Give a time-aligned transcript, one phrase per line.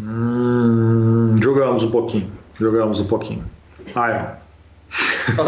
[0.00, 2.32] Hum, jogamos um pouquinho.
[2.58, 3.44] Jogamos um pouquinho.
[3.88, 4.41] Iron.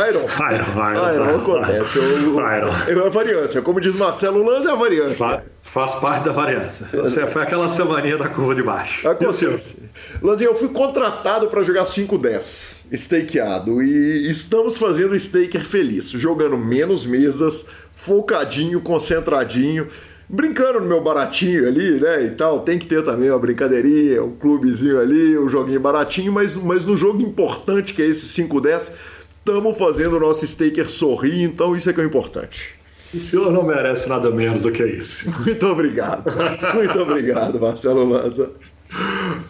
[0.09, 0.27] Iron.
[0.53, 1.15] Iron, Iron.
[1.15, 1.99] Iron, acontece.
[1.99, 2.73] O, Iron.
[2.87, 3.63] É a variância.
[3.63, 5.17] Como diz Marcelo Lanza, é a variância.
[5.17, 6.87] Fa faz parte da variância.
[6.93, 9.09] Você foi aquela semaninha da curva de baixo.
[9.09, 9.77] Acontece.
[10.23, 13.83] Lanzinha, eu fui contratado para jogar 5-10, stakeado.
[13.83, 16.11] E estamos fazendo staker feliz.
[16.11, 19.89] Jogando menos mesas, focadinho, concentradinho
[20.29, 22.61] brincando no meu baratinho ali, né, e tal.
[22.61, 26.97] Tem que ter também uma brincadeirinha, um clubezinho ali, um joguinho baratinho, mas, mas no
[26.97, 28.93] jogo importante que é esse 5-10,
[29.45, 32.75] estamos fazendo o nosso staker sorrir, então isso é que é importante.
[33.13, 35.31] O senhor não merece nada menos do que isso.
[35.45, 36.25] Muito obrigado.
[36.75, 38.51] Muito obrigado, Marcelo Lanza.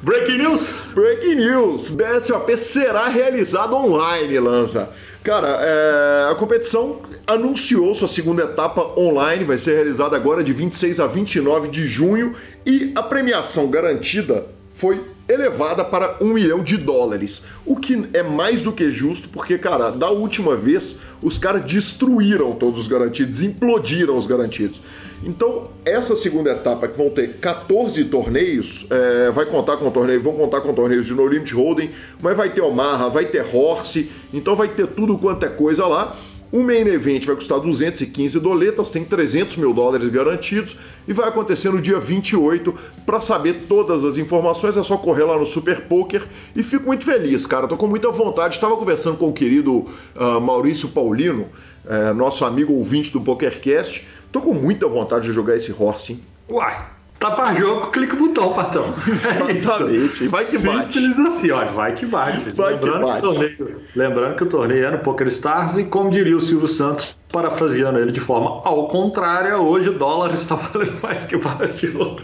[0.03, 0.71] Breaking news!
[0.95, 1.91] Breaking news!
[1.91, 4.91] BSOP será realizado online, Lanza.
[5.23, 10.99] Cara, é, a competição anunciou sua segunda etapa online, vai ser realizada agora de 26
[10.99, 12.35] a 29 de junho
[12.67, 17.45] e a premiação garantida foi elevada para um milhão de dólares.
[17.65, 22.53] O que é mais do que justo, porque, cara, da última vez os caras destruíram
[22.53, 24.83] todos os garantidos, implodiram os garantidos.
[25.23, 30.35] Então, essa segunda etapa, que vão ter 14 torneios, é, vai contar com torneio, vão
[30.35, 31.91] contar com torneios de No Limit Holding,
[32.21, 36.19] mas vai ter Omaha, vai ter Horse, então vai ter tudo quanto é coisa lá.
[36.55, 40.77] O main event vai custar 215 doletas, tem 300 mil dólares garantidos
[41.09, 42.73] e vai acontecer no dia 28.
[43.05, 47.05] Para saber todas as informações é só correr lá no Super Poker e fico muito
[47.05, 47.67] feliz, cara.
[47.67, 48.55] Tô com muita vontade.
[48.55, 51.49] Estava conversando com o querido uh, Maurício Paulino,
[51.87, 54.07] uh, nosso amigo ouvinte do PokerCast.
[54.31, 56.21] Tô com muita vontade de jogar esse horse, hein?
[56.49, 56.87] Uai,
[57.25, 58.95] Tá para jogo, clica o botão, patrão.
[59.09, 60.27] Exatamente.
[60.27, 60.93] É vai que bate.
[60.93, 61.65] Simples assim, ó.
[61.65, 62.53] Vai que bate.
[62.53, 63.15] Vai lembrando que bate.
[63.15, 66.69] Que torneio, lembrando que o torneio é no Poker Stars e, como diria o Silvio
[66.69, 71.81] Santos, parafraseando ele de forma ao contrária, hoje o dólar está valendo mais que barras
[71.81, 72.23] de ouro.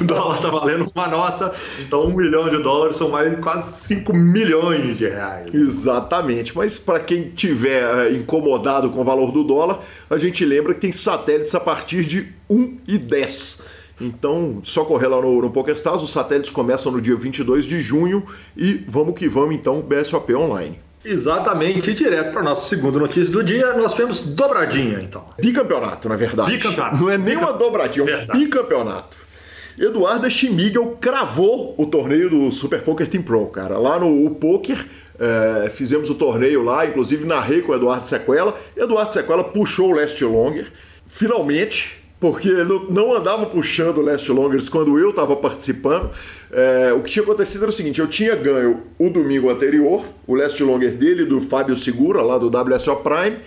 [0.00, 3.86] O dólar está valendo uma nota, então um milhão de dólares são mais de quase
[3.86, 5.52] 5 milhões de reais.
[5.52, 10.72] Exatamente, mas para quem tiver eh, incomodado com o valor do dólar, a gente lembra
[10.74, 13.60] que tem satélites a partir de 1,10.
[14.02, 18.24] Então, só correr lá no, no PokerStars, os satélites começam no dia 22 de junho
[18.56, 20.78] e vamos que vamos então, BSOP Online.
[21.04, 25.24] Exatamente, e direto para nossa segunda notícia do dia, nós temos dobradinha, então.
[25.40, 26.52] Bicampeonato, na verdade.
[26.52, 27.02] Bicampeonato.
[27.02, 29.16] Não é nem uma dobradinha, é um bicampeonato.
[29.78, 33.78] Eduardo Schmigel cravou o torneio do Super Poker Team Pro, cara.
[33.78, 34.86] Lá no Poker,
[35.18, 38.56] é, fizemos o torneio lá, inclusive narrei com o Eduardo Sequela.
[38.76, 40.70] Eduardo Sequela puxou o Last Longer.
[41.06, 46.08] Finalmente, porque ele não andava puxando o Last Longers quando eu estava participando.
[46.52, 50.36] É, o que tinha acontecido era o seguinte: eu tinha ganho o domingo anterior, o
[50.36, 53.38] Last Longer dele, do Fábio Segura, lá do WSO Prime,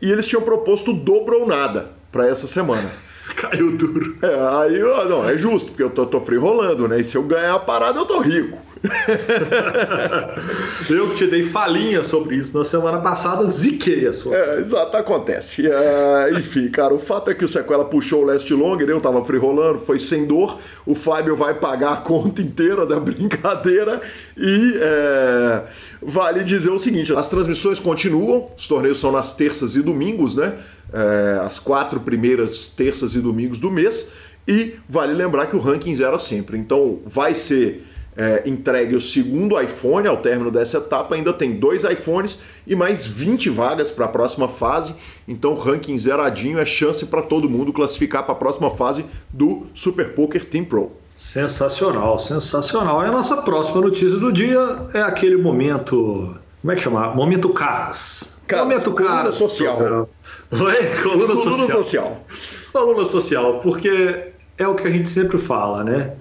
[0.00, 2.88] e eles tinham proposto dobro ou nada para essa semana.
[3.34, 4.16] Caiu duro.
[4.22, 4.26] É,
[4.62, 4.78] aí,
[5.08, 7.00] não, é justo, porque eu tô, tô free rolando, né?
[7.00, 8.56] E se eu ganhar a parada, eu tô rico.
[10.88, 14.34] eu te dei falinha sobre isso na semana passada, ziquei a sua.
[14.34, 15.70] É, exato, acontece.
[15.70, 19.22] É, enfim, cara, o fato é que o Sequela puxou o Last Longer, eu tava
[19.22, 20.58] free rolando, foi sem dor.
[20.86, 24.00] O Fábio vai pagar a conta inteira da brincadeira
[24.36, 25.62] e é,
[26.00, 30.54] vale dizer o seguinte: as transmissões continuam, os torneios são nas terças e domingos, né?
[30.92, 34.08] É, as quatro primeiras terças e domingos do mês.
[34.48, 36.56] E vale lembrar que o ranking zero sempre.
[36.56, 37.84] Então vai ser
[38.16, 41.14] é, entregue o segundo iPhone ao término dessa etapa.
[41.14, 44.94] Ainda tem dois iPhones e mais 20 vagas para a próxima fase.
[45.26, 50.14] Então, ranking zeradinho é chance para todo mundo classificar para a próxima fase do Super
[50.14, 50.92] Poker Team Pro.
[51.16, 53.02] Sensacional, sensacional.
[53.04, 56.34] E a nossa próxima notícia do dia é aquele momento.
[56.60, 57.14] Como é que chama?
[57.14, 58.38] Momento caras.
[58.46, 59.34] Caras momento coluna caras.
[59.36, 60.08] social.
[60.50, 61.02] Oi?
[61.02, 61.82] Coluna, coluna social.
[61.82, 62.26] social.
[62.72, 66.12] Coluna social, porque é o que a gente sempre fala, né?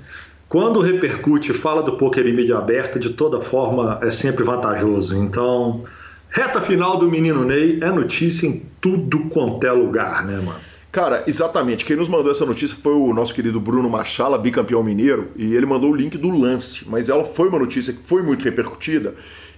[0.49, 5.15] Quando repercute, fala do poker em mídia aberta, de toda forma é sempre vantajoso.
[5.15, 5.83] Então,
[6.27, 10.59] reta final do menino Ney é notícia em tudo quanto é lugar, né, mano?
[10.91, 11.85] Cara, exatamente.
[11.85, 15.67] Quem nos mandou essa notícia foi o nosso querido Bruno Machala, bicampeão mineiro, e ele
[15.67, 16.83] mandou o link do lance.
[16.87, 19.13] Mas ela foi uma notícia que foi muito repercutida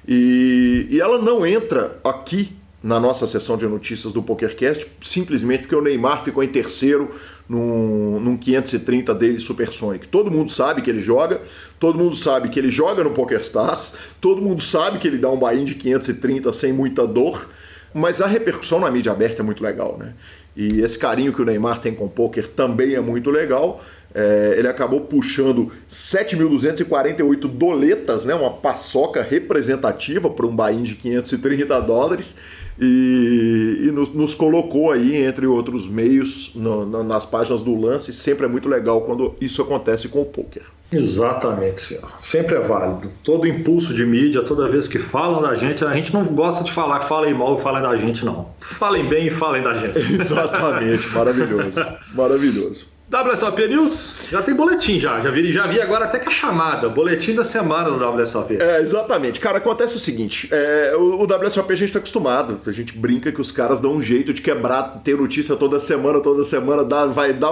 [0.05, 2.51] e, e ela não entra aqui
[2.83, 7.11] na nossa sessão de notícias do PokerCast, simplesmente porque o Neymar ficou em terceiro
[7.47, 10.07] num, num 530 dele Supersonic.
[10.07, 11.41] Todo mundo sabe que ele joga,
[11.79, 15.37] todo mundo sabe que ele joga no PokerStars, todo mundo sabe que ele dá um
[15.37, 17.47] buy de 530 sem muita dor,
[17.93, 20.13] mas a repercussão na mídia aberta é muito legal, né?
[20.55, 23.81] E esse carinho que o Neymar tem com o poker também é muito legal.
[24.13, 31.79] É, ele acabou puxando 7.248 doletas, né, uma paçoca representativa para um buy de 530
[31.81, 32.35] dólares
[32.81, 38.11] e, e nos, nos, colocou aí, entre outros meios, no, no, nas páginas do lance.
[38.11, 40.63] Sempre é muito legal quando isso acontece com o poker.
[40.91, 42.11] Exatamente, senhor.
[42.17, 43.11] Sempre é válido.
[43.23, 46.71] Todo impulso de mídia, toda vez que falam da gente, a gente não gosta de
[46.71, 48.49] falar que falem mal e falem da gente, não.
[48.59, 49.97] Falem bem e falem da gente.
[50.19, 51.85] Exatamente, maravilhoso.
[52.13, 52.90] Maravilhoso.
[53.11, 56.87] WSOP News, já tem boletim já, já vi, já vi agora até que a chamada,
[56.87, 58.57] boletim da semana do WSOP.
[58.61, 59.37] É, exatamente.
[59.37, 63.29] Cara, acontece o seguinte, é, o, o WSOP a gente tá acostumado, a gente brinca
[63.29, 67.05] que os caras dão um jeito de quebrar, ter notícia toda semana, toda semana, dá,
[67.05, 67.49] vai, dá,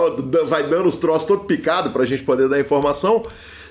[0.47, 3.25] vai dando os troços todo picado pra gente poder dar informação.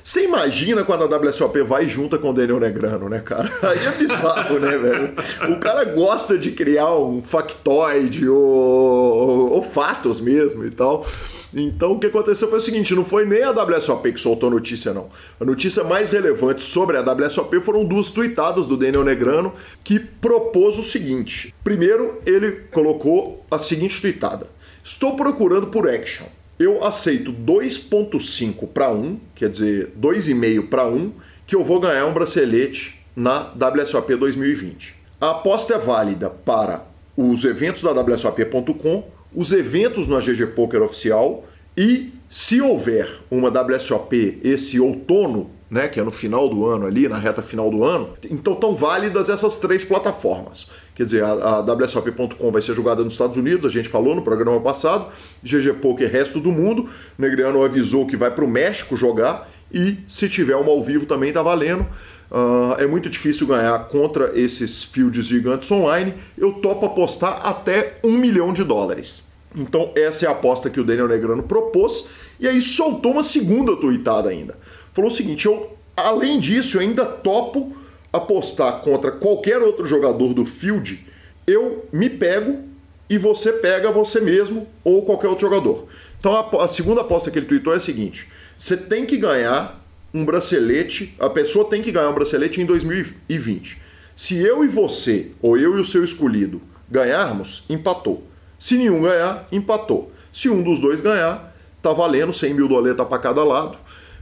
[0.05, 3.51] Você imagina quando a WSOP vai junta com o Daniel Negrano, né, cara?
[3.63, 5.15] Aí é bizarro, né, velho?
[5.51, 11.07] O cara gosta de criar um factoide ou, ou, ou fatos mesmo e tal.
[11.55, 14.53] Então o que aconteceu foi o seguinte: não foi nem a WSOP que soltou a
[14.53, 15.09] notícia, não.
[15.41, 19.53] A notícia mais relevante sobre a WSOP foram duas tweetadas do Daniel Negrano
[19.83, 21.55] que propôs o seguinte.
[21.65, 24.47] Primeiro, ele colocou a seguinte tweetada:
[24.83, 26.27] Estou procurando por action.
[26.59, 31.13] Eu aceito 2.5 para 1, quer dizer, 2,5 para 1,
[31.47, 34.97] que eu vou ganhar um bracelete na WSOP 2020.
[35.21, 36.85] A aposta é válida para
[37.17, 41.45] os eventos da WSOP.com os eventos na GG Poker oficial
[41.77, 47.09] e se houver uma WSOP esse outono, né, que é no final do ano ali,
[47.09, 50.69] na reta final do ano, então estão válidas essas três plataformas.
[50.95, 54.23] Quer dizer, a, a WSOP.com vai ser jogada nos Estados Unidos, a gente falou no
[54.23, 55.07] programa passado,
[55.43, 60.29] GG Poker resto do mundo, Negreano avisou que vai para o México jogar e se
[60.29, 61.87] tiver uma ao vivo também está valendo.
[62.31, 66.15] Uh, é muito difícil ganhar contra esses fields gigantes online.
[66.37, 69.23] Eu topo apostar até um milhão de dólares.
[69.57, 72.09] Então, essa é a aposta que o Daniel Negrano propôs.
[72.39, 74.59] E aí soltou uma segunda tuitada ainda.
[74.93, 77.75] Falou o seguinte: eu, além disso, eu ainda topo
[78.13, 81.07] apostar contra qualquer outro jogador do field.
[81.47, 82.65] Eu me pego
[83.09, 85.87] e você pega você mesmo ou qualquer outro jogador.
[86.21, 89.83] Então, a, a segunda aposta que ele tweetou é a seguinte: você tem que ganhar
[90.13, 93.81] um bracelete, a pessoa tem que ganhar um bracelete em 2020.
[94.17, 98.27] Se eu e você, ou eu e o seu escolhido, ganharmos, empatou.
[98.59, 100.11] Se nenhum ganhar, empatou.
[100.33, 103.79] Se um dos dois ganhar, tá valendo 100 mil doletas para cada lado.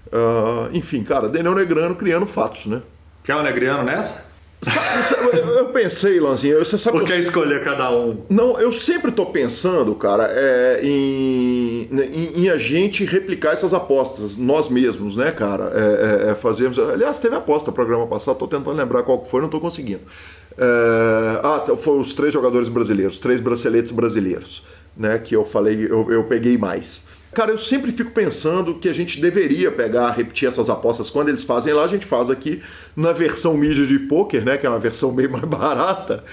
[0.09, 2.83] Uh, enfim, cara, Daniel Negrano criando fatos, né?
[3.25, 4.27] Quer o Negrano nessa?
[5.57, 6.99] Eu pensei, Lanzinho, você sabe.
[6.99, 8.23] Por que escolher cada um?
[8.29, 14.37] Não, eu sempre tô pensando, cara, é, em, em, em, a gente replicar essas apostas,
[14.37, 15.73] nós mesmos, né, cara?
[15.75, 16.79] É, é, é fazermos.
[16.79, 20.01] Aliás, teve aposta no programa passado, tô tentando lembrar qual foi, não tô conseguindo.
[20.59, 24.65] É, ah, foram os três jogadores brasileiros, três braceletes brasileiros,
[24.97, 25.19] né?
[25.19, 27.05] Que eu falei, eu, eu peguei mais.
[27.37, 31.43] Cara, eu sempre fico pensando que a gente deveria pegar, repetir essas apostas quando eles
[31.43, 32.63] fazem lá, a gente faz aqui
[32.97, 34.57] na versão mídia de poker, né?
[34.57, 36.25] Que é uma versão meio mais barata.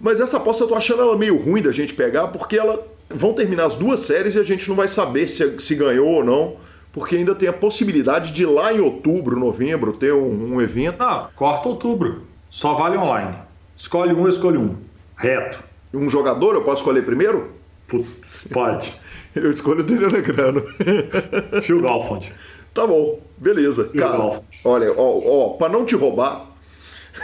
[0.00, 3.32] Mas essa aposta eu tô achando ela meio ruim da gente pegar, porque ela vão
[3.32, 6.58] terminar as duas séries e a gente não vai saber se, se ganhou ou não,
[6.92, 11.02] porque ainda tem a possibilidade de lá em outubro, novembro, ter um, um evento.
[11.02, 12.22] Ah, corta outubro.
[12.48, 13.36] Só vale online.
[13.76, 14.76] Escolhe um, eu escolho um.
[15.16, 15.58] Reto.
[15.92, 17.50] Um jogador eu posso escolher primeiro?
[17.88, 18.96] Putz, pode.
[19.36, 20.64] Eu escolho o Daniel Negrano.
[21.62, 22.32] Phil Galfond.
[22.72, 23.84] Tá bom, beleza.
[23.88, 24.44] Phil Cara, Galfond.
[24.64, 26.46] olha, ó, ó, pra não te roubar.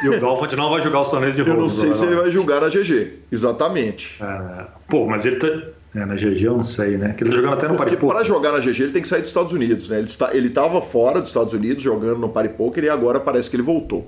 [0.03, 1.59] E o Galfond não vai jogar os torneios de roubo.
[1.59, 3.19] Eu não sei se ele vai jogar na GG.
[3.31, 4.17] Exatamente.
[4.23, 5.49] É, pô, mas ele tá,
[5.95, 7.13] É, na GG eu não sei, né?
[7.13, 9.21] Que ele tá jogando até no Porque para jogar na GG ele tem que sair
[9.21, 9.99] dos Estados Unidos, né?
[9.99, 13.51] Ele, está, ele tava fora dos Estados Unidos jogando no Party Poker e agora parece
[13.51, 14.07] que ele voltou.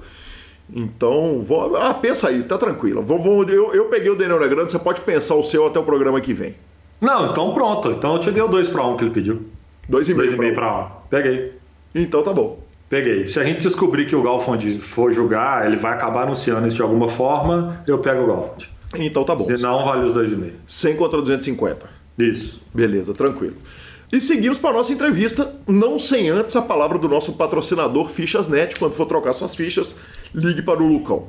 [0.74, 3.02] Então, vou, ah, pensa aí, tá tranquilo.
[3.02, 5.82] Vou, vou, eu, eu peguei o Daniel Negrande, você pode pensar o seu até o
[5.82, 6.54] programa que vem.
[7.04, 7.90] Não, então pronto.
[7.90, 9.42] Então eu te dei o 2 para 1 um que ele pediu.
[9.90, 10.80] 2,5 para 1.
[10.80, 10.86] Um.
[11.10, 11.52] Peguei.
[11.94, 12.58] Então tá bom.
[12.88, 13.26] Peguei.
[13.26, 16.82] Se a gente descobrir que o Galfond for jogar, ele vai acabar anunciando isso de
[16.82, 18.70] alguma forma, eu pego o Galfond.
[18.96, 19.44] Então tá bom.
[19.44, 20.52] Se não, vale os 2,5.
[20.66, 21.90] 100 contra 250.
[22.18, 22.60] Isso.
[22.72, 23.56] Beleza, tranquilo.
[24.12, 28.76] E seguimos para nossa entrevista, não sem antes a palavra do nosso patrocinador Fichasnet.
[28.78, 29.96] Quando for trocar suas fichas,
[30.34, 31.28] ligue para o Lucão.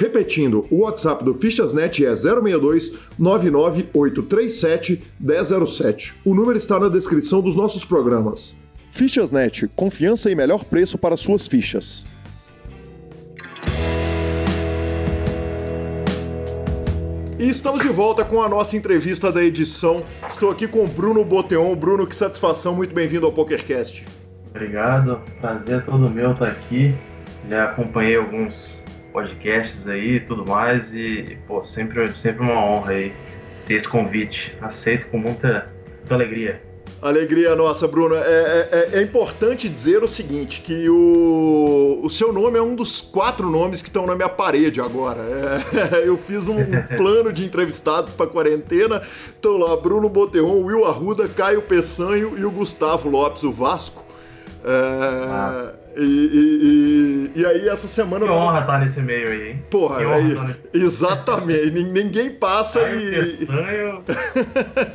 [0.00, 6.14] Repetindo, o WhatsApp do Fichasnet é 062 99837 1007.
[6.24, 8.56] O número está na descrição dos nossos programas.
[8.90, 12.06] Fichasnet, confiança e melhor preço para suas fichas.
[17.38, 20.02] E estamos de volta com a nossa entrevista da edição.
[20.26, 21.76] Estou aqui com o Bruno Boteon.
[21.76, 24.06] Bruno, que satisfação, muito bem-vindo ao PokerCast.
[24.48, 26.94] Obrigado, prazer todo meu estar aqui.
[27.50, 28.79] Já acompanhei alguns
[29.12, 30.92] podcasts aí e tudo mais.
[30.94, 33.12] E, pô, sempre, sempre uma honra aí
[33.66, 34.56] ter esse convite.
[34.60, 36.60] Aceito com muita, muita alegria.
[37.02, 38.14] Alegria nossa, Bruno.
[38.14, 42.74] É, é, é, é, importante dizer o seguinte, que o, o seu nome é um
[42.74, 45.20] dos quatro nomes que estão na minha parede agora.
[45.20, 46.58] É, eu fiz um
[46.98, 49.00] plano de entrevistados para quarentena.
[49.28, 54.04] Estão lá Bruno Boteon, Will Arruda, Caio Peçanho e o Gustavo Lopes, o Vasco.
[54.62, 55.72] É, ah.
[55.96, 58.24] E, e, e, e, aí essa semana.
[58.24, 59.62] Que honra estar nesse meio aí, hein?
[59.70, 60.36] Porra, aí,
[60.72, 61.70] exatamente.
[61.70, 63.48] Ninguém passa Ai, e.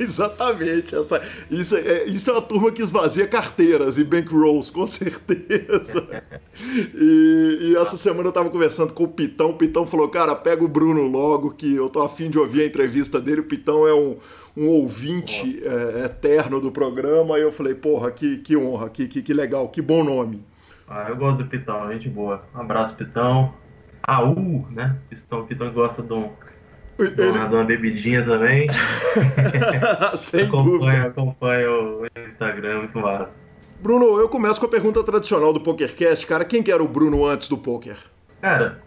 [0.02, 0.94] exatamente.
[0.94, 6.06] Essa, isso, é, isso é uma turma que esvazia carteiras e bankrolls, com certeza.
[6.94, 9.50] e, e essa semana eu tava conversando com o Pitão.
[9.50, 12.66] O Pitão falou: Cara, pega o Bruno logo, que eu tô afim de ouvir a
[12.66, 13.40] entrevista dele.
[13.40, 14.16] O Pitão é um
[14.56, 19.20] um ouvinte é, eterno do programa, e eu falei, porra, que, que honra, que, que,
[19.20, 20.42] que legal, que bom nome.
[20.88, 22.44] Ah, eu gosto do Pitão, gente boa.
[22.54, 23.52] Um abraço, Pitão.
[24.02, 24.96] Aú, né?
[25.08, 26.30] Pitão, Pitão gosta de, um,
[26.98, 27.10] Ele...
[27.10, 28.68] de, uma, de uma bebidinha também.
[30.16, 33.36] Sem acompanha, acompanha o Instagram, muito massa.
[33.80, 36.24] Bruno, eu começo com a pergunta tradicional do PokerCast.
[36.26, 37.96] Cara, quem que era o Bruno antes do poker?
[38.40, 38.80] Cara,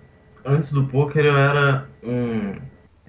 [0.45, 2.55] antes do poker eu era um...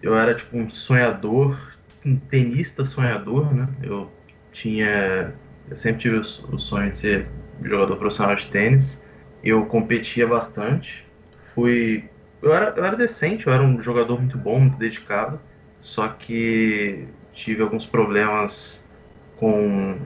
[0.03, 1.57] Eu era tipo um sonhador,
[2.05, 3.69] um tenista sonhador, né?
[3.83, 4.11] Eu
[4.53, 5.33] tinha...
[5.71, 7.29] Eu sempre tive o sonho de ser
[7.63, 9.01] jogador profissional de tênis.
[9.43, 11.07] Eu competia bastante.
[11.55, 12.05] Fui.
[12.43, 15.41] Eu era, eu era decente, eu era um jogador muito bom, muito dedicado.
[15.79, 18.85] Só que tive alguns problemas
[19.37, 19.99] com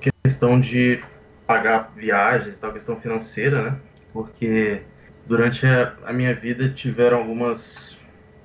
[0.00, 1.00] questão de
[1.46, 3.76] pagar viagens, tal questão financeira, né?
[4.12, 4.82] Porque
[5.26, 7.96] durante a, a minha vida tiveram algumas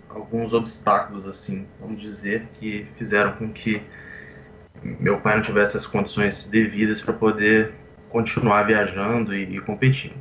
[0.10, 3.82] alguns obstáculos assim, vamos dizer, que fizeram com que
[4.84, 7.74] meu pai não tivesse as condições devidas para poder
[8.14, 10.14] continuar viajando e, e competindo.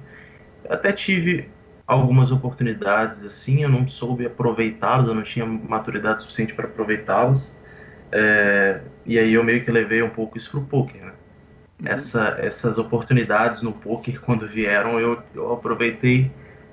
[0.68, 1.48] Até tive
[1.86, 7.54] algumas oportunidades assim, eu não soube aproveitá-las, eu não tinha maturidade suficiente para aproveitá-las.
[8.10, 11.12] É, e aí eu meio que levei um pouco isso pro poker, né?
[11.80, 11.88] Uhum.
[11.88, 16.30] Essa, essas oportunidades no poker, quando vieram, eu, eu aproveitei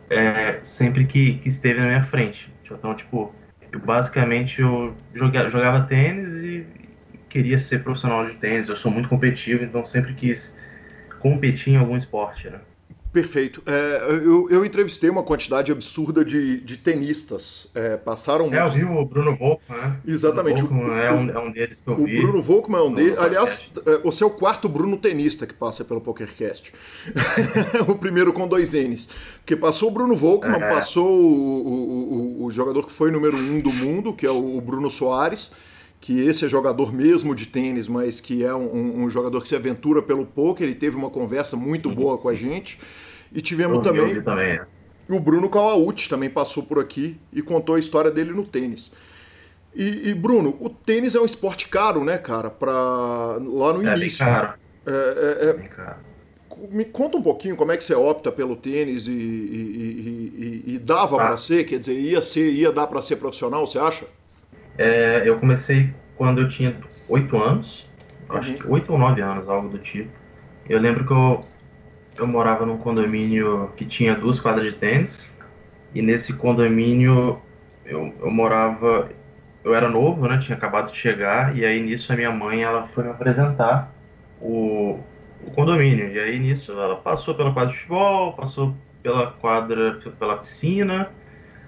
[0.09, 2.51] é, sempre que, que esteve na minha frente.
[2.71, 3.33] Então, tipo,
[3.71, 6.65] eu basicamente eu jogava, jogava tênis e
[7.29, 8.69] queria ser profissional de tênis.
[8.69, 10.55] Eu sou muito competitivo, então sempre quis
[11.19, 12.59] competir em algum esporte, né?
[13.11, 13.63] Perfeito.
[13.65, 17.67] É, eu, eu, entrevistei uma quantidade absurda de, de tenistas.
[17.73, 18.75] É, passaram é, muitos...
[18.75, 19.99] eu vi o Bruno Volkman, né?
[20.05, 20.63] Exatamente.
[20.63, 22.19] O é, um, é um deles que eu o vi.
[22.19, 23.17] O Bruno Volkman é um deles.
[23.17, 23.71] Aliás,
[24.03, 26.71] você é o quarto Bruno tenista que passa pelo PokerCast.
[27.87, 29.09] o primeiro com dois N's.
[29.39, 30.69] Porque passou o Bruno Volkman, é.
[30.69, 34.91] passou o, o, o, jogador que foi número um do mundo, que é o Bruno
[34.91, 35.51] Soares
[36.01, 39.55] que esse é jogador mesmo de tênis, mas que é um, um jogador que se
[39.55, 40.65] aventura pelo poker.
[40.65, 42.79] Ele teve uma conversa muito boa com a gente.
[43.31, 44.65] E tivemos também, também é.
[45.09, 48.91] o Bruno Kawauchi, também passou por aqui e contou a história dele no tênis.
[49.75, 52.49] E, e, Bruno, o tênis é um esporte caro, né, cara?
[52.49, 54.25] Pra, lá no é início.
[54.25, 54.53] Bem caro.
[54.87, 55.97] É, é, é, bem caro.
[56.71, 60.77] Me conta um pouquinho como é que você opta pelo tênis e, e, e, e
[60.79, 61.27] dava ah.
[61.27, 64.05] para ser, quer dizer, ia ser, ia dar para ser profissional, você acha?
[64.79, 66.73] É, eu comecei quando eu tinha
[67.09, 67.85] oito anos.
[68.29, 70.09] acho que 8 ou 9 anos, algo do tipo.
[70.69, 71.45] Eu lembro que eu,
[72.17, 75.29] eu morava num condomínio que tinha duas quadras de tênis,
[75.93, 77.41] e nesse condomínio
[77.85, 79.09] eu, eu morava,
[79.65, 82.87] eu era novo, né, tinha acabado de chegar, e aí nisso a minha mãe ela
[82.87, 83.91] foi me apresentar
[84.39, 84.97] o,
[85.45, 90.37] o condomínio, e aí nisso ela passou pela quadra de futebol, passou pela quadra, pela
[90.37, 91.11] piscina,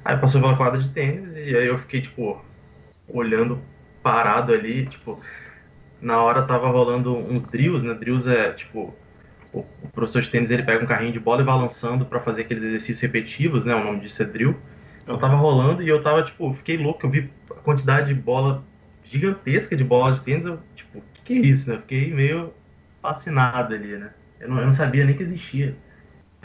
[0.06, 2.40] aí passou pela quadra de tênis, e aí eu fiquei, tipo,
[3.08, 3.62] olhando
[4.04, 5.20] parado ali, tipo,
[6.02, 7.94] na hora tava rolando uns drills, né?
[7.94, 8.94] Drills é tipo
[9.54, 12.20] o, o professor de tênis ele pega um carrinho de bola e vai lançando para
[12.20, 13.76] fazer aqueles exercícios repetitivos, né?
[13.76, 14.56] O nome disso é drill.
[15.06, 18.64] Eu tava rolando e eu tava tipo, fiquei louco, eu vi a quantidade de bola
[19.04, 21.78] gigantesca de bola de tênis, eu tipo, o que, que é isso, né?
[21.80, 22.54] fiquei meio
[23.02, 24.12] fascinado ali, né?
[24.40, 25.76] Eu não, eu não sabia nem que existia.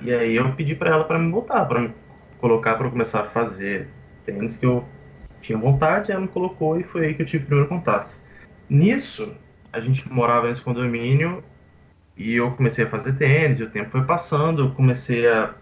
[0.03, 1.95] E aí eu pedi para ela para me botar, para me
[2.39, 3.89] colocar para começar a fazer
[4.25, 4.85] tênis que eu
[5.40, 8.11] tinha vontade, ela me colocou e foi aí que eu tive o primeiro contato.
[8.69, 9.33] Nisso,
[9.73, 11.43] a gente morava nesse condomínio
[12.16, 15.55] e eu comecei a fazer tênis, e o tempo foi passando, eu comecei a,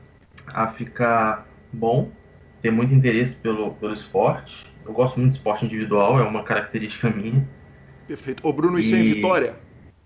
[0.47, 2.11] a ficar bom,
[2.63, 4.73] ter muito interesse pelo, pelo esporte.
[4.87, 7.47] Eu gosto muito de esporte individual, é uma característica minha.
[8.07, 8.47] Perfeito.
[8.47, 8.99] Ô Bruno, isso e...
[8.99, 9.57] é em Vitória?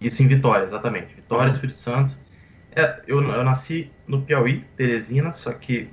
[0.00, 1.14] Isso em Vitória, exatamente.
[1.14, 1.54] Vitória, uhum.
[1.54, 2.14] Espírito Santo.
[2.74, 5.88] É, eu, eu nasci no Piauí, Teresina, só que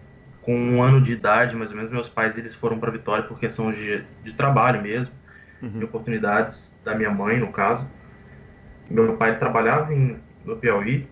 [0.46, 3.40] com um ano de idade, mais ou menos, meus pais eles foram para Vitória por
[3.40, 5.14] questão de, de trabalho mesmo,
[5.62, 5.80] uhum.
[5.80, 7.88] de oportunidades da minha mãe, no caso.
[8.88, 11.08] Meu pai trabalhava em, no Piauí,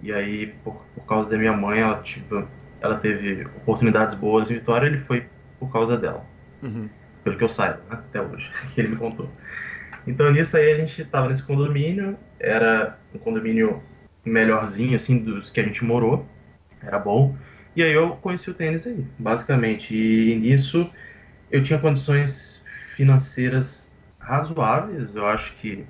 [0.00, 2.48] e aí, por, por causa da minha mãe, ela, tipo,
[2.80, 5.26] ela teve oportunidades boas em Vitória, ele foi
[5.60, 6.24] por causa dela.
[6.62, 6.88] Uhum.
[7.22, 9.28] Pelo que eu saiba, né, até hoje, que ele me contou.
[10.06, 13.82] Então, nisso aí, a gente estava nesse condomínio, era um condomínio
[14.24, 16.24] melhorzinho, assim, dos que a gente morou,
[16.82, 17.36] era bom.
[17.78, 19.94] E aí eu conheci o tênis aí, basicamente.
[19.94, 20.92] E nisso
[21.48, 22.60] eu tinha condições
[22.96, 25.86] financeiras razoáveis, eu acho que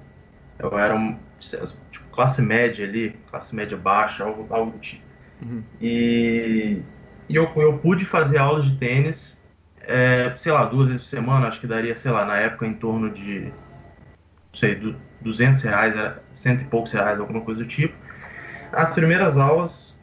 [0.59, 5.02] eu era um, tipo, classe média ali, classe média baixa, algo, algo do tipo.
[5.40, 5.62] Uhum.
[5.80, 6.83] E,
[7.26, 9.38] e eu, eu pude fazer aulas de tênis,
[9.81, 12.74] é, sei lá, duas vezes por semana, acho que daria, sei lá, na época em
[12.74, 17.66] torno de, não sei, do, 200 reais, era cento e poucos reais, alguma coisa do
[17.66, 17.94] tipo.
[18.74, 19.96] As primeiras aulas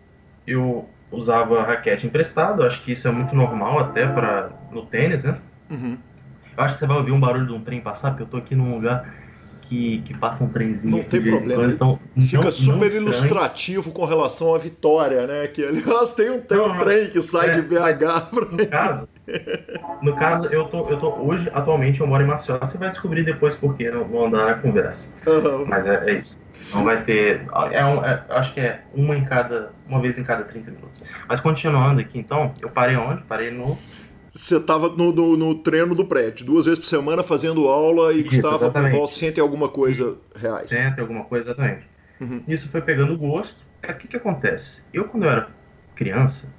[0.48, 5.38] eu usava raquete emprestado, acho que isso é muito normal até para no tênis, né?
[5.70, 5.98] Uhum.
[6.58, 8.38] Eu acho que você vai ouvir um barulho de um trem passar, porque eu tô
[8.38, 9.13] aqui num lugar
[9.62, 10.98] que, que passa um trenzinho.
[10.98, 11.63] Não tem problema.
[11.63, 15.48] Quando, então, Fica não, super não ilustrativo com relação à vitória, né?
[15.48, 18.68] Que aliás tem um, tem não, um trem que sai é, de BH pra no
[18.68, 19.08] caso,
[20.02, 22.58] no caso, eu tô, eu tô hoje, atualmente, eu moro em Maceió.
[22.60, 25.10] Você vai descobrir depois por que não andar na conversa.
[25.26, 25.66] Uhum.
[25.68, 26.42] Mas é, é, isso.
[26.74, 27.46] Não vai ter.
[27.72, 29.72] É, um, é, acho que é uma em cada.
[29.88, 31.04] Uma vez em cada 30 minutos.
[31.28, 33.24] Mas continuando aqui, então, eu parei onde?
[33.24, 33.78] Parei no
[34.36, 38.28] você estava no, no, no, treino do prédio, duas vezes por semana fazendo aula e
[38.28, 40.70] estava por volta cento e alguma coisa reais.
[40.70, 41.88] Cento e alguma coisa, exatamente.
[42.20, 42.44] Uhum.
[42.46, 43.56] Isso foi pegando gosto.
[43.82, 44.82] É, o que, que acontece?
[44.94, 45.48] Eu, quando eu era
[45.96, 46.50] criança,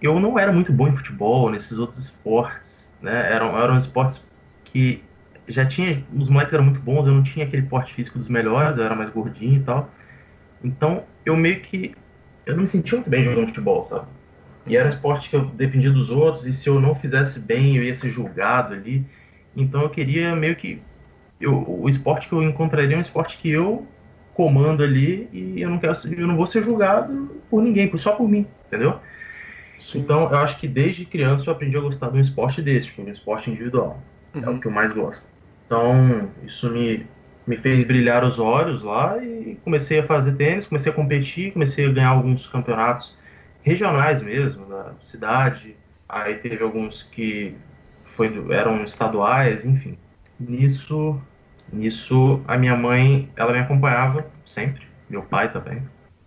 [0.00, 3.32] eu não era muito bom em futebol, nesses outros esportes, né?
[3.32, 4.24] Eram, eram esportes
[4.64, 5.02] que
[5.48, 6.04] já tinha...
[6.16, 8.94] Os moleques eram muito bons, eu não tinha aquele porte físico dos melhores, eu era
[8.94, 9.90] mais gordinho e tal.
[10.62, 11.94] Então, eu meio que...
[12.46, 14.06] Eu não me sentia muito bem jogando futebol, sabe?
[14.66, 17.76] E era um esporte que eu dependia dos outros, e se eu não fizesse bem,
[17.76, 19.04] eu ia ser julgado ali.
[19.56, 20.80] Então eu queria meio que.
[21.40, 23.86] Eu, o esporte que eu encontraria é um esporte que eu
[24.34, 28.28] comando ali e eu não quero eu não vou ser julgado por ninguém, só por
[28.28, 29.00] mim, entendeu?
[29.80, 30.00] Sim.
[30.00, 33.02] Então eu acho que desde criança eu aprendi a gostar de um esporte desse, tipo,
[33.02, 33.98] um esporte individual.
[34.34, 34.44] Uhum.
[34.44, 35.22] É o que eu mais gosto.
[35.66, 37.06] Então isso me,
[37.46, 41.86] me fez brilhar os olhos lá e comecei a fazer tênis, comecei a competir, comecei
[41.86, 43.16] a ganhar alguns campeonatos
[43.62, 45.76] regionais mesmo, da cidade.
[46.08, 47.54] Aí teve alguns que
[48.16, 49.96] foi, eram estaduais, enfim.
[50.38, 51.20] Nisso,
[51.72, 55.82] nisso a minha mãe, ela me acompanhava sempre, meu pai também.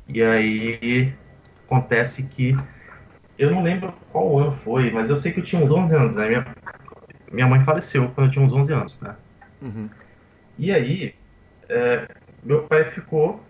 [0.07, 1.13] E aí
[1.65, 2.55] acontece que
[3.37, 6.15] eu não lembro qual ano foi, mas eu sei que eu tinha uns 11 anos,
[6.15, 6.27] né?
[6.27, 6.47] Minha,
[7.31, 9.15] minha mãe faleceu quando eu tinha uns 11 anos, né?
[9.61, 9.89] Uhum.
[10.57, 11.15] E aí,
[11.69, 12.07] é,
[12.43, 13.43] meu pai ficou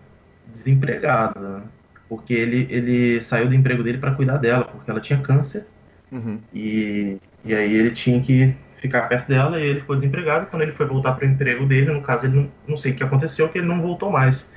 [0.52, 1.62] desempregado, né?
[2.08, 5.66] porque ele, ele saiu do emprego dele para cuidar dela, porque ela tinha câncer.
[6.12, 6.38] Uhum.
[6.52, 10.46] E, e aí ele tinha que ficar perto dela e ele ficou desempregado.
[10.46, 12.94] Quando ele foi voltar para o emprego dele, no caso, ele não, não sei o
[12.94, 14.48] que aconteceu, que ele não voltou mais.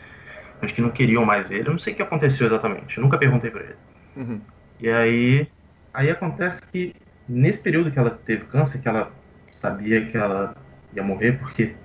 [0.62, 1.68] Acho que não queriam mais ele.
[1.68, 2.98] Eu não sei o que aconteceu exatamente.
[2.98, 3.76] Eu nunca perguntei para ele.
[4.16, 4.42] Uhum.
[4.80, 5.48] E aí,
[5.94, 6.96] aí acontece que
[7.28, 9.12] nesse período que ela teve câncer, que ela
[9.52, 10.56] sabia que ela
[10.94, 11.76] ia morrer, porque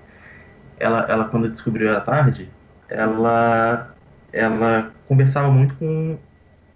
[0.78, 2.48] ela, ela quando descobriu à tarde,
[2.88, 3.94] ela
[4.33, 6.18] ela conversava muito com.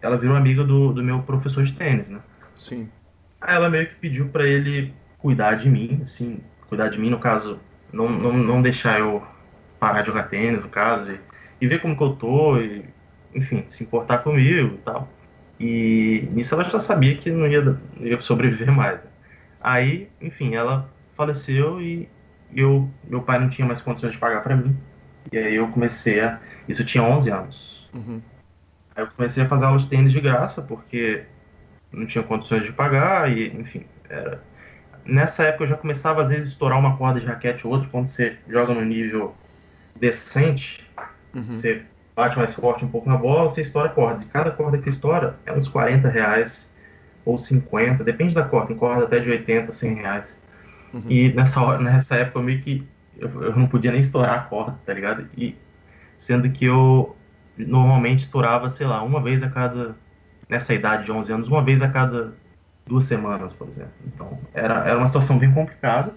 [0.01, 2.21] Ela virou amiga do, do meu professor de tênis, né?
[2.55, 2.89] Sim.
[3.41, 7.19] Aí ela meio que pediu para ele cuidar de mim, assim, cuidar de mim, no
[7.19, 7.59] caso,
[7.93, 9.23] não, não, não deixar eu
[9.81, 11.21] parar de jogar tênis, no caso, e,
[11.61, 12.85] e ver como que eu tô, e,
[13.35, 15.09] enfim, se importar comigo e tal.
[15.59, 19.01] E nisso ela já sabia que não ia, ia sobreviver mais.
[19.61, 22.09] Aí, enfim, ela faleceu e
[22.55, 24.77] eu, meu pai não tinha mais condições de pagar para mim.
[25.33, 26.39] E aí eu comecei a.
[26.69, 27.89] Isso tinha 11 anos.
[27.95, 28.21] Uhum.
[28.95, 31.25] Aí eu comecei a fazer aula de tênis de graça, porque
[31.93, 34.43] não tinha condições de pagar, e enfim, era.
[35.05, 37.89] Nessa época eu já começava às vezes a estourar uma corda de raquete ou outra,
[37.89, 39.35] quando você joga no nível
[39.95, 40.85] decente,
[41.35, 41.45] uhum.
[41.45, 41.83] você
[42.17, 44.23] bate mais forte um pouco na bola, você estoura cordas.
[44.23, 46.69] E cada corda que você estoura é uns 40 reais
[47.25, 50.37] ou 50, depende da corda, tem corda até de 80, 100 reais.
[50.95, 51.03] Uhum.
[51.09, 52.87] E nessa, hora, nessa época eu meio que
[53.19, 55.29] eu, eu, não podia nem estourar a corda, tá ligado?
[55.37, 55.55] E
[56.19, 57.15] sendo que eu
[57.57, 59.95] normalmente estourava, sei lá, uma vez a cada
[60.49, 62.35] nessa idade de 11 anos, uma vez a cada
[62.87, 63.93] duas semanas, por exemplo.
[64.07, 66.13] Então, era, era uma situação bem complicada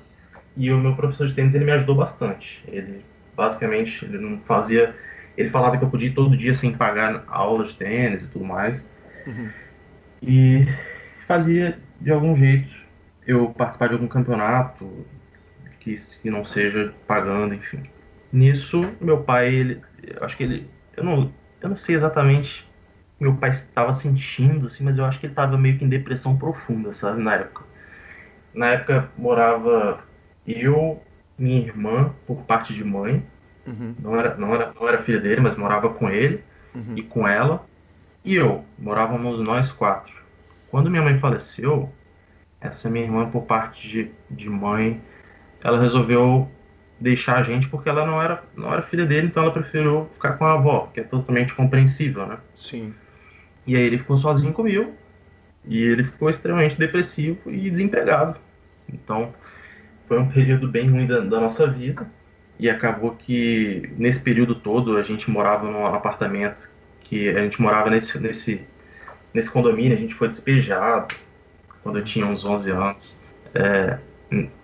[0.55, 2.63] e o meu professor de tênis ele me ajudou bastante.
[2.67, 3.03] Ele
[3.35, 4.95] basicamente ele não fazia,
[5.39, 8.45] ele falava que eu podia ir todo dia sem pagar aulas de tênis e tudo
[8.45, 8.89] mais.
[9.25, 9.49] Uhum.
[10.21, 10.67] E
[11.27, 12.73] fazia de algum jeito
[13.25, 15.05] eu participar de algum campeonato
[15.79, 17.83] que, que não seja pagando, enfim.
[18.31, 19.81] Nisso, meu pai, ele,
[20.21, 22.69] acho que ele, eu não, eu não sei exatamente
[23.19, 26.37] meu pai estava sentindo, assim, mas eu acho que ele estava meio que em depressão
[26.37, 27.65] profunda, sabe, na época.
[28.53, 30.03] Na época morava
[30.47, 31.01] eu,
[31.37, 33.23] minha irmã, por parte de mãe,
[33.69, 33.95] uhum.
[33.99, 36.93] não, era, não, era, não era filha dele, mas morava com ele uhum.
[36.95, 37.65] e com ela,
[38.23, 40.13] e eu, morávamos nós quatro.
[40.69, 41.91] Quando minha mãe faleceu,
[42.61, 45.01] essa minha irmã, por parte de, de mãe,
[45.63, 46.49] ela resolveu
[46.99, 50.33] deixar a gente porque ela não era, não era filha dele, então ela preferiu ficar
[50.33, 52.37] com a avó, que é totalmente compreensível, né?
[52.53, 52.93] Sim.
[53.65, 54.93] E aí ele ficou sozinho comigo
[55.65, 58.37] e ele ficou extremamente depressivo e desempregado.
[58.91, 59.33] Então
[60.07, 62.05] foi um período bem ruim da, da nossa vida
[62.59, 66.69] e acabou que nesse período todo a gente morava num apartamento
[67.01, 68.61] que a gente morava nesse, nesse,
[69.33, 71.15] nesse condomínio, a gente foi despejado
[71.81, 73.17] quando eu tinha uns 11 anos.
[73.55, 73.97] É,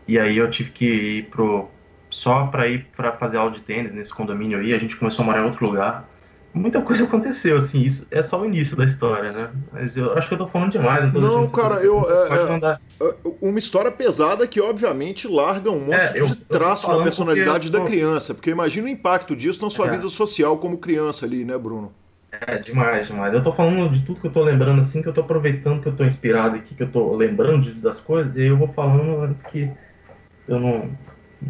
[0.08, 1.70] e aí eu tive que ir pro,
[2.10, 5.26] só para ir para fazer aula de tênis nesse condomínio aí, a gente começou a
[5.26, 6.08] morar em outro lugar.
[6.56, 9.50] Muita coisa aconteceu, assim, isso é só o início da história, né?
[9.74, 11.04] Mas eu acho que eu tô falando demais.
[11.04, 12.08] Então não, cara, eu.
[12.10, 17.04] É, é, uma história pesada que, obviamente, larga um monte é, eu, de traço na
[17.04, 18.34] personalidade porque, da criança.
[18.34, 19.92] Porque imagina o impacto disso na sua é.
[19.98, 21.92] vida social como criança ali, né, Bruno?
[22.32, 23.34] É, demais, demais.
[23.34, 25.90] Eu tô falando de tudo que eu tô lembrando, assim, que eu tô aproveitando que
[25.90, 29.44] eu tô inspirado aqui, que eu tô lembrando das coisas, e eu vou falando antes
[29.44, 29.70] que
[30.48, 30.90] eu não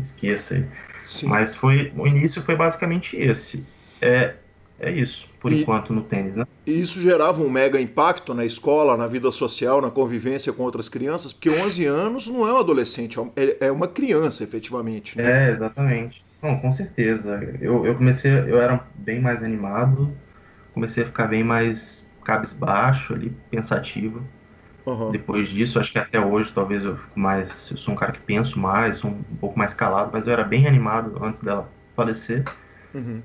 [0.01, 0.65] esqueça aí.
[1.03, 1.27] Sim.
[1.27, 3.63] Mas foi, o início foi basicamente esse.
[4.01, 4.33] É,
[4.79, 6.45] é isso, por e, enquanto, no tênis, né?
[6.65, 10.89] E isso gerava um mega impacto na escola, na vida social, na convivência com outras
[10.89, 15.17] crianças, porque 11 anos não é um adolescente, é, é uma criança, efetivamente.
[15.17, 15.47] Né?
[15.47, 16.23] É, exatamente.
[16.41, 17.41] Não, com certeza.
[17.61, 20.11] Eu, eu comecei, eu era bem mais animado,
[20.73, 24.21] comecei a ficar bem mais cabisbaixo ali, pensativo.
[24.85, 25.09] Uhum.
[25.09, 27.71] Depois disso, acho que até hoje talvez eu fico mais.
[27.71, 30.43] Eu sou um cara que penso mais, sou um pouco mais calado, mas eu era
[30.43, 32.43] bem animado antes dela falecer.
[32.93, 33.21] Uhum.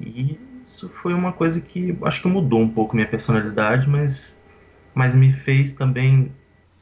[0.00, 4.36] E isso foi uma coisa que acho que mudou um pouco minha personalidade, mas,
[4.94, 6.32] mas me fez também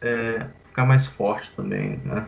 [0.00, 2.26] é, ficar mais forte também, né?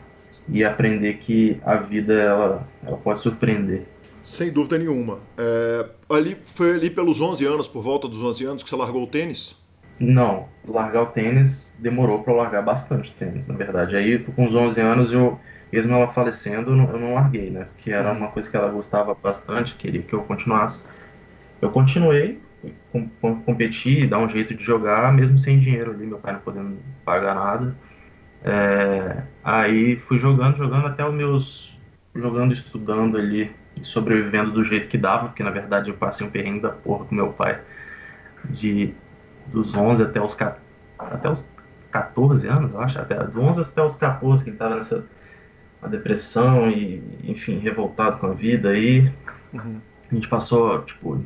[0.48, 3.86] E aprender que a vida ela, ela pode surpreender.
[4.22, 5.18] Sem dúvida nenhuma.
[5.38, 9.04] É, ali foi ali pelos 11 anos, por volta dos 11 anos, que você largou
[9.04, 9.56] o tênis?
[9.98, 13.96] Não, largar o tênis demorou para eu largar bastante tênis, na verdade.
[13.96, 15.40] Aí, com os 11 anos, eu,
[15.72, 17.66] mesmo ela falecendo, eu não, larguei, né?
[17.72, 20.84] Porque era uma coisa que ela gostava bastante, queria que eu continuasse.
[21.60, 22.40] Eu continuei,
[22.92, 26.40] com, com, competir, dar um jeito de jogar, mesmo sem dinheiro ali, meu pai não
[26.40, 27.76] podendo pagar nada.
[28.44, 31.78] É, aí fui jogando, jogando até os meus.
[32.14, 33.50] jogando, estudando ali
[33.82, 37.14] sobrevivendo do jeito que dava, porque na verdade eu passei um perrengue da porra com
[37.14, 37.60] meu pai
[38.48, 38.94] de
[39.48, 40.36] dos 11 até os
[40.98, 41.46] até os
[41.90, 45.04] 14 anos, eu acho, até dos 11 até os 14 que ele tava nessa
[45.88, 49.12] depressão e enfim, revoltado com a vida aí.
[49.52, 49.80] Uhum.
[50.10, 51.20] A gente passou, tipo,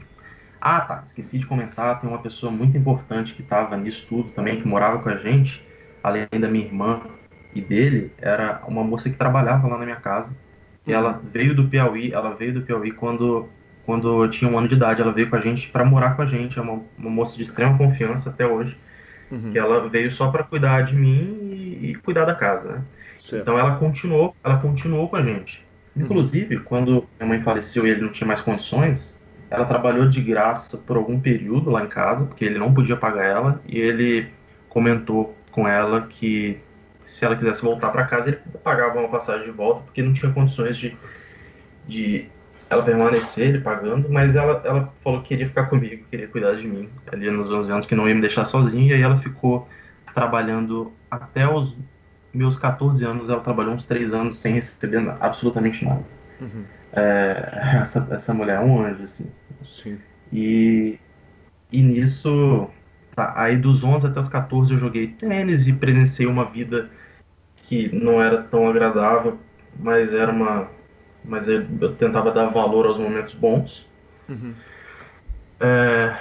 [0.61, 4.61] ah, tá, esqueci de comentar, tem uma pessoa muito importante que tava nisso tudo também,
[4.61, 5.65] que morava com a gente,
[6.03, 7.01] além da minha irmã
[7.55, 10.31] e dele, era uma moça que trabalhava lá na minha casa
[10.87, 13.49] e ela veio do Piauí, ela veio do Piauí quando,
[13.85, 15.01] quando eu tinha um ano de idade.
[15.01, 16.59] Ela veio com a gente para morar com a gente.
[16.59, 18.77] É uma, uma moça de extrema confiança até hoje.
[19.31, 19.53] Uhum.
[19.53, 22.83] Que ela veio só para cuidar de mim e, e, cuidar da casa, né?
[23.33, 25.65] Então ela continuou, ela continuou com a gente.
[25.95, 26.03] Uhum.
[26.03, 26.65] Inclusive, uhum.
[26.65, 29.17] quando minha mãe faleceu e ele não tinha mais condições,
[29.51, 33.25] ela trabalhou de graça por algum período lá em casa, porque ele não podia pagar
[33.25, 34.29] ela, e ele
[34.69, 36.61] comentou com ela que
[37.05, 40.33] se ela quisesse voltar para casa, ele pagava uma passagem de volta, porque não tinha
[40.33, 40.97] condições de,
[41.89, 42.27] de
[42.71, 46.67] ela permanecer, ele pagando, mas ela, ela falou que queria ficar comigo, queria cuidar de
[46.69, 49.69] mim, ali nos 11 anos, que não ia me deixar sozinho, e aí ela ficou
[50.15, 51.77] trabalhando até os
[52.33, 56.05] meus 14 anos, ela trabalhou uns 3 anos sem receber absolutamente nada.
[56.41, 56.65] Uhum.
[56.93, 59.27] É, essa, essa mulher é um anjo, assim.
[59.63, 59.99] Sim.
[60.33, 60.99] E,
[61.71, 62.69] e nisso,
[63.15, 66.91] tá, aí dos 11 até os 14 eu joguei tênis e presenciei uma vida
[67.65, 69.39] que não era tão agradável,
[69.79, 70.69] mas era uma
[71.25, 73.87] mas eu, eu tentava dar valor aos momentos bons.
[74.29, 74.55] Uhum.
[75.61, 76.17] É,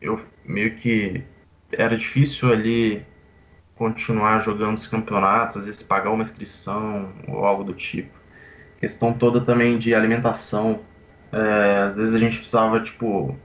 [0.00, 1.24] eu meio que
[1.72, 3.04] era difícil ali
[3.74, 8.16] continuar jogando os campeonatos, às vezes pagar uma inscrição ou algo do tipo.
[8.80, 10.80] Questão toda também de alimentação.
[11.32, 13.36] É, às vezes a gente precisava, tipo,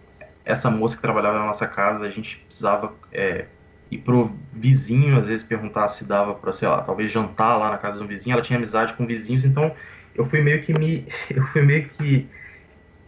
[0.46, 3.46] essa moça que trabalhava na nossa casa, a gente precisava é,
[3.90, 7.78] ir pro vizinho, às vezes perguntar se dava para, sei lá, talvez jantar lá na
[7.78, 8.34] casa de um vizinho.
[8.34, 9.74] Ela tinha amizade com vizinhos, então
[10.16, 12.28] eu fui meio que me eu fui meio que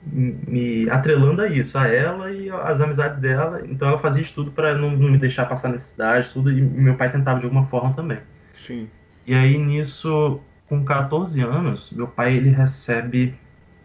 [0.05, 3.61] me atrelando a isso, a ela e as amizades dela.
[3.65, 6.95] Então ela fazia isso tudo para não, não, me deixar passar necessidade, tudo e meu
[6.95, 8.19] pai tentava de alguma forma também.
[8.53, 8.89] Sim.
[9.25, 13.35] E aí nisso, com 14 anos, meu pai ele recebe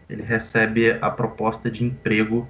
[0.09, 2.47] ele recebe a proposta de emprego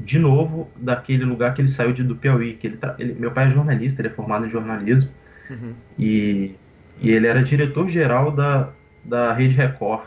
[0.00, 3.46] de novo daquele lugar que ele saiu de, do Piauí, que ele, ele meu pai
[3.46, 5.10] é jornalista, ele é formado em jornalismo
[5.48, 5.74] uhum.
[5.96, 6.56] e,
[7.00, 8.72] e ele era diretor geral da
[9.04, 10.04] da Rede Record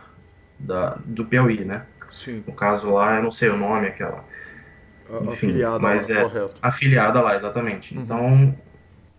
[0.59, 1.83] da, do Piauí, né?
[2.09, 2.43] Sim.
[2.47, 4.23] No caso lá, eu não sei o nome, aquela.
[5.09, 6.55] Enfim, afiliada mas lá, é correto.
[6.61, 7.95] Afiliada lá, exatamente.
[7.95, 8.01] Uhum.
[8.03, 8.55] Então,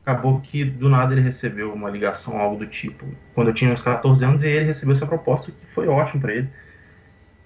[0.07, 3.05] acabou que do nada ele recebeu uma ligação, algo do tipo.
[3.35, 6.33] Quando eu tinha uns 14 anos, e ele recebeu essa proposta, que foi ótimo para
[6.33, 6.49] ele.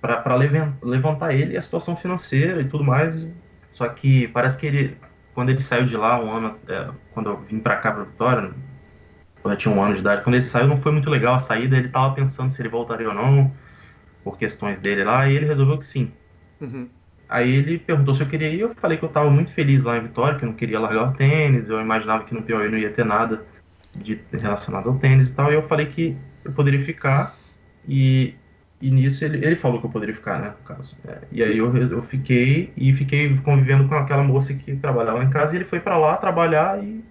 [0.00, 0.34] para
[0.82, 3.26] levantar ele e a situação financeira e tudo mais.
[3.70, 4.96] Só que parece que ele,
[5.34, 8.50] quando ele saiu de lá, um ano, é, quando eu vim para cá, para Vitória,
[9.42, 10.22] quando eu tinha um ano de idade.
[10.22, 11.76] Quando ele saiu, não foi muito legal a saída.
[11.76, 13.50] Ele estava pensando se ele voltaria ou não,
[14.22, 16.12] por questões dele lá, e ele resolveu que sim.
[16.60, 16.90] Uhum.
[17.30, 18.60] Aí ele perguntou se eu queria ir.
[18.60, 21.10] Eu falei que eu estava muito feliz lá em Vitória, que eu não queria largar
[21.10, 21.68] o tênis.
[21.68, 23.46] Eu imaginava que no Piauí não ia ter nada
[23.94, 25.52] de, relacionado ao tênis e tal.
[25.52, 27.36] E eu falei que eu poderia ficar.
[27.88, 28.34] E,
[28.82, 30.54] e nisso ele, ele falou que eu poderia ficar, né?
[30.60, 30.96] No caso.
[31.06, 35.24] É, e aí eu, eu fiquei e fiquei convivendo com aquela moça que trabalhava lá
[35.24, 35.54] em casa.
[35.54, 37.04] E ele foi para lá trabalhar e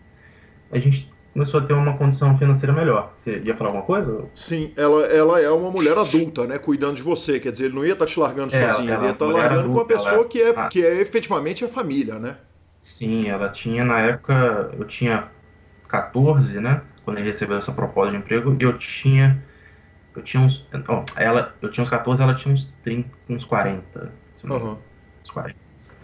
[0.70, 3.13] a gente começou a ter uma condição financeira melhor.
[3.15, 4.25] Você ia falar alguma coisa?
[4.34, 6.58] Sim, ela, ela é uma mulher adulta, né?
[6.58, 7.39] Cuidando de você.
[7.39, 9.32] Quer dizer, ele não ia estar tá te largando é, sozinho, ele ia estar tá
[9.32, 12.36] largando adulta, com uma pessoa que, é, que é efetivamente a família, né?
[12.82, 15.30] Sim, ela tinha, na época, eu tinha
[15.88, 16.82] 14, né?
[17.06, 19.41] Quando ele recebeu essa proposta de emprego, e eu tinha.
[20.13, 20.67] Eu tinha uns.
[20.89, 24.12] Ó, ela, eu tinha uns 14, ela tinha uns 30, uns 40.
[24.43, 24.78] Uhum.
[25.23, 25.56] Uns 40.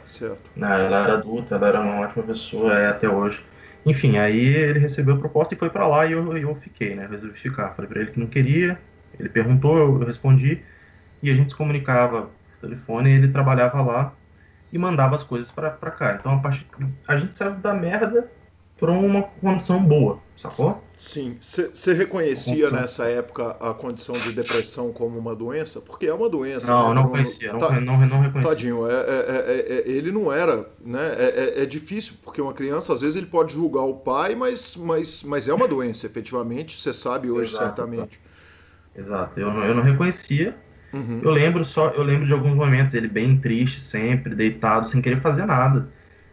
[0.06, 0.50] Certo.
[0.56, 3.44] Não, ela era adulta, ela era uma ótima pessoa, é até hoje.
[3.86, 7.08] Enfim, aí ele recebeu a proposta e foi para lá e eu, eu fiquei, né?
[7.10, 7.70] Resolvi ficar.
[7.76, 8.80] Falei para ele que não queria,
[9.20, 10.62] ele perguntou, eu, respondi
[11.22, 13.12] e a gente se comunicava por telefone.
[13.12, 14.14] ele trabalhava lá
[14.74, 16.18] e mandava as coisas para cá.
[16.20, 16.66] Então a, part...
[17.08, 18.30] a gente saiu da merda
[18.78, 20.84] para uma condição boa, sacou?
[20.96, 21.38] Sim.
[21.40, 25.80] Você reconhecia nessa época a condição de depressão como uma doença?
[25.80, 26.68] Porque é uma doença.
[26.68, 27.02] Não, né?
[27.02, 27.80] não conhecia, não, tá...
[27.80, 28.42] não, não reconhecia.
[28.42, 31.16] Tadinho, é, é, é, é, ele não era, né?
[31.18, 35.24] É, é, difícil, porque uma criança, às vezes, ele pode julgar o pai, mas, mas,
[35.24, 38.20] mas é uma doença, efetivamente, você sabe hoje, exato, certamente.
[38.96, 40.56] Exato, eu não, eu não reconhecia.
[40.94, 41.20] Uhum.
[41.22, 45.22] Eu lembro só, eu lembro de alguns momentos, ele bem triste, sempre, deitado, sem querer
[45.22, 45.90] fazer nada.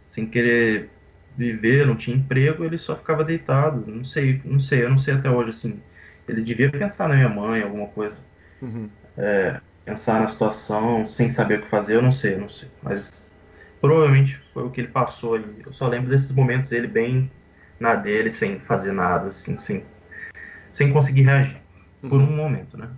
[0.07, 0.89] Sem querer
[1.37, 3.83] viver, não tinha emprego, ele só ficava deitado.
[3.87, 5.79] Não sei, não sei, eu não sei até hoje, assim.
[6.27, 8.17] Ele devia pensar na minha mãe, alguma coisa.
[8.61, 8.89] Uhum.
[9.17, 12.69] É, pensar na situação sem saber o que fazer, eu não sei, eu não sei.
[12.81, 13.31] Mas
[13.81, 15.61] provavelmente foi o que ele passou ali.
[15.65, 17.29] Eu só lembro desses momentos ele bem
[17.79, 19.83] na dele, sem fazer nada, assim, sem,
[20.71, 21.57] sem conseguir reagir.
[22.01, 22.09] Uhum.
[22.09, 22.89] Por um momento, né?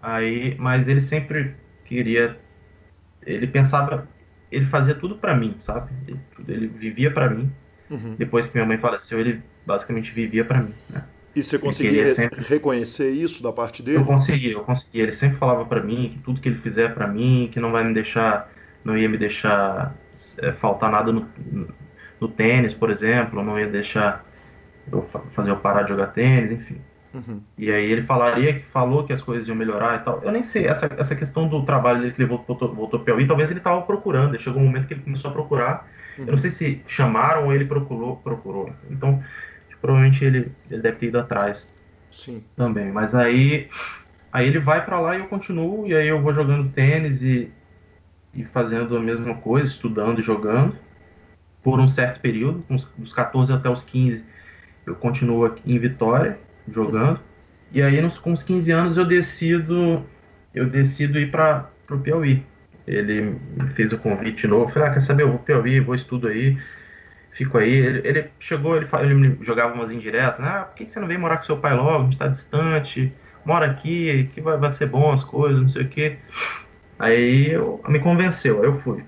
[0.00, 2.38] Aí, mas ele sempre queria.
[3.22, 4.08] Ele pensava.
[4.50, 5.92] Ele fazia tudo para mim, sabe?
[6.08, 7.52] Ele, ele vivia para mim.
[7.90, 8.14] Uhum.
[8.16, 11.04] Depois que minha mãe faleceu, ele basicamente vivia para mim, né?
[11.34, 12.42] E você conseguia sempre...
[12.42, 13.98] reconhecer isso da parte dele?
[13.98, 15.00] Eu consegui, eu consegui.
[15.00, 17.84] Ele sempre falava para mim que tudo que ele fizer para mim, que não vai
[17.84, 18.50] me deixar,
[18.84, 19.94] não ia me deixar
[20.38, 21.28] é, faltar nada no,
[22.20, 24.24] no tênis, por exemplo, não ia deixar
[24.90, 26.80] eu fazer eu parar de jogar tênis, enfim.
[27.14, 27.40] Uhum.
[27.58, 30.20] E aí ele falaria que falou que as coisas iam melhorar e tal.
[30.22, 33.26] Eu nem sei, essa, essa questão do trabalho dele que ele voltou, voltou para Piauí,
[33.26, 34.38] talvez ele estava procurando.
[34.38, 35.88] Chegou um momento que ele começou a procurar
[36.20, 36.26] Uhum.
[36.26, 38.16] Eu não sei se chamaram ou ele procurou.
[38.16, 38.70] procurou.
[38.90, 39.22] Então,
[39.80, 41.66] provavelmente ele, ele deve ter ido atrás.
[42.10, 42.44] Sim.
[42.56, 42.92] Também.
[42.92, 43.68] Mas aí,
[44.32, 45.86] aí ele vai para lá e eu continuo.
[45.86, 47.50] E aí eu vou jogando tênis e,
[48.34, 50.76] e fazendo a mesma coisa, estudando e jogando.
[51.62, 54.24] Por um certo período, uns, dos 14 até os 15,
[54.86, 56.38] eu continuo aqui em Vitória,
[56.70, 57.20] jogando.
[57.70, 60.04] E aí, nos, com os 15 anos, eu decido
[60.54, 62.44] eu decido ir para pro Piauí.
[62.90, 63.36] Ele
[63.74, 66.58] fez o convite novo, falei, ah, quer saber, eu vou pro Piauí, vou estudo aí,
[67.32, 67.70] fico aí.
[67.70, 70.48] Ele, ele chegou, ele, ele me jogava umas indiretas, né?
[70.48, 72.02] Ah, por que você não vem morar com seu pai logo?
[72.02, 73.12] A gente tá distante,
[73.44, 76.18] mora aqui, que vai, vai ser bom as coisas, não sei o quê.
[76.98, 79.04] Aí eu, me convenceu, aí eu fui.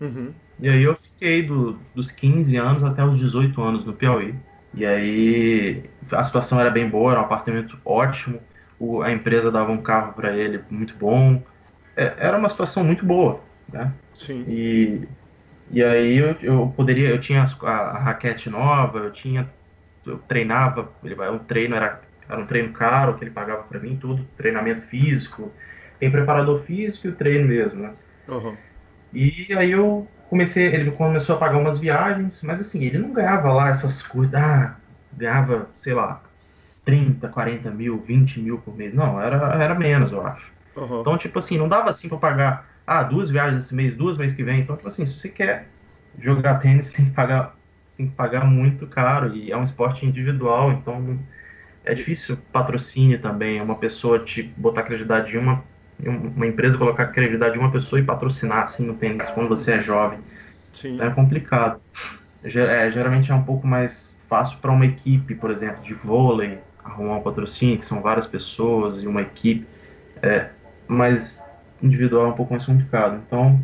[0.00, 0.32] Uhum.
[0.58, 4.34] E aí eu fiquei do, dos 15 anos até os 18 anos no Piauí.
[4.74, 8.40] E aí a situação era bem boa, era um apartamento ótimo,
[8.78, 11.42] o, a empresa dava um carro para ele muito bom.
[11.96, 13.40] É, era uma situação muito boa,
[13.72, 13.92] né?
[14.14, 14.44] Sim.
[14.48, 15.08] E,
[15.70, 19.48] e aí eu, eu poderia, eu tinha a, a raquete nova, eu tinha,
[20.06, 23.96] eu treinava, ele o treino era, era um treino caro que ele pagava para mim,
[23.96, 25.52] tudo, treinamento físico,
[25.98, 27.92] tem preparador físico e o treino mesmo, né?
[28.28, 28.56] Uhum.
[29.12, 33.52] E aí eu comecei, ele começou a pagar umas viagens, mas assim, ele não ganhava
[33.52, 34.76] lá essas coisas, ah,
[35.12, 36.22] ganhava, sei lá,
[36.84, 38.94] 30, 40 mil, 20 mil por mês.
[38.94, 40.51] Não, era, era menos, eu acho.
[40.76, 41.00] Uhum.
[41.00, 44.36] Então, tipo assim, não dava assim pra pagar, ah, duas viagens esse mês, duas meses
[44.36, 44.60] que vem.
[44.60, 45.68] Então, tipo assim, se você quer
[46.18, 47.56] jogar tênis, tem que pagar,
[47.96, 51.18] tem que pagar muito caro e é um esporte individual, então
[51.84, 55.64] é difícil patrocínio também, uma pessoa te botar credibilidade de uma
[56.04, 59.80] uma empresa colocar credibilidade de uma pessoa e patrocinar assim no tênis quando você é
[59.80, 60.18] jovem.
[60.72, 61.00] Sim.
[61.00, 61.80] É complicado.
[62.42, 67.16] É, geralmente é um pouco mais fácil para uma equipe, por exemplo, de vôlei, arrumar
[67.16, 69.66] um patrocínio, que são várias pessoas e uma equipe,
[70.20, 70.50] é,
[70.86, 71.42] mas
[71.82, 73.20] individual é um pouco mais complicado.
[73.26, 73.60] Então,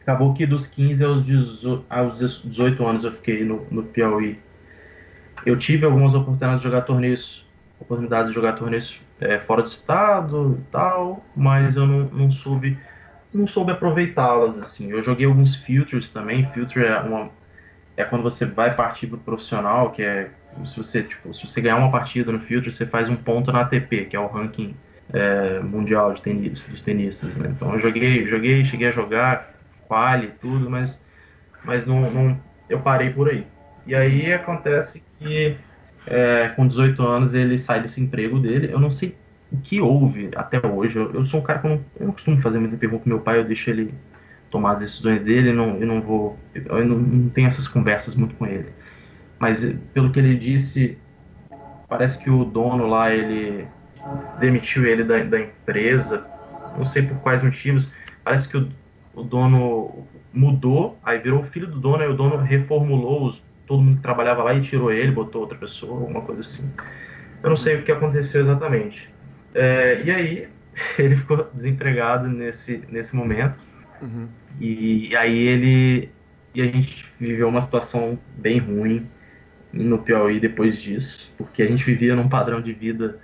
[0.00, 4.38] acabou que dos 15 aos 18, aos 18 anos eu fiquei no, no Piauí.
[5.46, 7.46] Eu tive algumas oportunidades de jogar torneios,
[7.80, 12.78] oportunidades de jogar torneios é, fora do estado e tal, mas eu não, não soube
[13.32, 14.90] não soube aproveitá-las assim.
[14.90, 16.50] Eu joguei alguns filters também.
[16.52, 17.30] Filter é uma
[17.96, 20.30] é quando você vai partir para o profissional, que é
[20.64, 23.60] se você tipo se você ganhar uma partida no filtro, você faz um ponto na
[23.60, 24.74] ATP, que é o ranking
[25.12, 27.34] é, mundial de tenis, dos tenistas.
[27.36, 27.52] Né?
[27.54, 29.54] Então eu joguei joguei cheguei a jogar
[29.86, 31.00] quali tudo, mas
[31.64, 33.46] mas não, não eu parei por aí.
[33.86, 35.56] E aí acontece que
[36.06, 38.70] é, com 18 anos ele sai desse emprego dele.
[38.72, 39.16] Eu não sei
[39.50, 40.98] o que houve até hoje.
[40.98, 43.08] Eu, eu sou um cara que eu não, eu não costumo fazer muita pergunta com
[43.08, 43.94] meu pai, eu deixo ele
[44.50, 46.38] tomar as decisões dele, não, eu não vou.
[46.54, 48.68] Eu não, não tenho essas conversas muito com ele.
[49.38, 49.60] Mas
[49.92, 50.98] pelo que ele disse,
[51.88, 53.66] parece que o dono lá, ele
[54.38, 56.26] demitiu ele da, da empresa,
[56.76, 57.88] não sei por quais motivos.
[58.24, 58.68] Parece que o,
[59.14, 63.82] o dono mudou, aí virou o filho do dono, aí o dono reformulou os todo
[63.82, 66.68] mundo que trabalhava lá e tirou ele, botou outra pessoa, alguma coisa assim.
[67.42, 69.08] Eu não sei o que aconteceu exatamente.
[69.54, 70.48] É, e aí,
[70.98, 73.60] ele ficou desempregado nesse, nesse momento.
[74.00, 74.26] Uhum.
[74.58, 76.10] E, e aí ele.
[76.54, 79.06] E a gente viveu uma situação bem ruim
[79.70, 83.20] no Piauí depois disso, porque a gente vivia num padrão de vida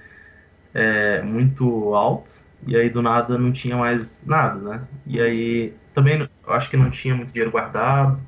[0.75, 2.33] é, muito alto,
[2.67, 4.83] e aí do nada não tinha mais nada, né?
[5.07, 8.21] E aí também eu acho que não tinha muito dinheiro guardado,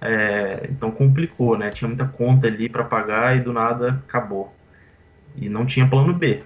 [0.00, 1.70] é, então complicou, né?
[1.70, 4.54] Tinha muita conta ali para pagar e do nada acabou.
[5.34, 6.42] E não tinha plano B.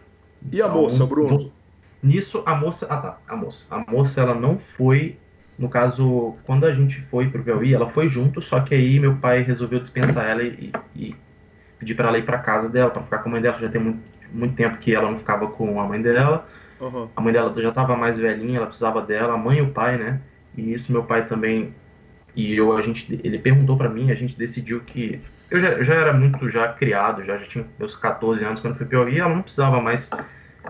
[0.52, 1.52] E a então, moça, Bruno?
[2.00, 5.18] Nisso a moça, ah tá, a moça, a moça ela não foi,
[5.59, 9.16] no caso, quando a gente foi pro Piauí, ela foi junto, só que aí meu
[9.16, 11.16] pai resolveu dispensar ela e, e
[11.76, 13.81] pedir para ela ir para casa dela, para ficar com a mãe dela, já tem
[13.81, 14.00] muito,
[14.33, 16.47] muito tempo que ela não ficava com a mãe dela.
[16.81, 17.09] Uhum.
[17.14, 19.97] A mãe dela já estava mais velhinha, ela precisava dela, a mãe e o pai,
[19.97, 20.21] né?
[20.57, 21.75] E isso meu pai também
[22.38, 25.95] e eu, a gente, ele perguntou para mim, a gente decidiu que eu já, já
[25.95, 29.43] era muito já criado, já, já tinha meus 14 anos quando fui Piauí, ela não
[29.43, 30.09] precisava mais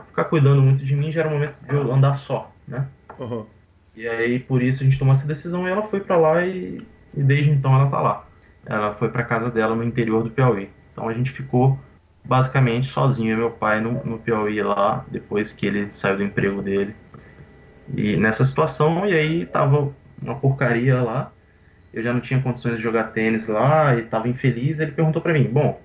[0.06, 2.86] ficar cuidando muito de mim, já era o momento de eu andar só, né?
[3.18, 3.44] Uhum.
[3.94, 6.80] E aí por isso a gente tomou essa decisão e ela foi para lá e,
[7.14, 8.24] e, desde então ela tá lá.
[8.64, 10.70] Ela foi para casa dela no interior do Piauí.
[10.92, 11.78] Então a gente ficou
[12.28, 16.94] basicamente sozinho, meu pai no, no Piauí lá, depois que ele saiu do emprego dele.
[17.96, 21.32] E nessa situação, e aí tava uma porcaria lá
[21.92, 24.78] eu já não tinha condições de jogar tênis lá e estava infeliz.
[24.80, 25.80] Ele perguntou para mim: Bom,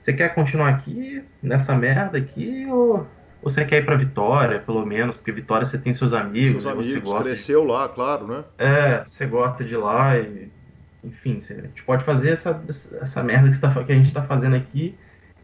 [0.00, 3.06] você quer continuar aqui nessa merda aqui ou
[3.42, 5.16] você quer ir para Vitória, pelo menos?
[5.16, 7.24] Porque Vitória você tem seus amigos, seus amigos, você gosta.
[7.24, 7.66] Cresceu de...
[7.68, 8.44] lá, claro, né?
[8.58, 10.48] É, você gosta de lá e
[11.04, 12.60] enfim, você, a gente pode fazer essa,
[13.00, 14.94] essa merda que, tá, que a gente está fazendo aqui.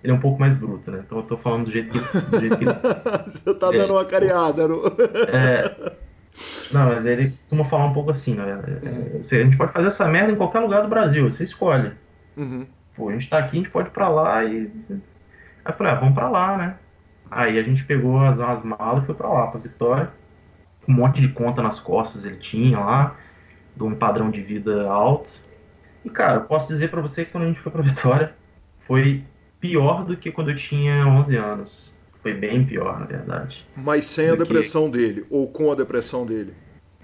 [0.05, 1.02] Ele é um pouco mais bruto, né?
[1.05, 2.64] Então eu tô falando do jeito que, do jeito que
[3.26, 4.82] Você tá dando é, uma cariada, não?
[5.28, 5.96] É,
[6.70, 8.55] não, mas ele costuma falar um pouco assim, né?
[8.55, 9.18] Uhum.
[9.18, 11.92] A gente pode fazer essa merda em qualquer lugar do Brasil, você escolhe.
[12.36, 12.66] Uhum.
[12.94, 14.70] Pô, a gente tá aqui, a gente pode ir pra lá e.
[14.90, 16.74] Aí eu falei, ah, vamos pra lá, né?
[17.30, 20.11] Aí a gente pegou as, as malas e foi pra lá, pra Vitória.
[20.86, 23.16] Um monte de conta nas costas ele tinha lá,
[23.74, 25.32] de um padrão de vida alto.
[26.05, 28.34] E, cara, eu posso dizer para você que quando a gente foi pra Vitória,
[28.86, 29.24] foi
[29.64, 31.94] pior do que quando eu tinha 11 anos.
[32.20, 33.66] foi bem pior, na verdade.
[33.74, 34.98] Mas sem a depressão que...
[34.98, 36.52] dele, ou com a depressão dele?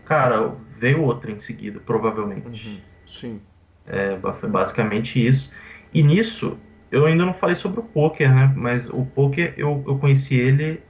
[0.04, 2.68] Cara, veio outra em seguida, provavelmente.
[2.68, 2.78] Uhum.
[3.06, 3.40] Sim.
[3.86, 5.54] É, foi basicamente isso.
[5.94, 6.58] E nisso,
[6.92, 8.52] eu ainda não falei sobre o poker, né?
[8.54, 10.82] Mas o poker, eu, eu conheci ele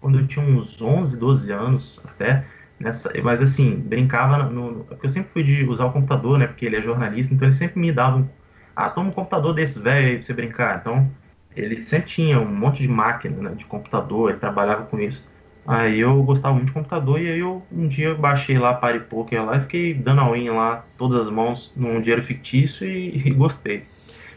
[0.00, 2.44] quando eu tinha uns 11, 12 anos até.
[2.78, 6.46] Nessa, mas assim, brincava no, Porque eu sempre fui de usar o computador, né?
[6.46, 8.28] Porque ele é jornalista, então ele sempre me dava um.
[8.74, 10.78] Ah, toma um computador desse velho aí pra você brincar.
[10.78, 11.10] Então,
[11.54, 15.28] ele sempre tinha um monte de máquina, né, de computador, ele trabalhava com isso.
[15.66, 19.44] Aí eu gostava muito de computador e aí eu um dia baixei lá Party Poker
[19.44, 23.30] lá e fiquei dando a win lá, todas as mãos, num dinheiro fictício e, e
[23.30, 23.84] gostei.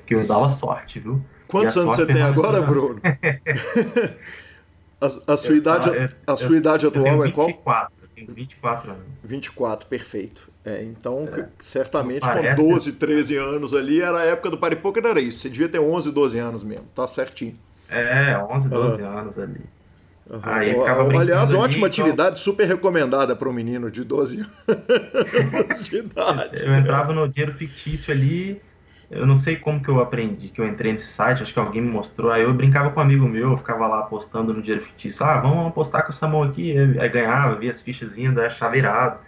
[0.06, 1.22] Que eu dava sorte, viu?
[1.48, 3.00] Quantos anos você tem agora, Bruno?
[5.00, 7.48] a, a, sua eu, idade, eu, a sua eu, idade atual é qual?
[7.48, 9.04] 24, eu tenho 24 anos.
[9.24, 10.53] 24, perfeito.
[10.66, 15.06] É, então, é, certamente com 12, 13 anos ali, era a época do Party Poker,
[15.06, 15.40] era isso.
[15.40, 17.54] Você devia ter 11, 12 anos mesmo, tá certinho.
[17.90, 19.18] É, 11, 12 uhum.
[19.18, 19.62] anos ali.
[20.30, 20.40] Uhum.
[20.42, 20.74] Aí
[21.20, 22.06] Aliás, ali, ótima então...
[22.06, 26.66] atividade, super recomendada para um menino de 12 anos de idade.
[26.66, 28.62] Eu entrava no dinheiro fictício ali,
[29.12, 31.82] eu não sei como que eu aprendi, que eu entrei nesse site, acho que alguém
[31.82, 32.32] me mostrou.
[32.32, 35.26] Aí eu brincava com um amigo meu, eu ficava lá apostando no dinheiro fictício.
[35.26, 36.74] Ah, vamos apostar com essa mão aqui.
[36.78, 39.20] Aí ganhava, via as fichas vindo, achava irado.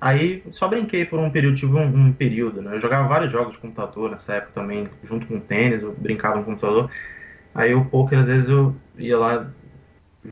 [0.00, 2.74] Aí só brinquei por um período, tive um, um, período, né?
[2.74, 6.38] Eu jogava vários jogos de computador nessa época também, junto com o tênis, eu brincava
[6.38, 6.90] no computador.
[7.54, 9.46] Aí o poker, às vezes, eu ia lá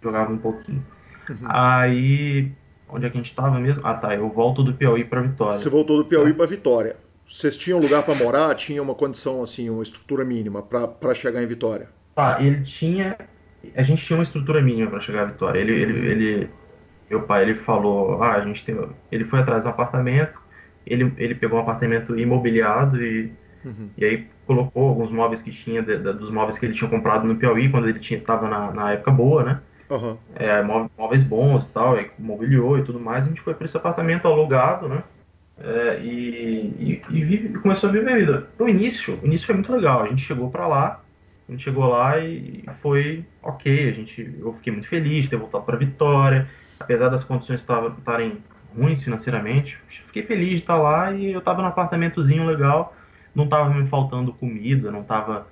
[0.02, 0.84] jogava um pouquinho.
[1.28, 1.36] Uhum.
[1.44, 2.50] Aí,
[2.88, 3.82] onde é que a gente tava mesmo?
[3.84, 5.58] Ah, tá, eu volto do Piauí para Vitória.
[5.58, 6.96] Você voltou do Piauí para Vitória.
[7.26, 8.54] Vocês tinham lugar para morar?
[8.54, 11.90] Tinha uma condição, assim, uma estrutura mínima para chegar em Vitória?
[12.14, 13.16] Tá, ele tinha...
[13.74, 15.60] A gente tinha uma estrutura mínima para chegar à Vitória.
[15.60, 16.50] Ele, ele, ele
[17.08, 18.78] meu pai ele falou, ah, a gente tem,
[19.10, 20.38] ele foi atrás do apartamento,
[20.86, 23.32] ele, ele pegou um apartamento imobiliado e,
[23.64, 23.90] uhum.
[23.96, 27.26] e aí colocou alguns móveis que tinha, de, de, dos móveis que ele tinha comprado
[27.26, 29.60] no Piauí, quando ele tinha, tava na, na época boa, né?
[29.90, 30.16] Uhum.
[30.34, 33.76] É, móveis bons e tal, e mobiliou e tudo mais, a gente foi para esse
[33.76, 35.02] apartamento alugado, né?
[35.60, 38.48] É, e, e, e, vive, começou a viver a vida.
[38.58, 41.00] No início, o início foi muito legal, a gente chegou para lá,
[41.48, 45.36] a gente chegou lá e foi ok, a gente, eu fiquei muito feliz de ter
[45.36, 46.48] voltado para Vitória,
[46.78, 48.38] apesar das condições estarem
[48.76, 52.94] ruins financeiramente, fiquei feliz de estar lá e eu estava num apartamentozinho legal,
[53.34, 55.46] não estava me faltando comida, não estava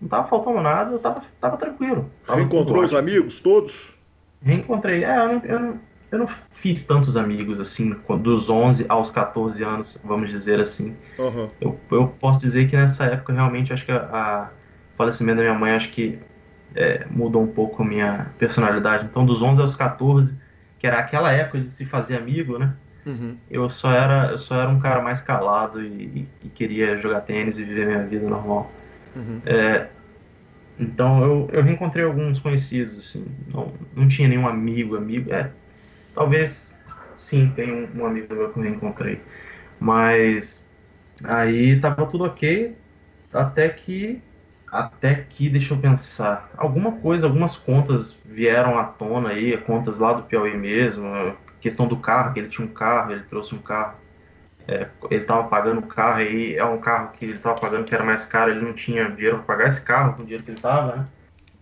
[0.00, 2.10] não tava faltando nada, eu estava tava tranquilo.
[2.26, 3.94] Tava Reencontrou os amigos todos?
[4.42, 5.04] Reencontrei.
[5.04, 9.62] É, eu não, eu, não, eu não fiz tantos amigos assim, dos 11 aos 14
[9.62, 10.96] anos, vamos dizer assim.
[11.18, 11.50] Uhum.
[11.60, 14.50] Eu, eu posso dizer que nessa época realmente acho que a,
[14.96, 16.18] falecimento da minha mãe acho que
[16.74, 19.06] é, mudou um pouco a minha personalidade.
[19.06, 20.34] Então, dos 11 aos 14,
[20.80, 22.74] que era aquela época de se fazer amigo, né?
[23.04, 23.36] Uhum.
[23.50, 27.58] Eu só era eu só era um cara mais calado e, e queria jogar tênis
[27.58, 28.70] e viver minha vida normal.
[29.14, 29.40] Uhum.
[29.44, 29.88] É,
[30.78, 35.50] então eu, eu reencontrei alguns conhecidos, assim, não, não tinha nenhum amigo, amigo, é,
[36.14, 36.74] talvez
[37.14, 39.20] sim, tem um, um amigo meu que eu reencontrei,
[39.78, 40.64] mas
[41.22, 42.74] aí tava tudo ok,
[43.32, 44.22] até que
[44.70, 50.12] até que, deixa eu pensar, alguma coisa, algumas contas vieram à tona aí, contas lá
[50.12, 53.96] do Piauí mesmo, questão do carro, que ele tinha um carro, ele trouxe um carro,
[54.68, 57.94] é, ele estava pagando o carro aí, é um carro que ele estava pagando que
[57.94, 60.50] era mais caro, ele não tinha dinheiro para pagar esse carro com o dinheiro que
[60.50, 61.06] ele estava, né?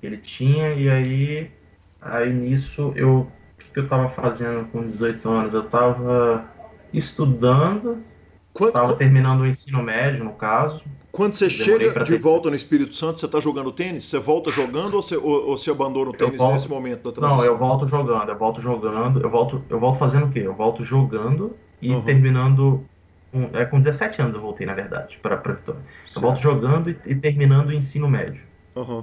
[0.02, 1.50] Ele tinha, e aí,
[2.00, 5.54] aí nisso, eu, o que, que eu estava fazendo com 18 anos?
[5.54, 6.44] Eu estava
[6.92, 8.04] estudando,
[8.66, 12.18] estava terminando o ensino médio, no caso, quando você chega de ter...
[12.18, 14.04] volta no Espírito Santo, você está jogando tênis?
[14.04, 16.52] Você volta jogando ou você, ou, ou você abandona o tênis volto...
[16.52, 17.38] nesse momento da transição?
[17.38, 20.40] Não, eu volto jogando, eu volto jogando, eu volto, eu volto fazendo o quê?
[20.40, 22.02] Eu volto jogando e uhum.
[22.02, 22.84] terminando.
[23.32, 25.80] Um, é, com 17 anos eu voltei, na verdade, para a Vitória.
[26.14, 28.40] Eu volto jogando e, e, terminando o ensino médio.
[28.76, 29.02] Uhum.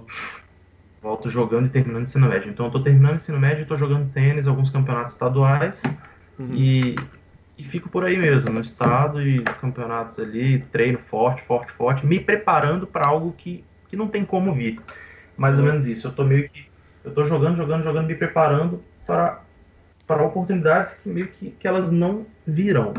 [1.02, 2.50] Volto jogando e terminando o ensino médio.
[2.50, 5.80] Então eu estou terminando o ensino médio e estou jogando tênis, alguns campeonatos estaduais.
[6.40, 6.54] Uhum.
[6.54, 6.96] E
[7.58, 12.20] e fico por aí mesmo, no estado e campeonatos ali, treino forte, forte, forte, me
[12.20, 14.80] preparando para algo que, que não tem como vir.
[15.38, 16.08] Mais ou menos isso.
[16.08, 16.66] Eu tô meio que.
[17.04, 19.42] Eu tô jogando, jogando, jogando, me preparando para,
[20.08, 22.94] para oportunidades que meio que, que elas não virão.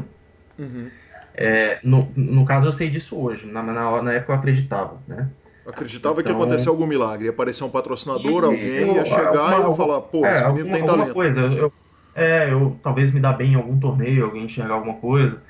[0.58, 0.88] Uhum.
[1.34, 3.46] É, no, no caso, eu sei disso hoje.
[3.46, 5.28] Na, na, na época eu acreditava, né?
[5.66, 9.04] Acreditava então, que ia acontecer algum milagre, ia aparecer um patrocinador, e, alguém eu, ia
[9.04, 11.12] chegar e ia falar, pô, é, esse menino alguma, tem talento.
[11.12, 11.72] Coisa, eu,
[12.16, 15.42] é, eu talvez me dar bem em algum torneio, alguém enxergar alguma coisa.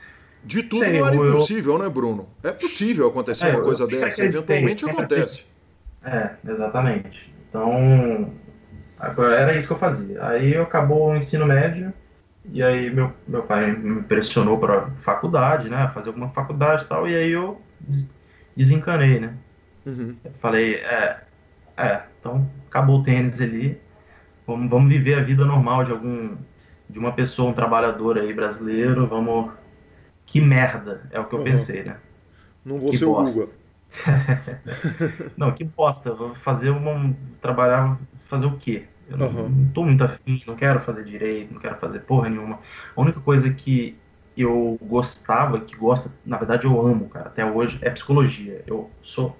[0.45, 1.79] De tudo Sei, não era eu, impossível, eu...
[1.79, 2.29] né, Bruno?
[2.43, 5.45] É possível acontecer é, uma coisa dessa, eventualmente acontece.
[6.05, 7.33] É, exatamente.
[7.49, 8.33] Então,
[9.33, 10.25] era isso que eu fazia.
[10.27, 11.93] Aí acabou o ensino médio,
[12.53, 17.09] e aí meu, meu pai me pressionou para faculdade, né, fazer alguma faculdade e tal,
[17.09, 17.61] e aí eu
[18.57, 19.35] desencanei, né.
[19.85, 20.17] Uhum.
[20.41, 21.21] Falei, é,
[21.77, 23.79] é, então acabou o tênis ali,
[24.47, 26.37] vamos, vamos viver a vida normal de algum
[26.97, 29.53] de uma pessoa, um trabalhador aí brasileiro, vamos
[30.25, 31.45] que merda, é o que eu uhum.
[31.45, 31.99] pensei, né?
[32.65, 33.39] Não vou que ser bosta.
[33.39, 33.53] o Guga.
[35.37, 38.85] não, que bosta, vou fazer uma trabalhar, fazer o quê?
[39.11, 39.49] Eu não, uhum.
[39.51, 42.61] não tô muito afim, não quero fazer direito, não quero fazer porra nenhuma.
[42.97, 43.95] A única coisa que
[44.35, 48.65] eu gostava, que gosta, na verdade eu amo, cara, até hoje, é psicologia.
[48.67, 49.37] Eu sou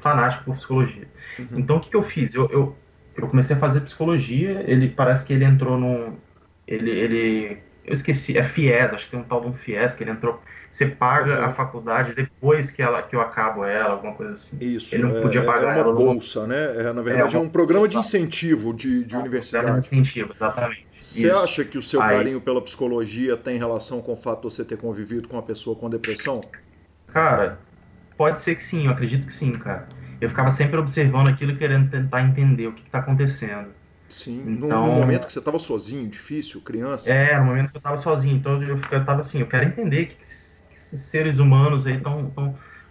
[0.00, 1.08] fanático por psicologia.
[1.38, 1.60] Uhum.
[1.60, 2.34] Então o que, que eu fiz?
[2.34, 2.76] Eu, eu,
[3.16, 6.18] eu, comecei a fazer psicologia, ele parece que ele entrou num.
[6.66, 7.58] Ele, ele.
[7.84, 10.40] Eu esqueci, é FIES, acho que tem um tal de um FIES que ele entrou.
[10.74, 11.44] Você paga uhum.
[11.44, 14.56] a faculdade depois que, ela, que eu acabo ela, alguma coisa assim.
[14.60, 14.92] Isso.
[14.92, 16.88] Ele não podia é, pagar é uma bolsa, né?
[16.88, 19.66] É, na verdade, é, é um programa de incentivo de, de é universidade.
[19.66, 20.86] Um programa de incentivo, exatamente.
[21.00, 21.36] Você Isso.
[21.36, 22.16] acha que o seu Aí...
[22.16, 25.76] carinho pela psicologia tem relação com o fato de você ter convivido com uma pessoa
[25.76, 26.40] com depressão?
[27.08, 27.58] Cara,
[28.16, 29.86] pode ser que sim, eu acredito que sim, cara.
[30.20, 33.68] Eu ficava sempre observando aquilo e querendo tentar entender o que está acontecendo.
[34.14, 37.12] Sim, então, no, momento que você estava sozinho, difícil, criança.
[37.12, 38.36] É, no momento que eu estava sozinho.
[38.36, 40.22] Então eu estava assim, eu quero entender que, que
[40.76, 42.32] esses seres humanos aí estão.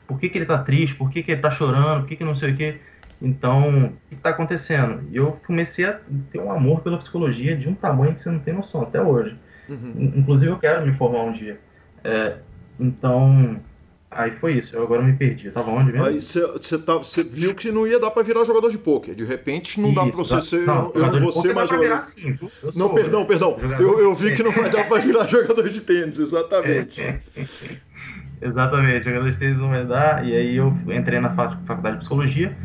[0.05, 0.97] Por que, que ele está triste?
[0.97, 2.01] Por que, que ele está chorando?
[2.01, 2.81] Por que, que não sei o quê?
[3.21, 5.07] Então, o que está acontecendo?
[5.11, 5.97] E eu comecei a
[6.29, 9.37] ter um amor pela psicologia de um tamanho que você não tem noção até hoje.
[9.69, 10.11] Uhum.
[10.17, 11.57] Inclusive, eu quero me formar um dia.
[12.03, 12.35] É,
[12.77, 13.61] então,
[14.15, 14.75] aí foi isso.
[14.75, 15.47] Eu agora me perdi.
[15.47, 16.05] Eu tava onde mesmo?
[16.05, 16.99] Aí você tá,
[17.29, 19.15] viu que não ia dar para virar jogador de pôquer.
[19.15, 20.65] De repente, não isso, dá para você ser.
[20.65, 22.01] Não, eu não vou ser mais jogador.
[22.01, 23.57] Sim, não, sou, perdão, perdão.
[23.79, 27.01] Eu, eu vi que não vai dar para virar jogador de tênis, exatamente.
[28.41, 30.25] exatamente, jogador de tênis não vai dar.
[30.27, 32.55] E aí eu entrei na faculdade de psicologia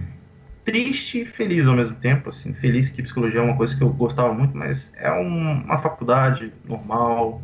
[0.68, 3.88] triste e feliz ao mesmo tempo, assim, feliz que psicologia é uma coisa que eu
[3.88, 7.40] gostava muito, mas é um, uma faculdade normal,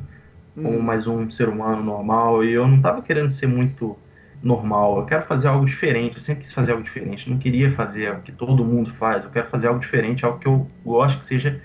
[0.55, 3.96] como mais um ser humano normal, e eu não estava querendo ser muito
[4.42, 8.12] normal, eu quero fazer algo diferente, eu sempre quis fazer algo diferente, não queria fazer
[8.12, 11.24] o que todo mundo faz, eu quero fazer algo diferente, algo que eu gosto que
[11.24, 11.61] seja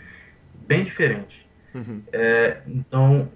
[0.67, 1.45] bem diferente.
[1.75, 2.01] Uhum.
[2.11, 3.29] É, então,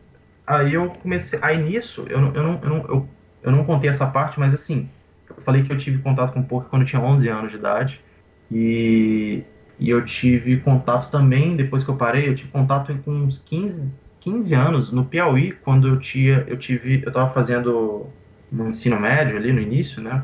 [0.48, 3.10] aí eu comecei, aí nisso, eu, eu, não, eu, não, eu,
[3.44, 4.90] eu não contei essa parte, mas assim,
[5.30, 7.58] eu falei que eu tive contato com o poker quando eu tinha 11 anos de
[7.58, 8.00] idade,
[8.50, 9.44] e,
[9.78, 13.92] e eu tive contato também, depois que eu parei, eu tive contato com uns 15,
[14.24, 18.08] 15 anos no Piauí, quando eu tinha, eu tive, eu estava fazendo
[18.52, 20.24] no ensino médio ali no início, né?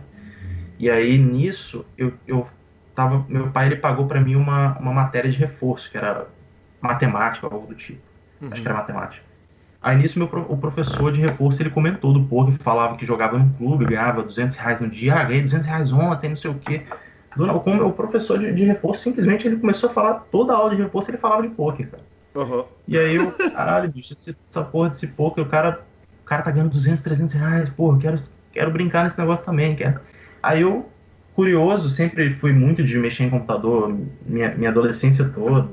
[0.78, 2.48] E aí nisso eu, eu
[2.96, 6.28] tava, meu pai ele pagou para mim uma, uma matéria de reforço, que era
[6.80, 8.02] matemática, algo do tipo.
[8.42, 8.48] Uhum.
[8.52, 9.24] Acho que era matemática.
[9.82, 13.52] Aí nisso meu, o professor de reforço ele comentou do poker, falava que jogava num
[13.54, 16.86] clube, ganhava 200 reais no dia, ah, ganhei 200 reais ontem, não sei o quê
[17.36, 20.76] do, como o professor de, de, reforço simplesmente ele começou a falar, toda a aula
[20.76, 22.04] de reforço ele falava de poker, cara.
[22.36, 22.64] Uhum.
[22.88, 25.82] E aí eu, caralho, bicho, essa porra desse poker, o cara,
[26.22, 30.00] o cara tá ganhando 200, 300 reais, porra, quero, quero brincar nesse negócio também, quero.
[30.42, 30.90] Aí eu,
[31.36, 35.70] curioso, sempre fui muito de mexer em computador, minha, minha adolescência toda.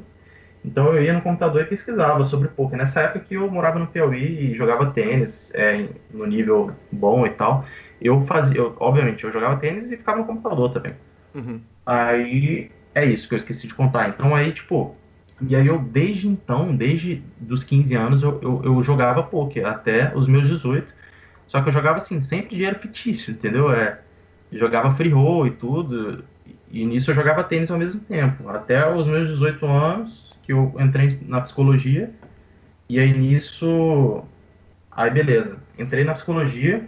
[0.64, 2.76] Então eu ia no computador e pesquisava sobre poker.
[2.76, 7.30] Nessa época que eu morava no Piauí e jogava tênis é, no nível bom e
[7.30, 7.64] tal,
[8.00, 10.94] eu fazia, eu, obviamente, eu jogava tênis e ficava no computador também.
[11.34, 11.60] Uhum.
[11.84, 14.08] Aí é isso que eu esqueci de contar.
[14.08, 14.96] Então aí, tipo,
[15.40, 20.14] e aí eu desde então, desde dos 15 anos, eu, eu, eu jogava poker até
[20.14, 20.94] os meus 18.
[21.46, 23.70] Só que eu jogava assim, sempre dinheiro fictício, entendeu?
[23.70, 24.00] É,
[24.50, 26.24] jogava free roll e tudo.
[26.70, 28.48] E nisso eu jogava tênis ao mesmo tempo.
[28.48, 32.10] Até os meus 18 anos, que eu entrei na psicologia.
[32.88, 34.24] E aí nisso.
[34.90, 35.60] Aí beleza.
[35.78, 36.82] Entrei na psicologia.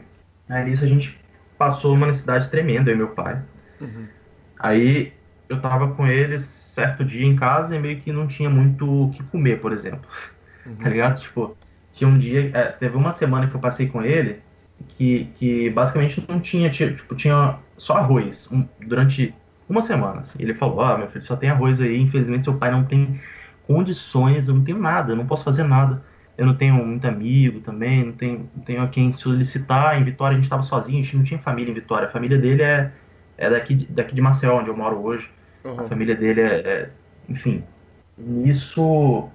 [0.48, 1.18] Aí nisso a gente
[1.58, 3.42] passou uma necessidade tremenda, eu e meu pai.
[3.80, 4.06] Uhum.
[4.58, 5.12] Aí
[5.48, 9.10] eu tava com eles certo dia em casa e meio que não tinha muito o
[9.10, 10.08] que comer, por exemplo.
[10.64, 10.76] Uhum.
[10.76, 11.20] Tá ligado?
[11.20, 11.56] Tipo,
[11.92, 14.40] tinha um dia, é, teve uma semana que eu passei com ele
[14.90, 19.34] que, que basicamente não tinha, tipo, tinha só arroz um, durante
[19.68, 20.20] uma semana.
[20.20, 20.38] Assim.
[20.40, 23.20] Ele falou: Ah, meu filho, só tem arroz aí, infelizmente seu pai não tem
[23.66, 26.02] condições, eu não tenho nada, eu não posso fazer nada.
[26.36, 30.00] Eu não tenho muito amigo também, não tenho, não tenho a quem solicitar.
[30.00, 32.06] Em Vitória a gente estava sozinho, a gente não tinha família em Vitória.
[32.06, 32.92] A família dele é
[33.38, 35.30] é daqui, daqui de Maceió, onde eu moro hoje.
[35.68, 35.80] Uhum.
[35.80, 36.90] A família dele é, é,
[37.28, 37.62] Enfim,
[38.44, 39.28] isso.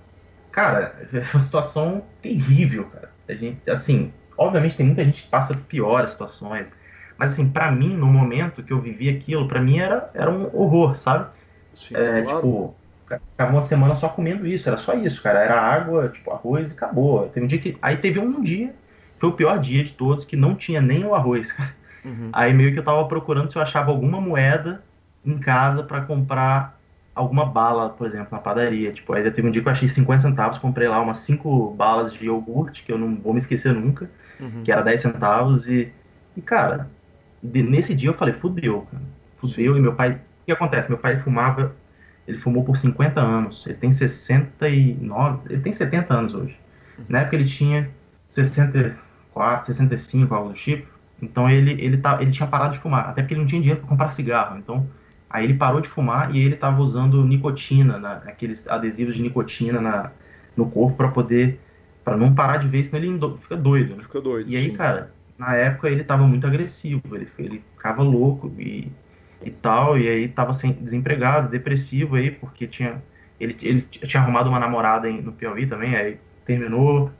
[0.51, 3.11] Cara, é uma situação terrível, cara.
[3.27, 6.67] A gente, assim, obviamente tem muita gente que passa piores situações.
[7.17, 10.49] Mas, assim, para mim, no momento que eu vivi aquilo, para mim era, era um
[10.55, 11.27] horror, sabe?
[11.73, 12.38] Sim, é, claro.
[12.38, 12.75] Tipo,
[13.31, 15.39] ficava uma semana só comendo isso, era só isso, cara.
[15.39, 17.27] Era água, tipo, arroz e acabou.
[17.29, 17.77] Teve um dia que.
[17.81, 18.73] Aí teve um dia,
[19.19, 21.75] foi o pior dia de todos, que não tinha nem o arroz, cara.
[22.03, 22.29] Uhum.
[22.34, 24.84] Aí meio que eu tava procurando se eu achava alguma moeda
[25.26, 26.80] em casa para comprar
[27.15, 28.91] alguma bala, por exemplo, na padaria.
[28.91, 32.13] Tipo, aí teve um dia que eu achei 50 centavos, comprei lá umas 5 balas
[32.13, 34.09] de iogurte, que eu não vou me esquecer nunca,
[34.39, 34.63] uhum.
[34.63, 35.91] que era 10 centavos, e,
[36.36, 36.89] e cara,
[37.41, 39.03] de, nesse dia eu falei, fudeu, cara.
[39.38, 39.80] Fudeu, Sim.
[39.80, 40.13] e meu pai.
[40.13, 40.89] O que acontece?
[40.89, 41.74] Meu pai fumava
[42.28, 43.65] ele fumou por 50 anos.
[43.65, 46.57] Ele tem 69, ele tem 70 anos hoje.
[47.09, 47.89] Na época ele tinha
[48.30, 50.88] 64, 65, algo do tipo.
[51.21, 53.82] Então ele, ele, tá, ele tinha parado de fumar, até porque ele não tinha dinheiro
[53.82, 54.57] para comprar cigarro.
[54.57, 54.88] Então
[55.34, 59.81] aí ele parou de fumar e ele estava usando nicotina, na, aqueles adesivos de nicotina
[59.81, 60.11] na,
[60.55, 61.59] no corpo para poder,
[62.05, 63.95] para não parar de ver, senão ele fica doido.
[63.95, 64.03] Né?
[64.03, 64.49] Fica doido.
[64.49, 64.75] E aí, sim.
[64.77, 68.91] cara, na época ele estava muito agressivo, ele, ele ficava louco e,
[69.43, 73.01] e tal, e aí estava desempregado, depressivo aí, porque tinha
[73.39, 77.11] ele, ele tinha arrumado uma namorada em, no Piauí também, aí terminou,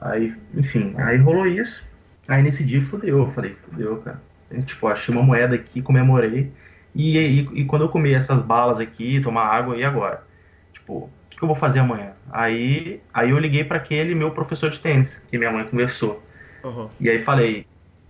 [0.00, 1.84] aí, enfim, aí rolou isso.
[2.26, 4.20] Aí nesse dia fudeu, eu falei, fudeu, cara.
[4.50, 6.50] Eu, tipo, achei uma moeda aqui, comemorei.
[6.96, 10.24] E, e, e, quando eu comer essas balas aqui, tomar água, e agora?
[10.72, 12.12] Tipo, o que, que eu vou fazer amanhã?
[12.32, 16.22] Aí, aí eu liguei para aquele meu professor de tênis, que minha mãe conversou.
[16.64, 16.88] Uhum.
[16.98, 17.66] E aí falei,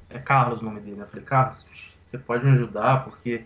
[0.09, 1.03] é Carlos o nome dele, né?
[1.03, 1.67] Eu falei, Carlos,
[2.07, 3.43] você pode me ajudar, porque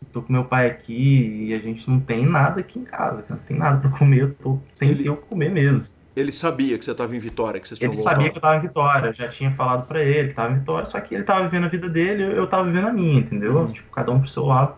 [0.00, 3.22] eu tô com meu pai aqui e a gente não tem nada aqui em casa,
[3.22, 3.38] cara.
[3.38, 5.04] Não tem nada para comer, eu tô sem Ele...
[5.04, 5.84] ter o que comer mesmo.
[6.16, 8.60] Ele sabia que você estava em Vitória, que vocês Ele sabia que eu estava em
[8.60, 11.66] Vitória, já tinha falado para ele que estava em Vitória, só que ele estava vivendo
[11.66, 13.56] a vida dele, eu estava vivendo a minha, entendeu?
[13.56, 13.72] Uhum.
[13.72, 14.74] Tipo, cada um pro seu lado.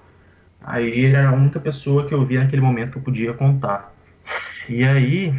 [0.60, 3.94] Aí ele era a única pessoa que eu via naquele momento que eu podia contar.
[4.68, 5.34] E aí,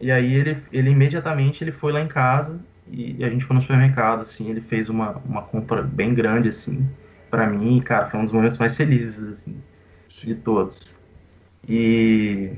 [0.00, 3.62] e aí ele, ele imediatamente ele foi lá em casa e a gente foi no
[3.62, 6.86] supermercado, assim, ele fez uma, uma compra bem grande, assim,
[7.30, 9.56] para mim, cara, foi um dos momentos mais felizes, assim,
[10.22, 10.94] de todos.
[11.68, 12.50] E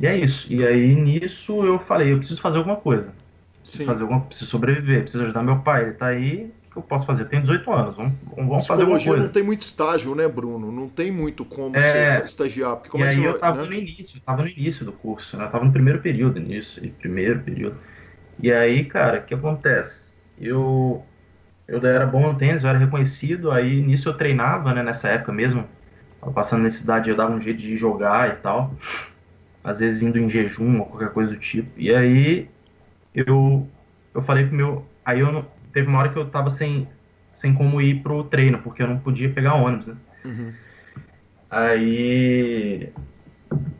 [0.00, 0.52] e é isso.
[0.52, 3.14] E aí nisso eu falei, eu preciso fazer alguma coisa.
[3.62, 3.86] Preciso Sim.
[3.86, 5.82] fazer alguma, preciso sobreviver, preciso ajudar meu pai.
[5.84, 7.22] Ele tá aí, que eu posso fazer?
[7.22, 9.22] Eu tenho 18 anos, vamos, vamos fazer alguma coisa.
[9.22, 10.72] não tem muito estágio, né, Bruno?
[10.72, 12.76] Não tem muito como é, você estagiar.
[12.76, 13.68] Porque como e é aí eu tava né?
[13.68, 15.44] no início, tava no início do curso, né?
[15.44, 17.76] Eu tava no primeiro período nisso, primeiro período.
[18.38, 20.12] E aí, cara, o que acontece?
[20.40, 21.04] Eu
[21.68, 25.32] eu era bom no tênis, eu era reconhecido, aí nisso eu treinava, né, nessa época
[25.32, 25.64] mesmo,
[26.34, 28.74] passando necessidade, eu dava um jeito de jogar e tal
[29.62, 31.68] às vezes indo em jejum ou qualquer coisa do tipo.
[31.78, 32.48] E aí
[33.14, 33.66] eu
[34.14, 36.88] eu falei pro meu, aí eu teve uma hora que eu tava sem
[37.32, 39.96] sem como ir pro treino, porque eu não podia pegar ônibus, né?
[40.24, 40.52] Uhum.
[41.50, 42.92] Aí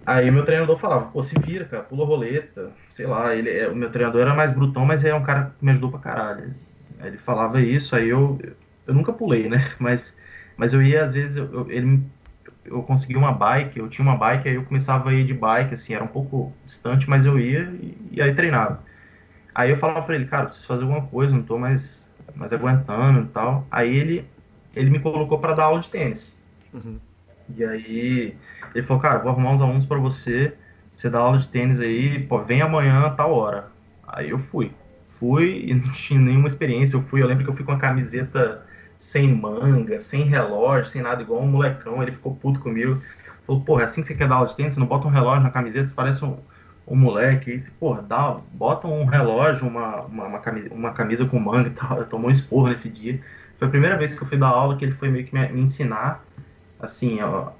[0.04, 3.74] aí meu treinador falava, pô, se vira, cara, pula roleta, sei lá, ele é, o
[3.76, 6.54] meu treinador era mais brutão, mas é um cara que me ajudou pra caralho.
[7.00, 8.38] Aí ele falava isso, aí eu
[8.86, 9.72] eu nunca pulei, né?
[9.78, 10.14] Mas
[10.56, 12.02] mas eu ia às vezes eu, eu, ele
[12.64, 15.74] eu consegui uma bike, eu tinha uma bike, aí eu começava a ir de bike,
[15.74, 18.84] assim, era um pouco distante, mas eu ia e, e aí treinava.
[19.54, 23.20] Aí eu falava pra ele, cara, preciso fazer alguma coisa, não tô mais, mais aguentando
[23.20, 23.66] e tal.
[23.70, 24.24] Aí ele,
[24.74, 26.32] ele me colocou para dar aula de tênis.
[26.72, 26.98] Uhum.
[27.54, 28.36] E aí
[28.74, 30.54] ele falou, cara, vou arrumar uns alunos para você,
[30.90, 33.68] você dá aula de tênis aí, pô, vem amanhã a tal hora.
[34.06, 34.72] Aí eu fui.
[35.18, 37.78] Fui e não tinha nenhuma experiência, eu fui, eu lembro que eu fui com a
[37.78, 38.66] camiseta
[38.98, 42.02] sem manga, sem relógio, sem nada, igual um molecão.
[42.02, 43.02] Ele ficou puto comigo.
[43.46, 44.74] Falou, porra, é assim que você quer dar aula de tênis?
[44.74, 46.38] Você não bota um relógio na camiseta, você parece um,
[46.86, 47.50] um moleque.
[47.50, 51.72] Aí, porra, dá, bota um relógio, uma, uma, uma, camisa, uma camisa com manga e
[51.72, 52.04] tal.
[52.06, 53.20] Tomou um esporro nesse dia.
[53.58, 55.48] Foi a primeira vez que eu fui dar aula que ele foi meio que me,
[55.48, 56.24] me ensinar,
[56.80, 57.50] assim, ó,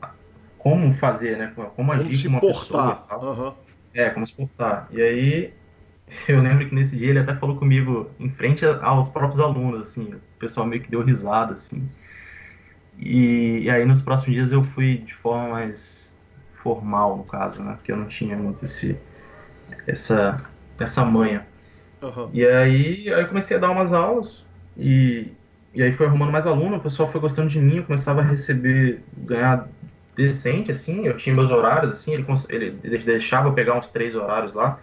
[0.59, 1.53] como fazer, né?
[1.55, 3.03] Como agir como com uma portar.
[3.07, 3.35] pessoa.
[3.35, 3.55] Uhum.
[3.95, 4.89] É, como se portar.
[4.91, 5.55] E aí,
[6.29, 10.15] eu lembro que nesse dia ele até falou comigo em frente aos próprios alunos, assim,
[10.15, 11.89] o pessoal meio que deu risada, assim.
[12.99, 16.13] E, e aí nos próximos dias eu fui de forma mais
[16.63, 17.75] formal, no caso, né?
[17.75, 18.97] Porque eu não tinha muito esse,
[19.87, 20.41] essa,
[20.79, 21.47] essa manha.
[22.03, 22.31] Uhum.
[22.33, 24.45] E aí, aí eu comecei a dar umas aulas
[24.77, 25.29] e,
[25.73, 28.25] e aí foi arrumando mais aluno, o pessoal foi gostando de mim, eu começava a
[28.25, 29.69] receber, ganhar
[30.17, 34.15] decente, assim, eu tinha meus horários, assim, ele, ele, ele deixava eu pegar uns três
[34.15, 34.79] horários lá,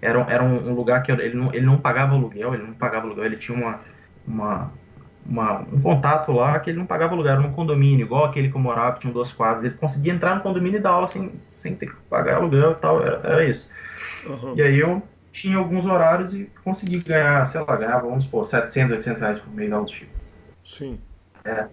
[0.00, 3.06] era, era um, um lugar que ele não, ele não pagava aluguel, ele não pagava
[3.06, 3.80] aluguel, ele tinha uma,
[4.26, 4.72] uma,
[5.26, 8.56] uma, um contato lá que ele não pagava aluguel, era um condomínio, igual aquele que
[8.56, 11.32] eu morava, que tinha duas quadras, ele conseguia entrar no condomínio e dar aula sem,
[11.62, 13.68] sem ter que pagar aluguel e tal, era, era isso.
[14.26, 14.54] Uhum.
[14.56, 15.02] E aí eu
[15.32, 19.52] tinha alguns horários e consegui ganhar, sei lá, ganhava, vamos supor, 700, 800 reais por
[19.52, 20.10] mês, algo tipo.
[20.64, 20.98] Sim.
[21.44, 21.66] É.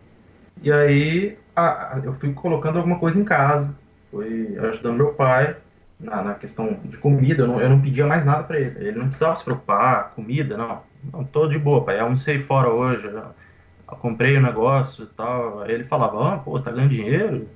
[0.61, 3.73] E aí a, eu fui colocando alguma coisa em casa,
[4.11, 5.55] fui ajudando meu pai,
[5.99, 8.87] na, na questão de comida, eu não, eu não pedia mais nada para ele.
[8.87, 10.81] Ele não precisava se preocupar, comida, não.
[11.11, 11.99] Não, tô de boa, pai.
[11.99, 15.61] Eu almocei fora hoje, eu, eu comprei o um negócio e tal.
[15.61, 17.47] Aí ele falava, ah, pô, você tá ganhando dinheiro?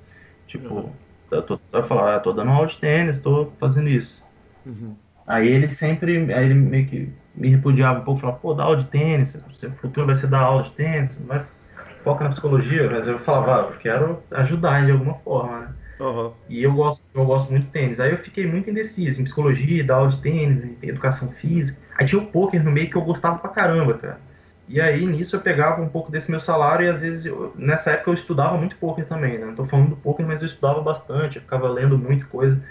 [0.47, 0.91] Tipo, uhum.
[1.31, 4.25] eu, tô, eu falava, ah, tô dando aula de tênis, tô fazendo isso.
[4.65, 4.95] Uhum.
[5.27, 8.77] Aí ele sempre, aí ele meio que me repudiava um pouco, falava, pô, dá aula
[8.77, 11.45] de tênis, seu futuro vai ser dar aula de tênis, vai
[12.03, 15.67] foca na psicologia, mas eu falava, ah, eu quero ajudar de alguma forma, né?
[15.99, 16.31] Uhum.
[16.47, 17.99] E eu gosto, eu gosto muito de tênis.
[17.99, 21.77] Aí eu fiquei muito indeciso em psicologia, dar aula de tênis, em educação física.
[21.97, 24.19] Aí tinha o poker no meio que eu gostava pra caramba, cara.
[24.67, 27.91] E aí, nisso, eu pegava um pouco desse meu salário e, às vezes, eu, nessa
[27.91, 29.45] época, eu estudava muito poker também, né?
[29.45, 32.63] Não tô falando do poker, mas eu estudava bastante, eu ficava lendo muita coisa.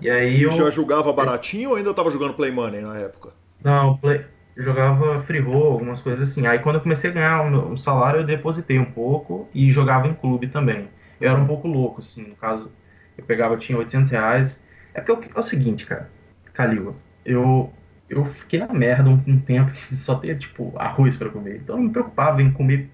[0.00, 0.50] E aí eu...
[0.50, 3.30] já jogava baratinho ou ainda tava jogando Play Money na época?
[3.62, 4.24] Não, play...
[4.56, 6.46] eu jogava free roll, algumas coisas assim.
[6.46, 10.08] Aí, quando eu comecei a ganhar um, um salário, eu depositei um pouco e jogava
[10.08, 10.88] em clube também.
[11.20, 12.70] Eu era um pouco louco, assim, no caso,
[13.16, 14.60] eu pegava, eu tinha 800 reais.
[14.94, 16.10] É porque é o seguinte, cara,
[16.52, 17.72] Calil, eu
[18.12, 21.56] eu fiquei na merda um, um tempo que só tinha, tipo, arroz para comer.
[21.56, 22.90] Então eu não me preocupava em comer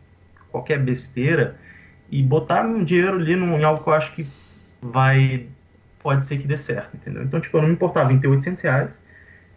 [0.51, 1.59] qualquer besteira
[2.11, 4.27] e botar um dinheiro ali num, em algo que eu acho que
[4.81, 5.49] vai.
[6.01, 7.23] Pode ser que dê certo, entendeu?
[7.25, 9.01] Então, tipo, eu não me importava em ter 800 reais,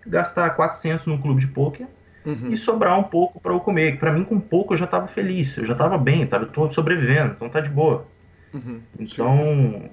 [0.05, 1.87] gastar 400 num clube de pôquer
[2.23, 2.53] Uhum.
[2.53, 3.97] e sobrar um pouco para eu comer.
[3.97, 6.69] Para mim, com pouco eu já tava feliz, eu já tava bem, tava, eu tô
[6.69, 8.05] sobrevivendo, então tá de boa.
[8.53, 8.81] Uhum.
[8.97, 9.03] Sim.
[9.03, 9.89] Então,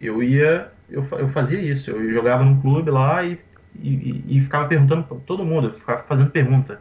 [0.00, 3.38] eu ia, eu, eu fazia isso, eu jogava num clube lá e,
[3.74, 6.80] e, e ficava perguntando pra todo mundo, eu ficava fazendo pergunta.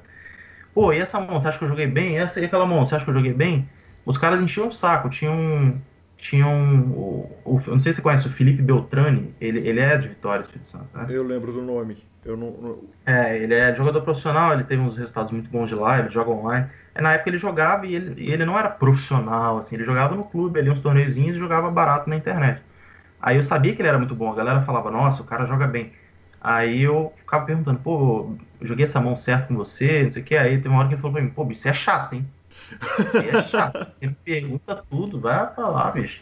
[0.73, 2.17] Pô, e essa mão, você acha que eu joguei bem?
[2.17, 3.67] Essa e aquela mão, você acha que eu joguei bem?
[4.05, 5.81] Os caras enchiam o saco, tinham,
[6.21, 9.97] tinham, o, o- eu não sei se você conhece o Felipe Beltrani, ele, ele é
[9.97, 11.07] de Vitória, Espírito Santo, né?
[11.09, 11.97] Eu lembro do nome.
[12.23, 12.51] Eu não.
[12.51, 16.09] não- É, ele é jogador profissional, ele teve uns resultados muito bons de lá, ele
[16.09, 16.69] joga online.
[16.93, 20.15] É, na época ele jogava e ele, e ele não era profissional, assim, ele jogava
[20.15, 22.61] no clube ali, uns torneiozinhos e jogava barato na internet.
[23.19, 25.67] Aí eu sabia que ele era muito bom, a galera falava, nossa, o cara joga
[25.67, 25.93] bem.
[26.41, 30.35] Aí eu ficava perguntando, pô, joguei essa mão certo com você, não sei o que.
[30.35, 32.27] Aí teve uma hora que ele falou pra mim, pô, você é chato, hein?
[33.15, 36.21] É chato, me pergunta tudo, vai lá, bicho.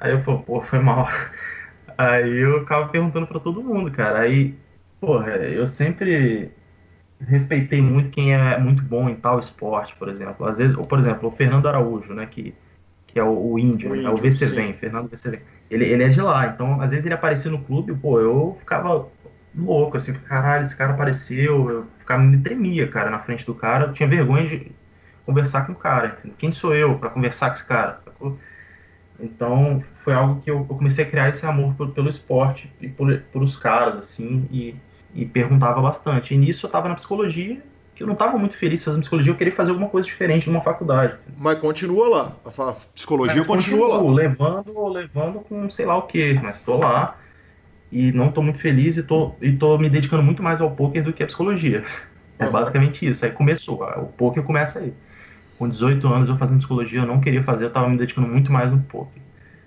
[0.00, 1.08] Aí eu falei, pô, foi mal.
[1.96, 4.20] Aí eu ficava perguntando pra todo mundo, cara.
[4.20, 4.54] Aí,
[5.00, 6.50] porra, eu sempre
[7.20, 10.46] respeitei muito quem é muito bom em tal esporte, por exemplo.
[10.46, 12.54] Às vezes, ou por exemplo, o Fernando Araújo, né, que,
[13.06, 14.54] que é o, o índio, O né, é o índio, VC sim.
[14.54, 15.40] Vem, Fernando VC Vem.
[15.70, 19.08] Ele, ele é de lá, então às vezes ele aparecia no clube, pô, eu ficava
[19.56, 23.86] louco, assim, caralho, esse cara apareceu, eu ficava, me tremia, cara, na frente do cara,
[23.86, 24.72] eu tinha vergonha de
[25.26, 26.36] conversar com o cara, entendeu?
[26.38, 28.38] Quem sou eu pra conversar com esse cara, sacou?
[29.18, 32.88] Então, foi algo que eu, eu comecei a criar esse amor por- pelo esporte e
[32.88, 34.74] por, por os caras, assim, e,
[35.14, 36.34] e perguntava bastante.
[36.34, 37.62] E nisso eu tava na psicologia,
[37.94, 40.62] que eu não tava muito feliz fazendo psicologia, eu queria fazer alguma coisa diferente numa
[40.62, 41.16] faculdade.
[41.38, 42.36] Mas continua lá.
[42.44, 44.12] A psicologia Mas continua continuo lá.
[44.14, 47.16] levando, levando com sei lá o que, mas tô lá
[47.92, 51.02] e não tô muito feliz e tô, e tô me dedicando muito mais ao poker
[51.04, 51.84] do que à psicologia.
[52.38, 53.24] É basicamente isso.
[53.24, 54.92] Aí começou, o poker começa aí.
[55.58, 58.50] Com 18 anos eu fazendo psicologia, eu não queria fazer, eu tava me dedicando muito
[58.50, 59.22] mais no poker.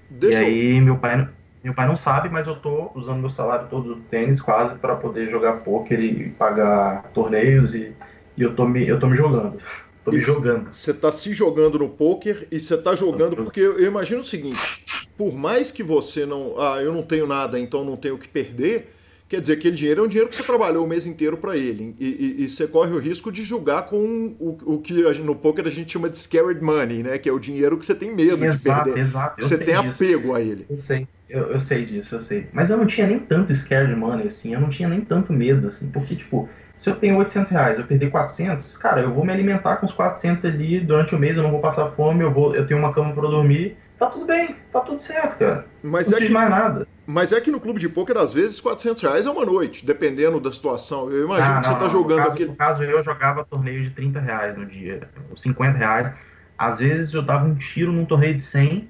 [0.09, 0.47] Deixa e eu.
[0.47, 1.27] aí meu pai,
[1.63, 4.95] meu pai não sabe, mas eu tô usando meu salário todo do tênis quase para
[4.95, 7.93] poder jogar poker e pagar torneios e,
[8.35, 9.57] e eu tô me eu tô me jogando.
[10.03, 10.31] Tô me Isso.
[10.33, 10.71] jogando.
[10.71, 14.25] Você tá se jogando no poker e você tá jogando porque eu eu imagino o
[14.25, 14.85] seguinte:
[15.17, 18.29] por mais que você não, ah, eu não tenho nada, então não tenho o que
[18.29, 18.93] perder,
[19.27, 21.95] quer dizer aquele dinheiro é um dinheiro que você trabalhou o mês inteiro para ele
[21.99, 22.05] e,
[22.41, 25.65] e- e você corre o risco de jogar com o, o que gente- no poker
[25.67, 27.17] a gente chama de scared money, né?
[27.17, 28.99] Que é o dinheiro que você tem medo de Exato, perder.
[28.99, 29.41] exato.
[29.41, 30.03] Você tem disso.
[30.07, 30.67] apego a ele.
[30.69, 32.49] Eu sei, eu, eu sei disso, eu sei.
[32.53, 35.67] Mas eu não tinha nem tanto scared money, assim, eu não tinha nem tanto medo,
[35.67, 39.31] assim, porque, tipo, se eu tenho 800 reais, eu perder 400, cara, eu vou me
[39.31, 42.53] alimentar com os 400 ali durante o mês, eu não vou passar fome, eu, vou,
[42.55, 45.65] eu tenho uma cama pra dormir, tá tudo bem, tá tudo certo, cara.
[45.83, 46.87] Mas não é que mais nada.
[47.05, 50.39] Mas é que no clube de pôquer, às vezes, 400 reais é uma noite, dependendo
[50.39, 51.09] da situação.
[51.09, 52.49] Eu imagino Ah, que você não, tá não, jogando no caso, aquele.
[52.49, 56.13] No caso, eu jogava torneio de 30 reais no dia, ou 50 reais.
[56.57, 58.89] Às vezes eu dava um tiro num torneio de 100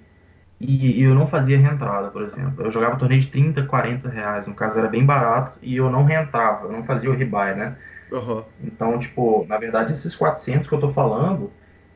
[0.60, 2.66] e, e eu não fazia reentrada, por exemplo.
[2.66, 6.04] Eu jogava torneio de 30, 40 reais, no caso era bem barato, e eu não
[6.04, 7.76] reentrava, eu não fazia o rebuy, né?
[8.12, 8.44] Aham.
[8.64, 11.52] Então, tipo, na verdade, esses 400 que eu tô falando,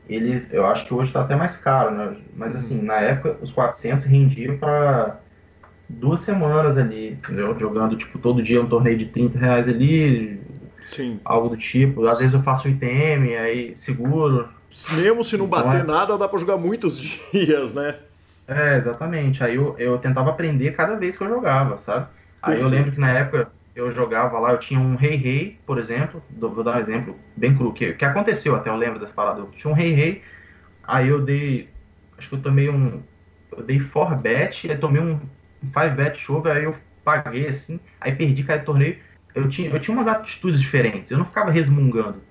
[0.06, 2.22] eles, eu acho que hoje tá até mais caro, né?
[2.34, 5.20] Mas assim, na época, os 400 rendiam pra
[5.88, 7.58] duas semanas ali, entendeu?
[7.58, 10.40] Jogando, tipo, todo dia um torneio de 30 reais ali,
[10.84, 11.20] Sim.
[11.24, 12.06] algo do tipo.
[12.06, 14.48] Às vezes eu faço ITM, aí seguro.
[14.92, 16.98] Mesmo se não Então bater é- nada, dá pra jogar muitos
[17.32, 17.98] dias, né?
[18.46, 19.42] É, exatamente.
[19.42, 22.08] Aí eu, eu tentava aprender cada vez que eu jogava, sabe?
[22.40, 25.78] Aí eu lembro que na época eu jogava lá, eu tinha um Rei Rei, por
[25.78, 29.40] exemplo, vou dar um exemplo bem cru, que, que aconteceu até, eu lembro dessa parada.
[29.40, 30.22] Eu tinha um Rei Rei,
[30.84, 31.68] aí eu dei,
[32.18, 33.02] acho que eu tomei um,
[33.50, 35.18] eu dei 4 bet, aí tomei um
[35.62, 38.98] 5 bet shove, aí eu paguei assim, aí perdi cada torneio.
[39.34, 42.22] Eu tinha, eu tinha umas atitudes diferentes, eu não ficava resmungando.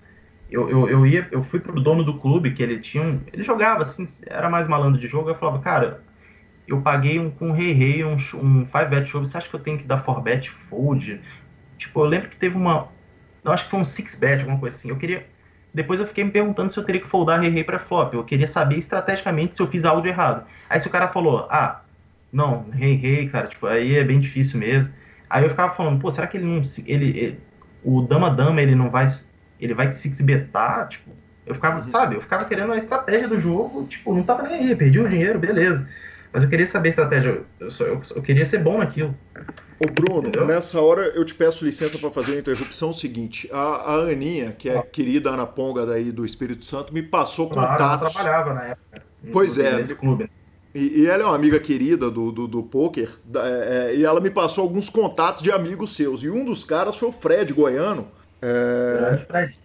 [0.50, 3.44] Eu, eu, eu ia, eu fui pro dono do clube, que ele tinha um, ele
[3.44, 6.04] jogava assim, era mais malandro de jogo, eu falava, cara,
[6.74, 9.64] eu paguei um com rei rei, um, um 5 bet shove, você acha que eu
[9.64, 11.22] tenho que dar 4 bet fold?
[11.78, 12.94] Tipo, eu lembro que teve uma,
[13.44, 14.90] eu acho que foi um 6 bet, alguma coisa assim.
[14.90, 15.28] Eu queria,
[15.74, 18.14] depois eu fiquei me perguntando se eu teria que foldar rei rei para flop.
[18.14, 20.48] Eu queria saber estrategicamente se eu fiz algo de errado.
[20.70, 21.86] Aí se o cara falou, ah,
[22.32, 24.94] não, rei rei, cara, tipo, aí é bem difícil mesmo.
[25.30, 27.48] Aí eu ficava falando, pô, será que ele não, ele, ele-
[27.82, 29.08] o dama dama ele não vai,
[29.60, 31.86] ele vai se betar, tipo, Eu ficava, uhum.
[31.88, 35.10] sabe, eu ficava querendo a estratégia do jogo, tipo, não tava nem aí, perdi o
[35.10, 35.88] dinheiro, beleza.
[36.34, 39.14] Mas eu queria saber estratégia, eu, só, eu, eu queria ser bom naquilo.
[39.80, 40.46] Ô Bruno, Entendeu?
[40.46, 43.50] nessa hora eu te peço licença para fazer uma interrupção seguinte.
[43.52, 47.50] A, a Aninha, que é a querida Ana Ponga daí do Espírito Santo, me passou
[47.50, 48.16] claro, contatos.
[48.16, 49.02] Ela trabalhava na época.
[49.32, 49.78] Pois é.
[49.78, 50.30] Nesse clube.
[50.74, 54.22] E, e, ela é uma amiga querida do, do, do poker, é, é, e ela
[54.22, 56.24] me passou alguns contatos de amigos seus.
[56.24, 58.08] E um dos caras foi o Fred Goiano.
[58.42, 59.26] É...
[59.28, 59.58] Fred.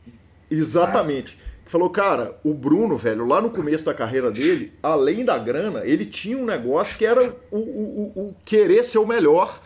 [0.51, 1.37] Exatamente.
[1.37, 1.56] Nossa.
[1.67, 6.07] Falou, cara, o Bruno, velho, lá no começo da carreira dele, além da grana, ele
[6.07, 9.61] tinha um negócio que era o, o, o querer ser o melhor.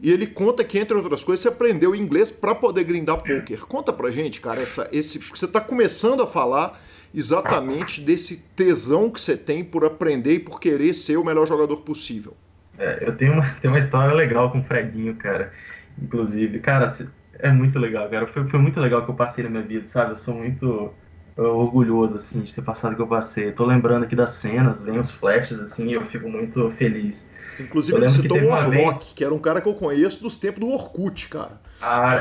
[0.00, 3.66] E ele conta que, entre outras coisas, você aprendeu inglês para poder grindar poker.
[3.66, 6.80] Conta pra gente, cara, essa, esse, você tá começando a falar
[7.14, 11.76] exatamente desse tesão que você tem por aprender e por querer ser o melhor jogador
[11.82, 12.34] possível.
[12.78, 15.52] É, eu tenho uma, tenho uma história legal com o Fredinho, cara.
[16.00, 16.96] Inclusive, cara,
[17.38, 18.26] é muito legal, cara.
[18.28, 20.12] Foi, foi muito legal que eu passei na minha vida, sabe?
[20.12, 20.90] Eu sou muito
[21.36, 23.48] orgulhoso, assim, de ter passado o que eu passei.
[23.48, 27.26] Eu tô lembrando aqui das cenas, vem os flashes, assim, e eu fico muito feliz.
[27.58, 29.12] Inclusive, ele citou o Warlock, vez...
[29.14, 31.60] que era um cara que eu conheço dos tempos do Orkut, cara.
[31.80, 32.16] Ah,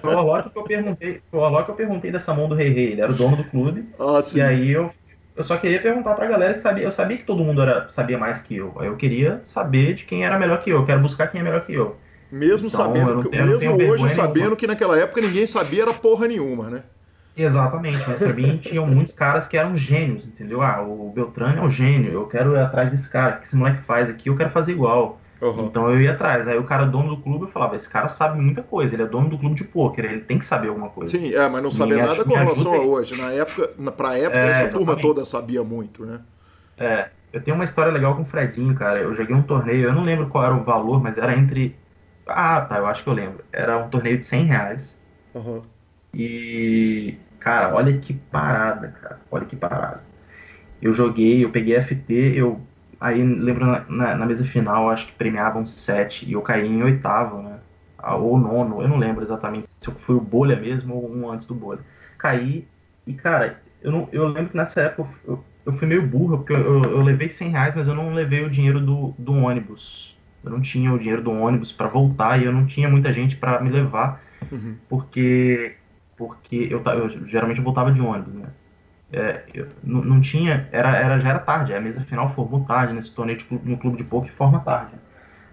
[0.00, 1.22] foi o Warlock que eu perguntei.
[1.32, 2.92] O Warlock que eu perguntei dessa mão do Rei Rei.
[2.92, 3.88] Ele era o dono do clube.
[3.98, 4.38] Ah, sim.
[4.38, 4.90] E aí eu,
[5.36, 6.84] eu só queria perguntar pra galera que sabia.
[6.84, 8.74] Eu sabia que todo mundo era, sabia mais que eu.
[8.78, 10.78] Aí eu queria saber de quem era melhor que eu.
[10.78, 11.96] Eu quero buscar quem é melhor que eu.
[12.30, 14.56] Mesmo então, sabendo, tenho, mesmo hoje sabendo nenhuma.
[14.56, 16.82] que naquela época ninguém sabia era porra nenhuma, né?
[17.36, 20.62] Exatamente, mas pra mim tinham muitos caras que eram gênios, entendeu?
[20.62, 23.56] Ah, o Beltrano é um gênio, eu quero ir atrás desse cara, o que esse
[23.56, 25.20] moleque faz aqui, eu quero fazer igual.
[25.40, 25.66] Uhum.
[25.66, 26.46] Então eu ia atrás.
[26.48, 29.06] Aí o cara dono do clube, eu falava, esse cara sabe muita coisa, ele é
[29.06, 31.16] dono do clube de pôquer, ele tem que saber alguma coisa.
[31.16, 33.20] Sim, é, mas não sabia nada com relação a hoje.
[33.20, 36.20] Na época, na, pra época, é, essa turma toda sabia muito, né?
[36.78, 39.00] É, eu tenho uma história legal com o Fredinho, cara.
[39.00, 41.76] Eu joguei um torneio, eu não lembro qual era o valor, mas era entre.
[42.26, 43.44] Ah, tá, eu acho que eu lembro.
[43.52, 44.96] Era um torneio de 100 reais.
[45.34, 45.62] Uhum.
[46.14, 49.20] E Cara, olha que parada, cara.
[49.30, 50.02] Olha que parada.
[50.80, 52.58] Eu joguei, eu peguei FT, eu.
[52.98, 56.82] Aí lembro na, na, na mesa final, acho que premiavam 7 e eu caí em
[56.82, 57.58] oitavo, né?
[57.98, 61.44] Ah, ou nono, eu não lembro exatamente se foi o bolha mesmo ou um antes
[61.44, 61.80] do bolha.
[62.16, 62.66] Caí
[63.06, 66.54] e, cara, eu, não, eu lembro que nessa época eu, eu fui meio burro, porque
[66.54, 70.16] eu, eu, levei 100 reais, mas eu não levei o dinheiro do, do ônibus.
[70.42, 73.36] Eu não tinha o dinheiro do ônibus para voltar e eu não tinha muita gente
[73.36, 74.76] para me levar, uhum.
[74.88, 75.76] porque
[76.16, 78.48] porque eu, eu geralmente eu voltava de ônibus, né?
[79.12, 83.12] É, eu, não, tinha, era, era, já era tarde, a mesa final formou tarde nesse
[83.12, 84.92] torneio tipo, no clube de poker forma tarde.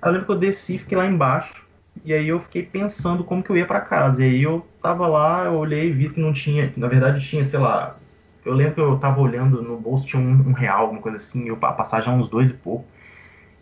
[0.03, 1.66] Eu lembro que eu desci, fiquei lá embaixo,
[2.03, 4.24] e aí eu fiquei pensando como que eu ia para casa.
[4.24, 7.45] E aí eu tava lá, eu olhei e vi que não tinha, na verdade tinha,
[7.45, 7.97] sei lá,
[8.43, 11.47] eu lembro que eu tava olhando no bolso, tinha um, um real, alguma coisa assim,
[11.47, 12.86] eu, a passagem uns dois e pouco.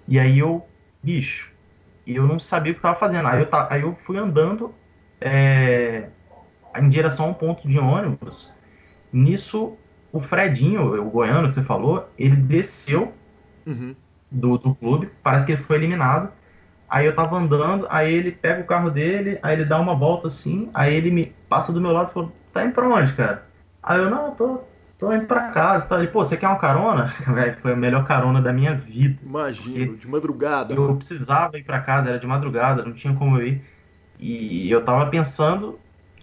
[0.08, 0.66] E aí eu,
[1.04, 1.52] bicho,
[2.06, 3.28] e eu não sabia o que eu tava fazendo.
[3.28, 4.74] Aí eu, aí eu fui andando,
[5.22, 6.10] é,
[6.76, 8.54] em direção a um ponto de ônibus.
[9.12, 9.78] Nisso,
[10.12, 13.14] o Fredinho, o goiano que você falou, ele desceu
[13.66, 13.96] uhum.
[14.30, 16.32] do, do clube, parece que ele foi eliminado.
[16.90, 20.28] Aí eu tava andando, aí ele pega o carro dele, aí ele dá uma volta
[20.28, 23.46] assim, aí ele me passa do meu lado e falou, tá indo pra onde, cara?
[23.82, 24.62] Aí eu, não, tô,
[24.98, 25.88] tô indo pra casa.
[25.88, 26.00] Tá?
[26.00, 27.14] Ele, pô, você quer uma carona?
[27.62, 29.20] Foi a melhor carona da minha vida.
[29.24, 30.74] Imagino, de madrugada.
[30.74, 33.62] Eu precisava ir pra casa, era de madrugada, não tinha como eu ir.
[34.20, 35.80] E eu tava pensando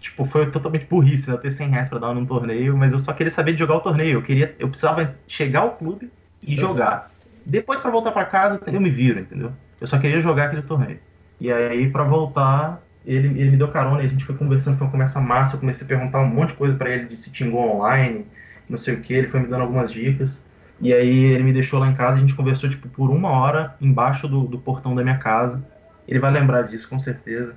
[0.07, 1.35] tipo, foi totalmente burrice, né?
[1.35, 3.75] Eu ter 100 reais pra dar num torneio, mas eu só queria saber de jogar
[3.75, 4.13] o torneio.
[4.13, 6.09] Eu queria, eu precisava chegar ao clube
[6.45, 6.59] e uhum.
[6.59, 7.11] jogar.
[7.45, 9.51] Depois, para voltar para casa, eu me viro, entendeu?
[9.79, 10.99] Eu só queria jogar aquele torneio.
[11.39, 14.87] E aí, para voltar, ele, ele me deu carona e a gente foi conversando, foi
[14.87, 15.55] uma conversa massa.
[15.55, 18.25] Eu comecei a perguntar um monte de coisa para ele de se tingou online,
[18.69, 19.13] não sei o que.
[19.13, 20.43] Ele foi me dando algumas dicas.
[20.79, 22.17] E aí, ele me deixou lá em casa.
[22.17, 25.61] A gente conversou, tipo, por uma hora embaixo do, do portão da minha casa.
[26.07, 27.53] Ele vai lembrar disso, com certeza.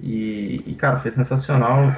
[0.00, 1.94] E, e cara, foi sensacional.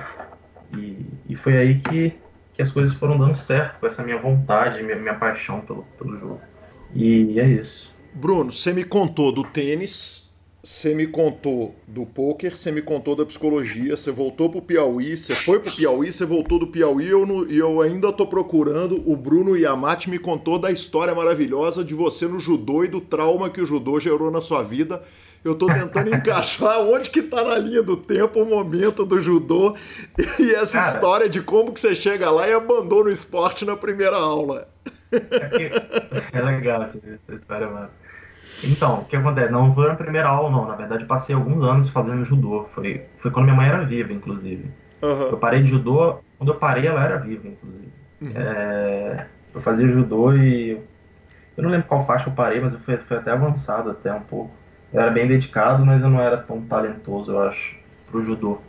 [0.77, 2.15] E, e foi aí que,
[2.55, 6.19] que as coisas foram dando certo, com essa minha vontade, minha, minha paixão pelo, pelo
[6.19, 6.41] jogo.
[6.95, 7.93] E é isso.
[8.15, 10.29] Bruno, você me contou do tênis,
[10.63, 15.35] você me contou do poker, você me contou da psicologia, você voltou pro Piauí, você
[15.35, 19.03] foi pro Piauí, você voltou do Piauí e eu, eu ainda tô procurando.
[19.07, 23.49] O Bruno Yamati me contou da história maravilhosa de você no judô e do trauma
[23.51, 25.03] que o judô gerou na sua vida.
[25.45, 29.77] Eu estou tentando encaixar onde que está na linha do tempo o momento do judô
[30.39, 33.77] e essa Cara, história de como que você chega lá e abandona o esporte na
[33.77, 34.69] primeira aula.
[35.13, 37.89] É, é legal essa, essa história, mano.
[38.63, 39.53] Então, o que acontece?
[39.53, 40.67] Não foi na primeira aula, não.
[40.67, 42.67] Na verdade, passei alguns anos fazendo judô.
[42.75, 44.71] Foi, foi quando minha mãe era viva, inclusive.
[45.03, 45.29] Uhum.
[45.31, 47.93] Eu parei de judô, quando eu parei, ela era viva, inclusive.
[48.21, 48.33] Uhum.
[48.35, 50.81] É, eu fazia judô e.
[51.57, 54.21] Eu não lembro qual faixa eu parei, mas eu fui, fui até avançado até um
[54.21, 54.51] pouco.
[54.93, 57.77] Eu era bem dedicado, mas eu não era tão talentoso, eu acho,
[58.07, 58.63] pro judô.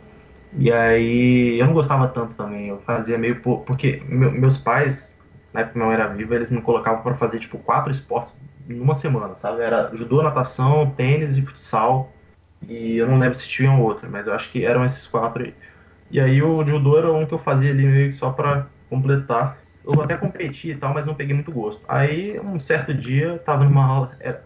[0.52, 3.40] E aí eu não gostava tanto também, eu fazia meio.
[3.42, 5.16] Porque meus pais,
[5.52, 8.34] na época que eu era vivo, eles me colocavam para fazer tipo quatro esportes
[8.66, 9.62] numa semana, sabe?
[9.62, 12.12] Era judô, natação, tênis e futsal.
[12.68, 15.54] E eu não lembro se tinha outro, mas eu acho que eram esses quatro aí.
[16.10, 19.58] E aí o judô era um que eu fazia ali meio que só para completar.
[19.84, 21.82] Eu até competi e tal, mas não peguei muito gosto.
[21.88, 24.44] Aí um certo dia, tava numa aula, era,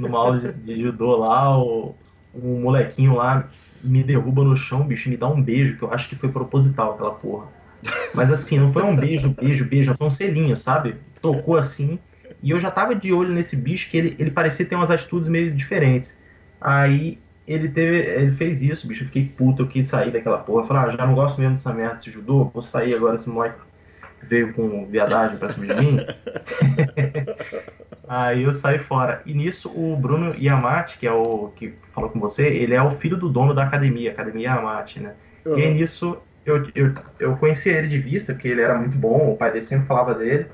[0.00, 1.94] numa aula de, de judô lá, o,
[2.34, 3.48] um molequinho lá
[3.82, 6.94] me derruba no chão, bicho, me dá um beijo, que eu acho que foi proposital
[6.94, 7.46] aquela porra.
[8.14, 10.96] Mas assim, não foi um beijo, beijo, beijo, foi um selinho, sabe?
[11.20, 11.98] Tocou assim,
[12.42, 15.28] e eu já tava de olho nesse bicho que ele, ele parecia ter umas atitudes
[15.28, 16.16] meio diferentes.
[16.60, 20.66] Aí ele teve, ele fez isso, bicho, eu fiquei puto, eu quis sair daquela porra.
[20.66, 23.58] Falei, ah, já não gosto mesmo dessa merda desse judô, vou sair agora, esse moleque
[24.22, 25.98] veio com viadagem pra cima de mim.
[28.08, 29.20] Aí eu saí fora.
[29.26, 32.92] E nisso o Bruno Yamati, que é o que falou com você, ele é o
[32.92, 35.14] filho do dono da academia, Academia Yamati, né?
[35.44, 35.58] Uhum.
[35.58, 39.32] E aí nisso eu, eu, eu conheci ele de vista, porque ele era muito bom,
[39.32, 40.46] o pai dele sempre falava dele.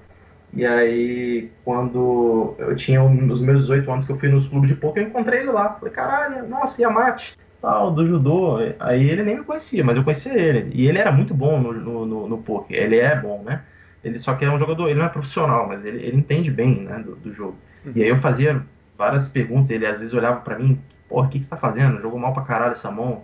[0.52, 4.68] E aí, quando eu tinha um, os meus 18 anos que eu fui nos clubes
[4.68, 5.74] de poker, eu encontrei ele lá.
[5.74, 8.58] Falei, caralho, nossa, Yamate, tal, do judô.
[8.78, 10.70] Aí ele nem me conhecia, mas eu conhecia ele.
[10.72, 12.76] E ele era muito bom no, no, no, no poker.
[12.76, 13.62] Ele é bom, né?
[14.04, 16.82] Ele só que é um jogador, ele não é profissional, mas ele, ele entende bem,
[16.82, 17.56] né, do, do jogo.
[17.84, 17.92] Uhum.
[17.96, 18.62] E aí eu fazia
[18.96, 22.00] várias perguntas, ele às vezes olhava para mim, porra, o que, que você tá fazendo?
[22.00, 23.22] Jogou mal pra caralho essa mão,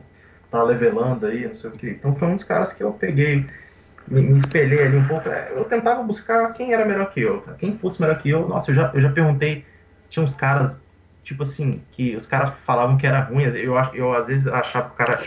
[0.51, 1.91] tá levelando aí, não sei o que.
[1.91, 3.47] Então foi um dos caras que eu peguei,
[4.09, 5.29] me, me espelhei ali um pouco.
[5.29, 8.49] É, eu tentava buscar quem era melhor que eu, quem fosse melhor que eu.
[8.49, 9.65] Nossa, eu já, eu já perguntei,
[10.09, 10.77] tinha uns caras,
[11.23, 14.95] tipo assim, que os caras falavam que era ruim, eu, eu às vezes achava que
[14.95, 15.23] o cara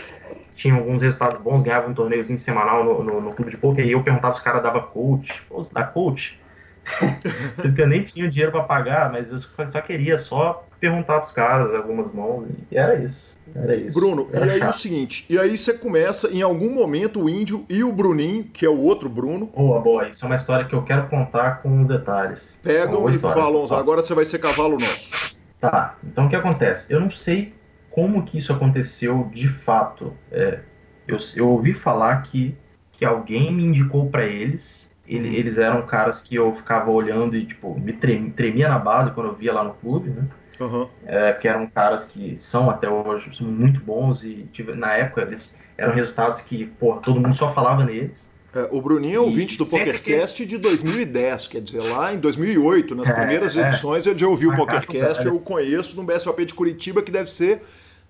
[0.54, 3.92] tinha alguns resultados bons, ganhava um torneiozinho semanal no, no, no clube de poker, e
[3.92, 5.42] eu perguntava se o cara dava coach.
[5.48, 6.38] Pô, dá coach?
[7.56, 11.74] Porque eu nem tinha dinheiro para pagar, mas eu só queria só perguntar pros caras
[11.74, 13.34] algumas mãos, e era isso.
[13.54, 13.98] Era isso.
[13.98, 14.74] Bruno, era e aí chato.
[14.74, 18.66] o seguinte, e aí você começa, em algum momento, o Índio e o Bruninho, que
[18.66, 19.46] é o outro Bruno.
[19.46, 22.58] Boa, boa, isso é uma história que eu quero contar com os detalhes.
[22.62, 25.34] Pegam e falam, agora você vai ser cavalo nosso.
[25.60, 26.92] Tá, então o que acontece?
[26.92, 27.54] Eu não sei
[27.94, 30.12] como que isso aconteceu de fato.
[30.32, 30.58] É,
[31.06, 32.56] eu, eu ouvi falar que,
[32.92, 34.90] que alguém me indicou para eles.
[35.06, 35.34] Ele, uhum.
[35.34, 39.28] eles eram caras que eu ficava olhando e tipo me tremia, tremia na base quando
[39.28, 40.26] eu via lá no clube, né?
[40.58, 40.88] Uhum.
[41.06, 45.22] É, que eram caras que são até hoje são muito bons e tive, na época
[45.22, 48.28] eles eram resultados que pô, todo mundo só falava neles.
[48.52, 50.48] É, o Bruninho é ouvinte do PokerCast que...
[50.48, 53.68] de 2010, quer dizer, lá em 2008, nas é, primeiras é.
[53.68, 57.62] edições, eu já ouvi o PokerCast, eu conheço no BSOP de Curitiba, que deve ser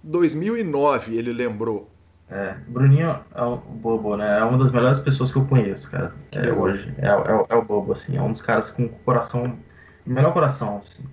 [0.05, 1.91] 2009, ele lembrou.
[2.31, 4.39] É, Bruninho é o Bobo, né?
[4.39, 6.13] É uma das melhores pessoas que eu conheço, cara.
[6.33, 6.93] É, hoje.
[6.99, 8.17] É, é, é, o Bobo, assim.
[8.17, 9.57] É um dos caras com coração.
[10.07, 11.05] melhor coração, assim.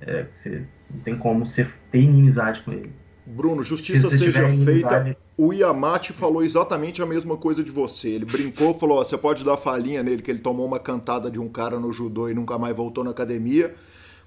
[0.00, 2.92] É, que você não tem como você ter inimizade com ele.
[3.26, 5.16] Bruno, justiça se seja feita.
[5.36, 8.08] O Yamate falou exatamente a mesma coisa de você.
[8.08, 11.38] Ele brincou, falou: ó, você pode dar falinha nele, que ele tomou uma cantada de
[11.38, 13.74] um cara no judô e nunca mais voltou na academia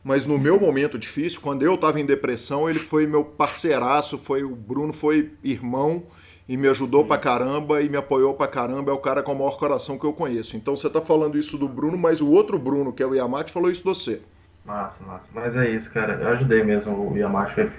[0.04, 4.44] mas no meu momento difícil, quando eu estava em depressão, ele foi meu parceiraço, foi
[4.44, 6.04] o Bruno foi irmão
[6.48, 9.36] e me ajudou pra caramba e me apoiou pra caramba, é o cara com o
[9.36, 10.58] maior coração que eu conheço.
[10.58, 13.54] Então você tá falando isso do Bruno, mas o outro Bruno, que é o Yamate,
[13.54, 14.22] falou isso de você.
[14.66, 15.28] Massa, massa.
[15.34, 16.14] Mas é isso, cara.
[16.14, 17.72] Eu ajudei mesmo o Yamate, foi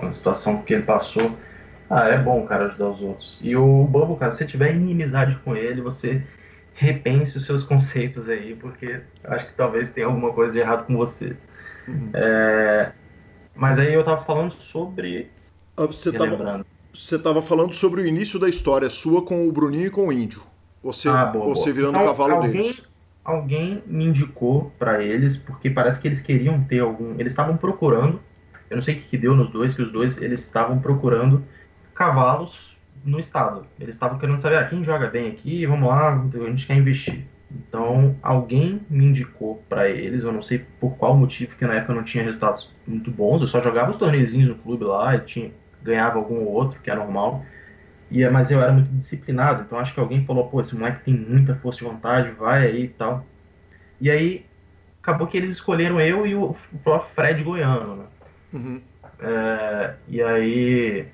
[0.00, 1.36] uma situação que ele passou.
[1.90, 3.38] Ah, é bom, cara, ajudar os outros.
[3.40, 6.22] E o Bobo, cara, se você tiver inimizade com ele, você
[6.74, 10.96] repense os seus conceitos aí, porque acho que talvez tenha alguma coisa de errado com
[10.96, 11.36] você.
[11.86, 12.10] Uhum.
[12.14, 12.92] É,
[13.54, 15.30] mas aí eu tava falando sobre.
[15.76, 19.86] Ah, você tava, você tava falando sobre o início da história sua com o Bruninho
[19.86, 20.42] e com o Índio.
[20.82, 21.74] Você, ah, boa, você boa.
[21.74, 22.82] virando o então, cavalo alguém, deles.
[23.24, 27.18] Alguém me indicou para eles, porque parece que eles queriam ter algum.
[27.18, 28.20] Eles estavam procurando.
[28.68, 31.44] Eu não sei o que, que deu nos dois, que os dois eles estavam procurando
[31.94, 33.66] cavalos no estado.
[33.78, 37.26] Eles estavam querendo saber ah, quem joga bem aqui, vamos lá, a gente quer investir.
[37.54, 41.92] Então, alguém me indicou para eles, eu não sei por qual motivo, porque na época
[41.92, 45.20] eu não tinha resultados muito bons, eu só jogava os torneizinhos no clube lá, e
[45.20, 45.52] tinha,
[45.82, 47.44] ganhava algum ou outro, que é normal.
[48.10, 51.14] E, mas eu era muito disciplinado, então acho que alguém falou, pô, esse moleque tem
[51.14, 53.24] muita força de vontade, vai aí e tal.
[54.00, 54.44] E aí,
[55.02, 58.04] acabou que eles escolheram eu e o, o próprio Fred Goiano, né?
[58.52, 58.80] Uhum.
[59.20, 61.06] É, e aí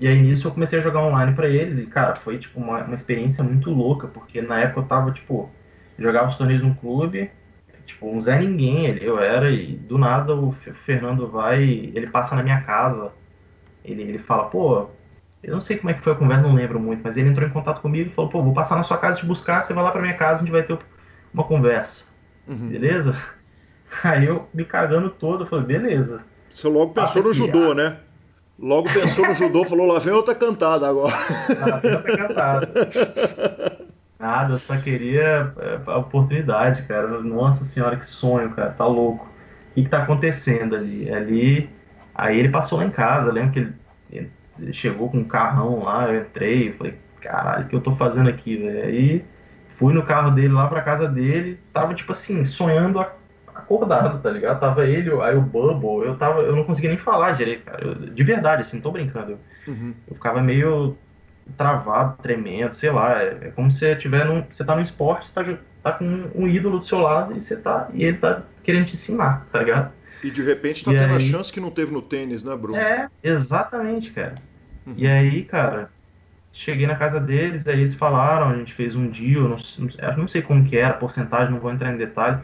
[0.00, 2.84] e aí nisso eu comecei a jogar online para eles e, cara, foi tipo uma,
[2.84, 5.50] uma experiência muito louca, porque na época eu tava, tipo,
[5.98, 7.30] jogava os torneios no clube,
[7.88, 10.52] tipo, um Zé Ninguém, eu era, e do nada o
[10.84, 13.10] Fernando vai, ele passa na minha casa,
[13.84, 14.86] ele, ele fala, pô,
[15.42, 17.48] eu não sei como é que foi a conversa, não lembro muito, mas ele entrou
[17.48, 19.82] em contato comigo e falou, pô, vou passar na sua casa te buscar, você vai
[19.82, 20.78] lá pra minha casa, a gente vai ter
[21.32, 22.04] uma conversa,
[22.46, 22.68] uhum.
[22.68, 23.16] beleza?
[24.04, 26.22] Aí eu me cagando todo, eu falei, beleza.
[26.50, 27.98] Você logo pensou no judô, né?
[28.58, 31.14] Logo pensou no judô, falou, lá vem outra cantada agora.
[31.60, 32.68] Lá vem outra cantada.
[34.18, 37.20] Nada, eu só queria é, a oportunidade, cara.
[37.20, 38.70] Nossa senhora, que sonho, cara.
[38.70, 39.26] Tá louco.
[39.70, 41.12] O que, que tá acontecendo ali?
[41.12, 41.70] Ali.
[42.14, 43.58] Aí ele passou lá em casa, lembro que
[44.10, 47.94] ele, ele chegou com um carrão lá, eu entrei, falei, caralho, o que eu tô
[47.94, 48.82] fazendo aqui, velho?
[48.82, 49.24] Aí
[49.76, 52.98] fui no carro dele lá pra casa dele, tava tipo assim, sonhando
[53.54, 54.58] acordado, tá ligado?
[54.58, 57.84] Tava ele, aí o Bubble, eu tava, eu não conseguia nem falar direito, cara.
[57.84, 59.38] Eu, de verdade, assim, não tô brincando.
[59.66, 59.94] Uhum.
[60.08, 60.96] Eu ficava meio
[61.56, 63.22] travado, tremendo, sei lá.
[63.22, 66.30] É, é como se você tiver num, você tá no esporte, você tá, tá com
[66.34, 69.58] um ídolo do seu lado e você tá e ele tá querendo te ensinar, tá
[69.60, 69.92] ligado?
[70.22, 72.54] E de repente tá E tendo a aí- chance que não teve no tênis, né,
[72.56, 72.76] Bruno?
[72.78, 74.34] É, exatamente, cara.
[74.86, 74.94] Uhum.
[74.96, 75.90] E aí, cara,
[76.52, 80.16] cheguei na casa deles, aí eles falaram, a gente fez um deal, não, não, eu
[80.16, 82.38] não sei como que era, porcentagem, não vou entrar em detalhe,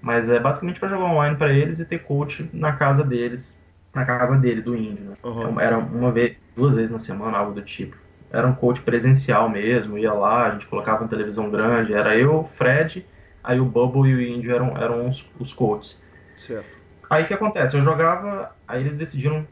[0.00, 3.58] mas é basicamente para jogar online para eles e ter coach na casa deles,
[3.94, 5.16] na casa dele, do índio, né?
[5.22, 5.60] Uhum.
[5.60, 7.96] Era uma vez, duas vezes na semana, algo do tipo.
[8.30, 12.48] Era um coach presencial mesmo, ia lá, a gente colocava uma televisão grande, era eu,
[12.56, 13.04] Fred,
[13.42, 16.02] aí o Bubble e o índio eram, eram os, os coaches.
[16.36, 16.66] Certo.
[17.08, 17.76] Aí o que acontece?
[17.76, 18.54] Eu jogava.
[18.66, 19.46] Aí eles decidiram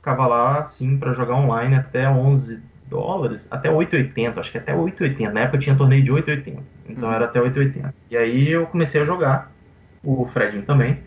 [0.00, 5.30] cavalar assim pra jogar online até 11 dólares, até 8,80, acho que até 8,80.
[5.32, 7.14] Na época tinha torneio de 8,80, então Uhum.
[7.14, 7.92] era até 8,80.
[8.10, 9.50] E aí eu comecei a jogar,
[10.02, 11.00] o Fredinho também.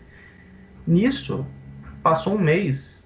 [0.86, 1.46] Nisso,
[2.02, 3.02] passou um mês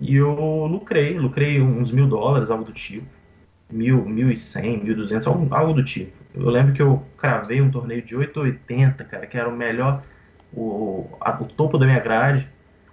[0.00, 0.34] e eu
[0.66, 3.06] lucrei, lucrei uns mil dólares, algo do tipo.
[3.72, 6.12] Mil, mil e cem, mil e duzentos, algo, algo do tipo.
[6.34, 10.04] Eu lembro que eu cravei um torneio de 8,80, cara, que era o melhor,
[10.52, 12.48] o, a- o topo da minha grade.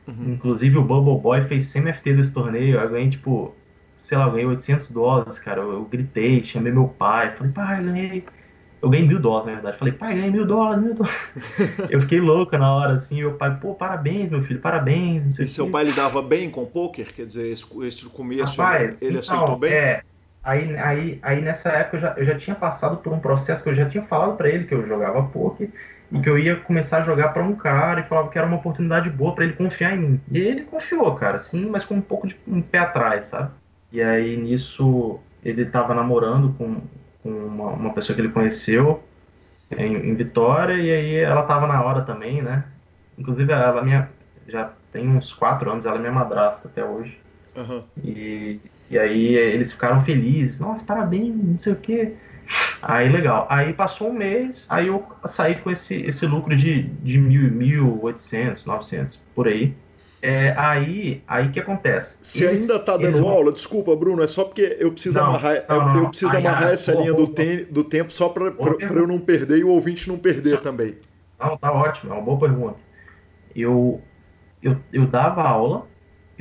[0.07, 0.33] Uhum.
[0.33, 2.79] Inclusive o Bubble Boy fez semi-FT desse torneio.
[2.79, 3.55] Eu ganhei, tipo,
[3.97, 5.61] sei lá, eu ganhei 800 dólares, cara.
[5.61, 7.35] Eu, eu gritei, chamei meu pai.
[7.37, 8.25] Falei, pai, ganhei.
[8.81, 9.77] Eu ganhei mil dólares, na verdade.
[9.79, 11.19] Falei, pai, ganhei mil dólares, mil dólares.
[11.87, 13.17] eu fiquei louca na hora, assim.
[13.17, 15.23] Meu pai, pô, parabéns, meu filho, parabéns.
[15.25, 17.13] Não sei E o seu pai lidava bem com poker?
[17.13, 19.71] Quer dizer, esse, esse começo Rapaz, ele então, aceitou bem?
[19.73, 20.03] É,
[20.49, 23.69] aí, aí, aí nessa época eu já, eu já tinha passado por um processo que
[23.69, 25.69] eu já tinha falado pra ele que eu jogava poker
[26.11, 28.57] e que eu ia começar a jogar pra um cara e falava que era uma
[28.57, 30.21] oportunidade boa pra ele confiar em mim.
[30.31, 33.51] E ele confiou, cara, assim, mas com um pouco de um pé atrás, sabe?
[33.91, 36.81] E aí nisso ele tava namorando com,
[37.23, 39.03] com uma, uma pessoa que ele conheceu
[39.71, 42.63] em, em Vitória e aí ela tava na hora também, né?
[43.17, 44.09] Inclusive ela minha
[44.47, 47.19] já tem uns quatro anos, ela é minha madrasta até hoje.
[47.55, 47.83] Aham.
[48.03, 48.59] E,
[48.89, 50.59] e aí eles ficaram felizes.
[50.59, 52.13] Nossa, parabéns, não sei o quê.
[52.81, 53.45] Aí legal.
[53.49, 58.65] Aí passou um mês, aí eu saí com esse, esse lucro de, de mil, 1.800,
[58.65, 59.73] 900, por aí.
[60.21, 62.17] É, aí, aí o que acontece?
[62.21, 63.53] Você Eles- ainda tá dando vão- aula?
[63.53, 66.09] Desculpa, Bruno, é só porque eu preciso Não, amarrar, não, eu, não, eu não.
[66.09, 66.71] preciso Ah, amarrar já.
[66.71, 70.17] essa linha do, tem- do tempo só para eu não perder e o ouvinte não
[70.17, 70.95] perder também.
[71.39, 72.75] Não, tá ótimo, é uma boa pergunta.
[73.55, 74.01] Eu,
[74.61, 75.87] eu, eu dava aula,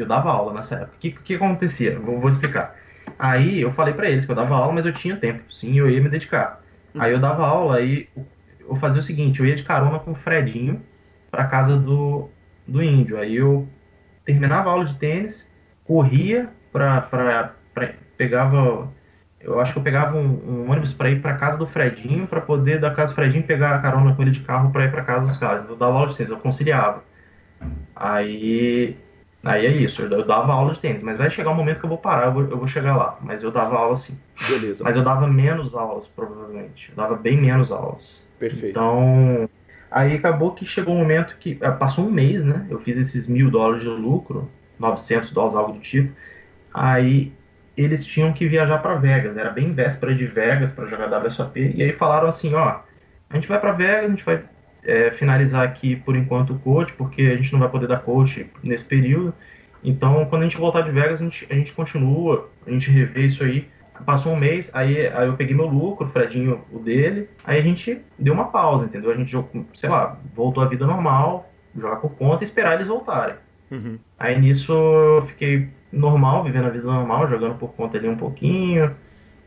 [0.03, 0.97] eu dava aula nessa época.
[0.97, 1.99] O que, que acontecia?
[1.99, 2.75] Vou, vou explicar.
[3.19, 5.91] Aí eu falei pra eles que eu dava aula, mas eu tinha tempo, sim, eu
[5.91, 6.63] ia me dedicar.
[6.99, 8.09] Aí eu dava aula, aí
[8.61, 10.83] eu fazia o seguinte, eu ia de carona com o Fredinho
[11.31, 12.29] pra casa do,
[12.67, 13.19] do índio.
[13.19, 13.69] Aí eu
[14.25, 15.51] terminava a aula de tênis,
[15.85, 18.89] corria pra, pra, pra pegava
[19.41, 22.41] eu acho que eu pegava um, um ônibus para ir para casa do Fredinho, para
[22.41, 25.05] poder da casa do Fredinho pegar a carona com ele de carro para ir para
[25.05, 25.69] casa dos caras.
[25.69, 27.05] Eu dava aula de tênis, eu conciliava.
[27.95, 28.97] Aí,
[29.45, 31.89] aí é isso, eu dava aula de tênis, mas vai chegar um momento que eu
[31.89, 33.19] vou parar, eu vou, eu vou chegar lá.
[33.21, 34.19] Mas eu dava aula sim.
[34.47, 36.91] Beleza, Mas eu dava menos aulas, provavelmente.
[36.91, 38.21] Eu dava bem menos aulas.
[38.39, 38.71] perfeito.
[38.71, 39.49] Então,
[39.91, 42.67] aí acabou que chegou um momento que ah, passou um mês, né?
[42.71, 46.15] Eu fiz esses mil dólares de lucro, 900 dólares, algo do tipo.
[46.73, 47.33] Aí
[47.77, 51.73] eles tinham que viajar para Vegas, era bem véspera de Vegas para jogar WSOP.
[51.77, 52.81] E aí falaram assim: ó,
[53.31, 54.45] a gente vai para Vegas, a gente vai
[54.85, 58.47] é, finalizar aqui por enquanto o coach, porque a gente não vai poder dar coach
[58.63, 59.35] nesse período.
[59.83, 63.27] Então, quando a gente voltar de Vegas, a gente, a gente continua, a gente revê
[63.27, 63.69] isso aí.
[64.07, 67.63] Passou um mês, aí, aí eu peguei meu lucro, o Fredinho o dele, aí a
[67.63, 69.11] gente deu uma pausa, entendeu?
[69.11, 72.87] A gente, jogou, sei lá, voltou à vida normal, jogar por conta e esperar eles
[72.87, 73.35] voltarem.
[73.71, 73.99] Uhum.
[74.17, 78.95] Aí nisso eu fiquei normal, vivendo a vida normal, jogando por conta ali um pouquinho,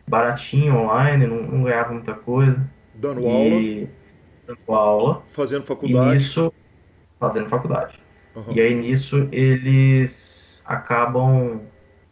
[0.06, 2.62] baratinho online, não, não ganhava muita coisa.
[2.94, 3.90] Dando aula, E
[4.56, 5.24] dando aula.
[5.28, 6.14] fazendo faculdade.
[6.14, 6.54] nisso,
[7.20, 8.00] fazendo faculdade.
[8.36, 8.54] Uhum.
[8.54, 11.62] E aí nisso eles acabam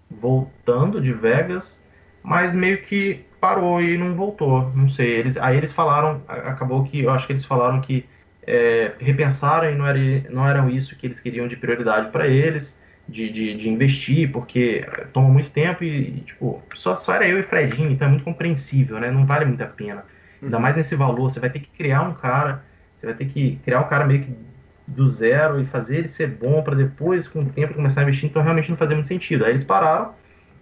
[0.09, 1.81] voltando de Vegas,
[2.23, 5.11] mas meio que parou e não voltou, não sei.
[5.11, 8.05] Eles, aí eles falaram, acabou que eu acho que eles falaram que
[8.45, 9.99] é, repensaram e não era,
[10.29, 14.85] não eram isso que eles queriam de prioridade para eles, de, de, de investir, porque
[15.13, 18.23] toma muito tempo e, e, tipo, só, só era eu e Fredinho, então é muito
[18.23, 19.09] compreensível, né?
[19.11, 20.05] Não vale muito a pena.
[20.41, 22.63] Ainda mais nesse valor, você vai ter que criar um cara,
[22.97, 24.35] você vai ter que criar um cara meio que
[24.87, 28.29] do zero e fazer ele ser bom para depois, com o tempo, começar a investir,
[28.29, 29.45] então realmente não fazia muito sentido.
[29.45, 30.13] Aí eles pararam,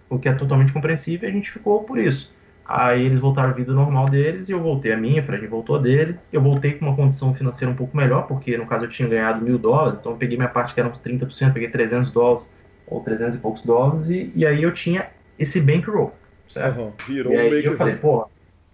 [0.08, 2.32] o que é totalmente compreensível, e a gente ficou por isso.
[2.64, 5.76] Aí eles voltaram à vida normal deles e eu voltei a minha, a Fred voltou
[5.76, 6.18] a dele.
[6.30, 9.42] Eu voltei com uma condição financeira um pouco melhor, porque no caso eu tinha ganhado
[9.42, 12.46] mil dólares, então eu peguei minha parte que era uns 30%, peguei 300 dólares
[12.86, 16.14] ou 300 e poucos dólares e, e aí eu tinha esse bankroll,
[16.48, 16.78] certo?
[16.78, 18.28] Uhum, virou e aí um eu falei, pô,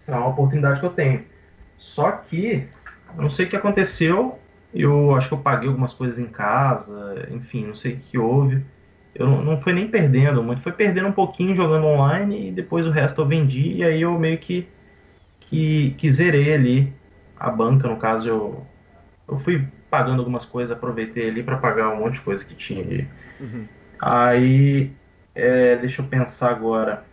[0.05, 1.23] isso é uma oportunidade que eu tenho.
[1.77, 2.67] Só que,
[3.17, 4.37] não sei o que aconteceu,
[4.71, 8.63] eu acho que eu paguei algumas coisas em casa, enfim, não sei o que houve.
[9.15, 12.85] Eu não, não foi nem perdendo muito, foi perdendo um pouquinho jogando online e depois
[12.85, 14.67] o resto eu vendi e aí eu meio que,
[15.39, 16.93] que, que zerei ali
[17.35, 18.67] a banca, no caso eu,
[19.27, 22.83] eu fui pagando algumas coisas, aproveitei ali para pagar um monte de coisa que tinha
[22.83, 23.07] ali.
[23.39, 23.65] Uhum.
[23.99, 24.91] Aí,
[25.33, 27.05] é, deixa eu pensar agora.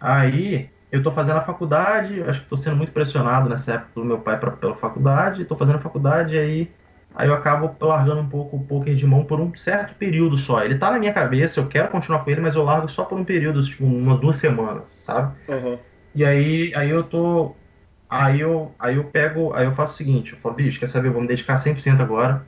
[0.00, 4.06] Aí, eu estou fazendo a faculdade, acho que estou sendo muito pressionado nessa época pelo
[4.06, 6.70] meu pai pra, pela faculdade, estou fazendo a faculdade, aí
[7.16, 10.64] aí eu acabo largando um pouco o poker de mão por um certo período só.
[10.64, 13.18] Ele tá na minha cabeça, eu quero continuar com ele, mas eu largo só por
[13.18, 15.34] um período, tipo, umas duas semanas, sabe?
[15.48, 15.78] Uhum.
[16.14, 17.56] E aí, aí eu tô.
[18.08, 21.10] Aí eu, aí eu pego, aí eu faço o seguinte, eu falo, bicho, quer saber,
[21.10, 22.46] vou me dedicar 100% agora.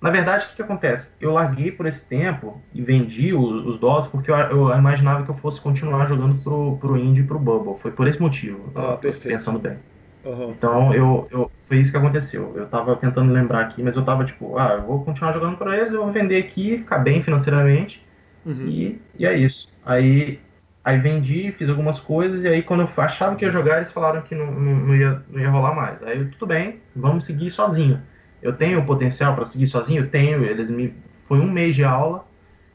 [0.00, 1.10] Na verdade, o que, que acontece?
[1.20, 5.30] Eu larguei por esse tempo e vendi os, os dólares porque eu, eu, imaginava que
[5.30, 7.78] eu fosse continuar jogando pro, pro Indy e pro Bubble.
[7.80, 8.70] Foi por esse motivo.
[8.74, 9.32] Ah, perfeito.
[9.32, 9.78] Pensando bem.
[10.24, 10.50] Uhum.
[10.50, 12.52] Então, eu, eu, foi isso que aconteceu.
[12.56, 15.76] Eu tava tentando lembrar aqui, mas eu tava tipo, ah, eu vou continuar jogando para
[15.76, 18.04] eles, eu vou vender aqui, ficar bem financeiramente,
[18.44, 18.66] uhum.
[18.66, 19.68] e, e é isso.
[19.84, 20.40] Aí,
[20.84, 24.20] aí vendi, fiz algumas coisas, e aí quando eu achava que ia jogar, eles falaram
[24.22, 26.02] que não, não, não ia, não ia rolar mais.
[26.02, 28.02] Aí, eu, tudo bem, vamos seguir sozinho.
[28.46, 30.04] Eu tenho potencial para seguir sozinho?
[30.04, 30.94] Eu tenho, eles me...
[31.26, 32.24] Foi um mês de aula,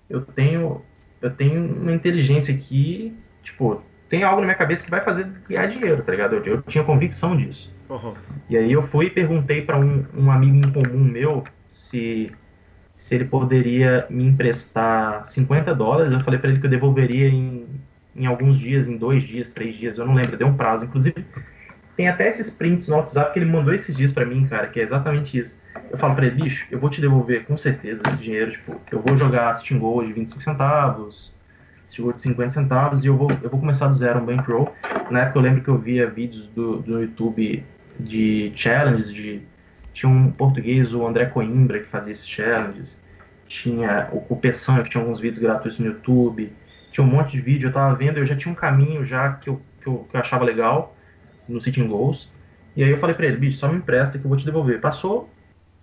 [0.10, 0.82] eu tenho,
[1.22, 5.68] eu tenho uma inteligência aqui, tipo, tem algo na minha cabeça que vai fazer ganhar
[5.68, 6.36] dinheiro, tá ligado?
[6.36, 7.74] Eu, eu tinha convicção disso.
[7.90, 8.14] Uhum.
[8.50, 12.30] E aí eu fui e perguntei para um, um amigo em comum meu se,
[12.98, 16.12] se ele poderia me emprestar 50 dólares.
[16.12, 17.66] Eu falei para ele que eu devolveria em,
[18.14, 20.84] em alguns dias, em dois dias, três dias, eu não lembro, deu um prazo.
[20.84, 21.26] Inclusive,
[22.02, 24.80] tem até esses prints no WhatsApp que ele mandou esses dias para mim, cara, que
[24.80, 25.56] é exatamente isso.
[25.92, 29.00] Eu falo para ele, bicho, eu vou te devolver com certeza esse dinheiro, tipo, eu
[29.00, 31.32] vou jogar Steam Gold de 25 centavos,
[31.92, 34.74] chegou de 50 centavos e eu vou, eu vou começar do zero um bankroll.
[35.12, 37.64] Na época eu lembro que eu via vídeos do, do YouTube
[38.00, 39.44] de challenges, de,
[39.94, 43.00] tinha um português, o André Coimbra, que fazia esses challenges,
[43.48, 46.52] tinha o, o Peçanha, que tinha alguns vídeos gratuitos no YouTube,
[46.92, 49.52] tinha um monte de vídeo, eu tava vendo, eu já tinha um caminho já que
[49.52, 50.98] eu, que eu, que eu achava legal
[51.52, 52.30] no Sitting Goals,
[52.76, 54.80] e aí eu falei pra ele, bicho, só me empresta que eu vou te devolver.
[54.80, 55.30] Passou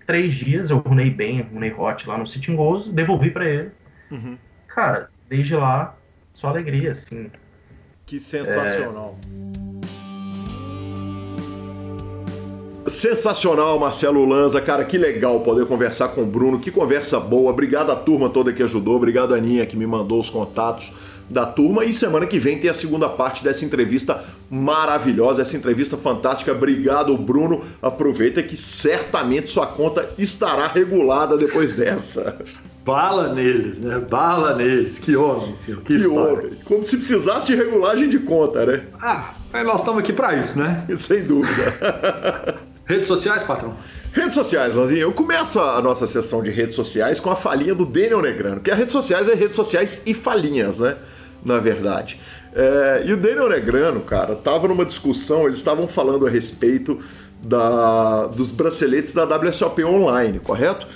[0.07, 3.71] três dias, eu runei bem, runei hot lá no Sitting Goals, devolvi para ele.
[4.11, 4.39] Uhum.
[4.67, 5.97] Cara, desde lá,
[6.33, 7.31] só alegria, assim.
[8.07, 9.19] Que sensacional.
[12.85, 12.89] É...
[12.89, 14.63] Sensacional, Marcelo Lanza.
[14.63, 16.59] Cara, que legal poder conversar com o Bruno.
[16.59, 17.51] Que conversa boa.
[17.51, 18.97] Obrigado à turma toda que ajudou.
[18.97, 20.91] Obrigado, Aninha, que me mandou os contatos
[21.29, 21.85] da turma.
[21.85, 26.53] E semana que vem tem a segunda parte dessa entrevista maravilhosa, essa entrevista fantástica.
[26.53, 27.63] Obrigado, Bruno.
[27.83, 32.39] Aproveita que certamente sua conta estará regulada depois dessa.
[32.85, 33.99] Bala neles, né?
[33.99, 34.99] Bala neles.
[34.99, 35.83] Que homem, senhor.
[35.83, 36.53] Que, que homem.
[36.65, 38.85] Como se precisasse de regulagem de conta, né?
[39.01, 40.87] Ah, nós estamos aqui para isso, né?
[40.97, 42.59] Sem dúvida.
[42.87, 43.77] Redes sociais, patrão?
[44.13, 45.03] Redes sociais, Lanzinho.
[45.03, 48.71] Eu começo a nossa sessão de redes sociais com a falinha do Daniel Negrano, que
[48.71, 50.97] as redes sociais é redes sociais e falinhas, né?
[51.45, 52.21] Na verdade.
[52.55, 57.01] É, e o Daniel Negrano, cara, tava numa discussão, eles estavam falando a respeito
[57.43, 60.87] da, dos braceletes da WSOP Online, correto?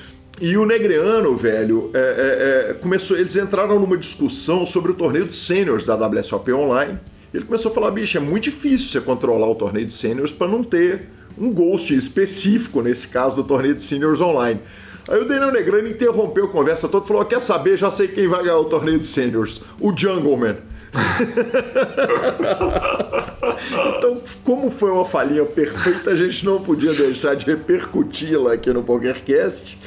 [0.41, 3.17] E o Negreano, velho, é, é, é, começou.
[3.17, 6.99] Eles entraram numa discussão sobre o torneio de seniors da WSOP Online.
[7.33, 10.49] Ele começou a falar, bicho, é muito difícil você controlar o torneio de seniors para
[10.49, 11.09] não ter
[11.39, 14.61] um ghost específico, nesse caso, do torneio de seniors online.
[15.09, 17.77] Aí o Daniel Negrano interrompeu a conversa toda e falou: Quer saber?
[17.77, 20.57] Já sei quem vai ganhar o torneio de seniors: o Jungleman.
[23.97, 28.83] então, como foi uma falinha perfeita, a gente não podia deixar de repercuti-la aqui no
[28.83, 29.79] PokerCast.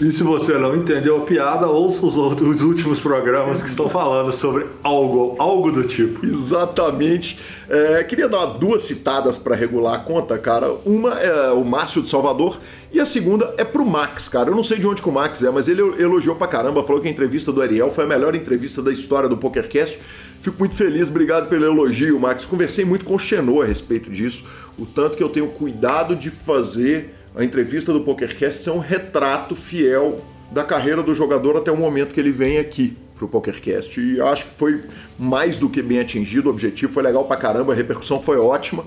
[0.00, 3.88] E se você não entendeu a piada, ouça os, outros, os últimos programas que estão
[3.88, 6.26] falando sobre algo, algo do tipo.
[6.26, 7.38] Exatamente.
[7.68, 10.72] É, queria dar duas citadas para regular a conta, cara.
[10.84, 12.58] Uma é o Márcio de Salvador
[12.92, 14.50] e a segunda é pro Max, cara.
[14.50, 17.02] Eu não sei de onde que o Max é, mas ele elogiou pra caramba, falou
[17.02, 19.98] que a entrevista do Ariel foi a melhor entrevista da história do PokerCast.
[20.40, 22.44] Fico muito feliz, obrigado pelo elogio, Max.
[22.44, 24.44] Conversei muito com o Xenô a respeito disso,
[24.78, 29.54] o tanto que eu tenho cuidado de fazer a entrevista do PokerCast ser um retrato
[29.54, 34.00] fiel da carreira do jogador até o momento que ele vem aqui pro PokerCast.
[34.00, 34.82] E acho que foi
[35.18, 38.84] mais do que bem atingido, o objetivo foi legal pra caramba, a repercussão foi ótima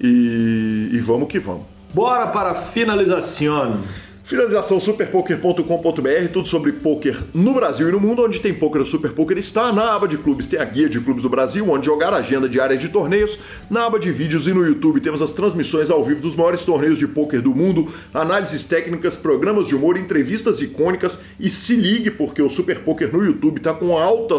[0.00, 1.64] e, e vamos que vamos.
[1.92, 3.82] Bora para a finalização.
[4.30, 9.10] Finalização superpoker.com.br, tudo sobre poker no Brasil e no mundo, onde tem poker, o Super
[9.12, 9.72] Poker está.
[9.72, 12.48] Na aba de clubes tem a guia de clubes do Brasil, onde jogar a agenda
[12.48, 13.36] diária de torneios.
[13.68, 16.96] Na aba de vídeos e no YouTube temos as transmissões ao vivo dos maiores torneios
[16.96, 22.40] de poker do mundo, análises técnicas, programas de humor, entrevistas icônicas e se ligue porque
[22.40, 24.36] o Super Poker no YouTube está com alta,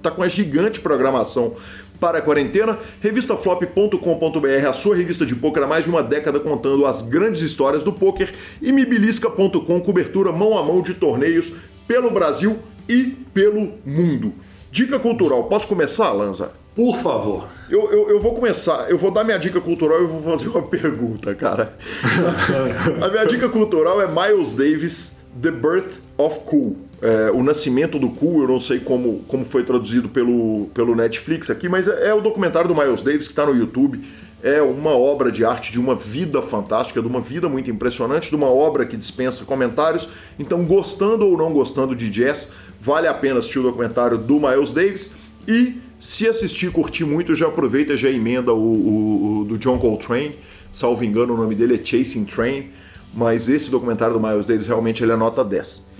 [0.00, 1.56] tá com a gigante programação
[2.02, 2.76] para a quarentena.
[3.00, 7.84] Revistaflop.com.br, a sua revista de poker há mais de uma década contando as grandes histórias
[7.84, 8.34] do poker.
[8.60, 11.52] E mibilisca.com, cobertura mão a mão de torneios
[11.86, 12.58] pelo Brasil
[12.88, 14.34] e pelo mundo.
[14.72, 16.50] Dica cultural, posso começar, Lanza?
[16.74, 17.46] Por favor.
[17.70, 20.62] Eu, eu, eu, vou começar, eu vou dar minha dica cultural e vou fazer uma
[20.62, 21.76] pergunta, cara.
[23.00, 28.08] a minha dica cultural é Miles Davis, The Birth of Cool é, O Nascimento do
[28.10, 32.14] Cool, eu não sei como, como foi traduzido pelo, pelo Netflix aqui, mas é, é
[32.14, 34.00] o documentário do Miles Davis que está no YouTube.
[34.40, 38.36] É uma obra de arte de uma vida fantástica, de uma vida muito impressionante, de
[38.36, 40.08] uma obra que dispensa comentários.
[40.38, 42.48] Então, gostando ou não gostando de jazz,
[42.80, 45.12] vale a pena assistir o documentário do Miles Davis.
[45.46, 50.36] E se assistir curtir muito, já aproveita já emenda o, o, o do John Coltrane.
[50.72, 52.70] Salvo engano, o nome dele é Chasing Train.
[53.14, 55.91] Mas esse documentário do Miles Davis realmente ele é nota 10.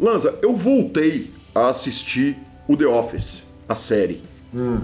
[0.00, 2.36] Lanza, eu voltei a assistir
[2.68, 4.22] o The Office, a série.
[4.54, 4.80] Hum.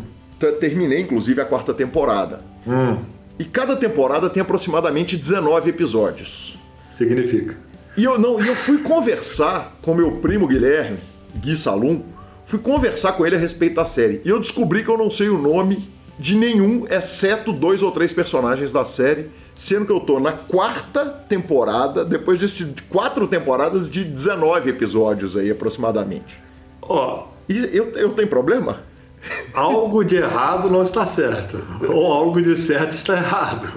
[0.58, 2.42] Terminei, inclusive, a quarta temporada.
[2.66, 2.98] Hum.
[3.38, 6.58] E cada temporada tem aproximadamente 19 episódios.
[6.88, 7.56] Significa.
[7.96, 10.98] E eu não, e eu fui conversar com meu primo Guilherme,
[11.36, 12.02] Gui Salum,
[12.46, 14.20] fui conversar com ele a respeito da série.
[14.24, 18.12] E eu descobri que eu não sei o nome de nenhum, exceto dois ou três
[18.12, 24.04] personagens da série sendo que eu tô na quarta temporada, depois de quatro temporadas de
[24.04, 26.40] 19 episódios aí, aproximadamente.
[26.80, 27.20] Ó.
[27.20, 28.80] Oh, e eu, eu tenho problema?
[29.54, 33.68] Algo de errado não está certo, ou algo de certo está errado.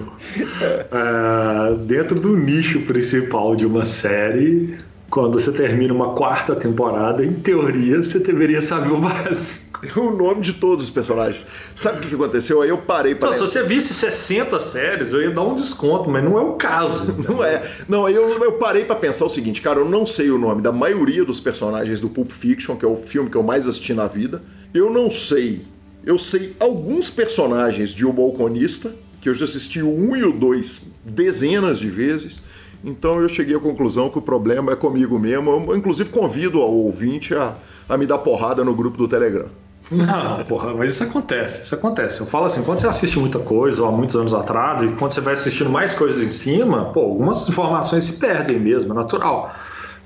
[0.90, 4.76] É, dentro do nicho principal de uma série,
[5.08, 9.65] quando você termina uma quarta temporada, em teoria você deveria saber o básico.
[9.96, 11.46] o nome de todos os personagens.
[11.74, 12.62] Sabe o que aconteceu?
[12.62, 13.34] Aí eu parei para.
[13.34, 17.14] Se você visse 60 séries, eu ia dar um desconto, mas não é o caso.
[17.26, 17.68] Não é.
[17.88, 20.62] Não, aí eu, eu parei para pensar o seguinte, cara, eu não sei o nome
[20.62, 23.94] da maioria dos personagens do Pulp Fiction, que é o filme que eu mais assisti
[23.94, 24.42] na vida.
[24.72, 25.62] Eu não sei.
[26.04, 30.32] Eu sei alguns personagens de O Balconista, que eu já assisti o 1 e o
[30.32, 32.40] 2 dezenas de vezes.
[32.84, 35.50] Então eu cheguei à conclusão que o problema é comigo mesmo.
[35.50, 37.56] Eu, inclusive, convido ao ouvinte a,
[37.88, 39.48] a me dar porrada no grupo do Telegram.
[39.90, 42.20] Não, porra, mas isso acontece, isso acontece.
[42.20, 45.20] Eu falo assim, quando você assiste muita coisa, há muitos anos atrás, e quando você
[45.20, 49.54] vai assistindo mais coisas em cima, pô, algumas informações se perdem mesmo, é natural.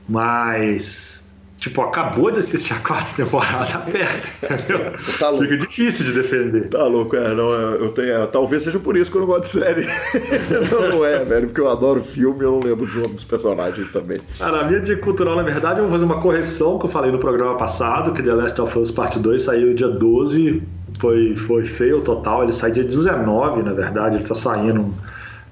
[0.07, 1.19] Mas
[1.61, 4.93] tipo, acabou de assistir a quarta temporada aperta, entendeu?
[5.19, 5.45] Tá louco.
[5.45, 6.69] Fica difícil de defender.
[6.69, 9.43] Tá louco, é, não, eu tenho, é, talvez seja por isso que eu não gosto
[9.43, 9.87] de série.
[10.73, 13.24] não, não é, velho, porque eu adoro filme e eu não lembro dos nomes dos
[13.24, 14.20] personagens também.
[14.39, 17.12] Cara, a minha de cultural, na verdade, eu vou fazer uma correção que eu falei
[17.12, 20.62] no programa passado, que The Last of Us Part 2 saiu dia 12,
[20.99, 24.91] foi, foi feio total, ele sai dia 19, na verdade, ele tá saindo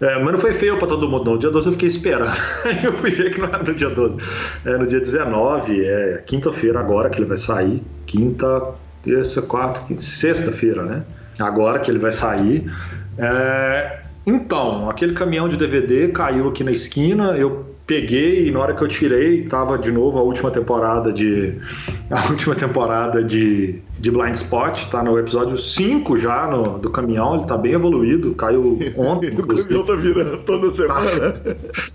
[0.01, 1.39] é, mas não foi feio para todo mundo, não.
[1.39, 2.33] Dia 12 eu fiquei esperando.
[2.65, 4.17] Aí eu fui ver que não era no dia 12.
[4.65, 7.83] É no dia 19, é quinta-feira agora que ele vai sair.
[8.07, 11.03] Quinta, terça, quarta, sexta-feira, né?
[11.39, 12.71] Agora que ele vai sair.
[13.19, 17.37] É, então, aquele caminhão de DVD caiu aqui na esquina.
[17.37, 21.55] Eu peguei e na hora que eu tirei, tava de novo a última temporada de.
[22.11, 27.35] A última temporada de, de Blind Spot, tá no episódio 5 já no, do caminhão,
[27.35, 29.29] ele tá bem evoluído, caiu ontem.
[29.29, 31.35] o caminhão tá virando toda semana.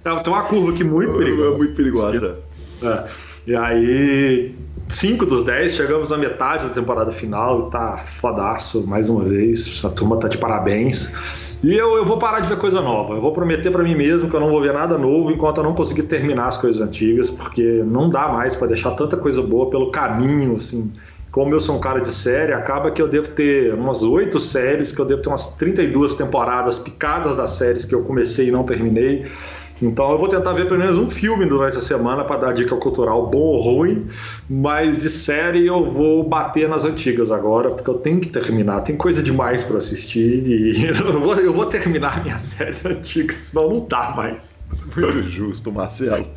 [0.06, 1.52] É, tem uma curva aqui muito perigosa.
[1.52, 2.40] É muito perigosa.
[2.84, 3.04] É.
[3.48, 4.56] E aí,
[4.88, 9.68] 5 dos 10, chegamos na metade da temporada final tá fodaço mais uma vez.
[9.68, 11.12] Essa turma tá de parabéns.
[11.64, 13.14] E eu, eu vou parar de ver coisa nova.
[13.14, 15.64] Eu vou prometer para mim mesmo que eu não vou ver nada novo enquanto eu
[15.64, 19.70] não conseguir terminar as coisas antigas, porque não dá mais para deixar tanta coisa boa
[19.70, 20.92] pelo caminho, assim.
[21.32, 24.92] Como eu sou um cara de série, acaba que eu devo ter umas oito séries,
[24.92, 28.66] que eu devo ter umas 32 temporadas picadas das séries que eu comecei e não
[28.66, 29.26] terminei.
[29.84, 32.76] Então eu vou tentar ver pelo menos um filme durante a semana para dar dica
[32.76, 34.08] cultural bom ou ruim,
[34.50, 38.82] mas de série eu vou bater nas antigas agora, porque eu tenho que terminar.
[38.82, 43.70] Tem coisa demais para assistir e eu vou, eu vou terminar minhas séries antigas, senão
[43.70, 44.60] não dá mais.
[44.96, 46.28] Muito justo, Marcelo.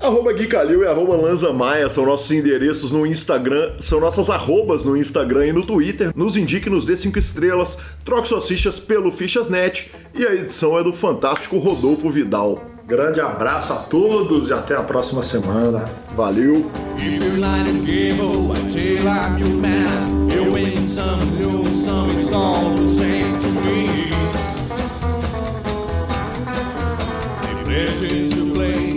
[0.00, 4.84] Arroba Gui Calil e arroba Lanza Maia são nossos endereços no Instagram, são nossas arrobas
[4.84, 6.12] no Instagram e no Twitter.
[6.14, 10.84] Nos indique, nos dê 5 estrelas, troque suas fichas pelo Fichasnet e a edição é
[10.84, 12.73] do fantástico Rodolfo Vidal.
[12.86, 15.84] Grande abraço a todos e até a próxima semana.
[16.14, 16.70] Valeu!
[27.66, 28.93] Legends play,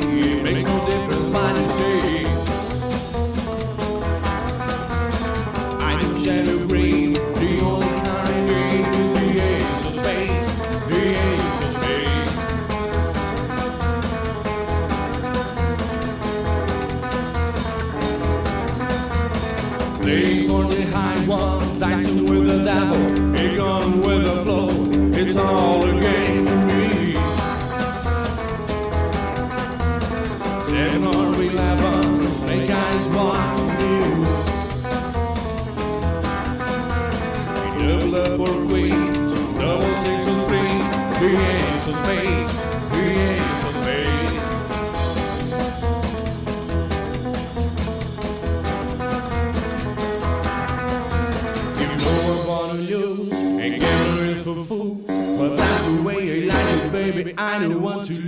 [57.64, 58.27] and want to.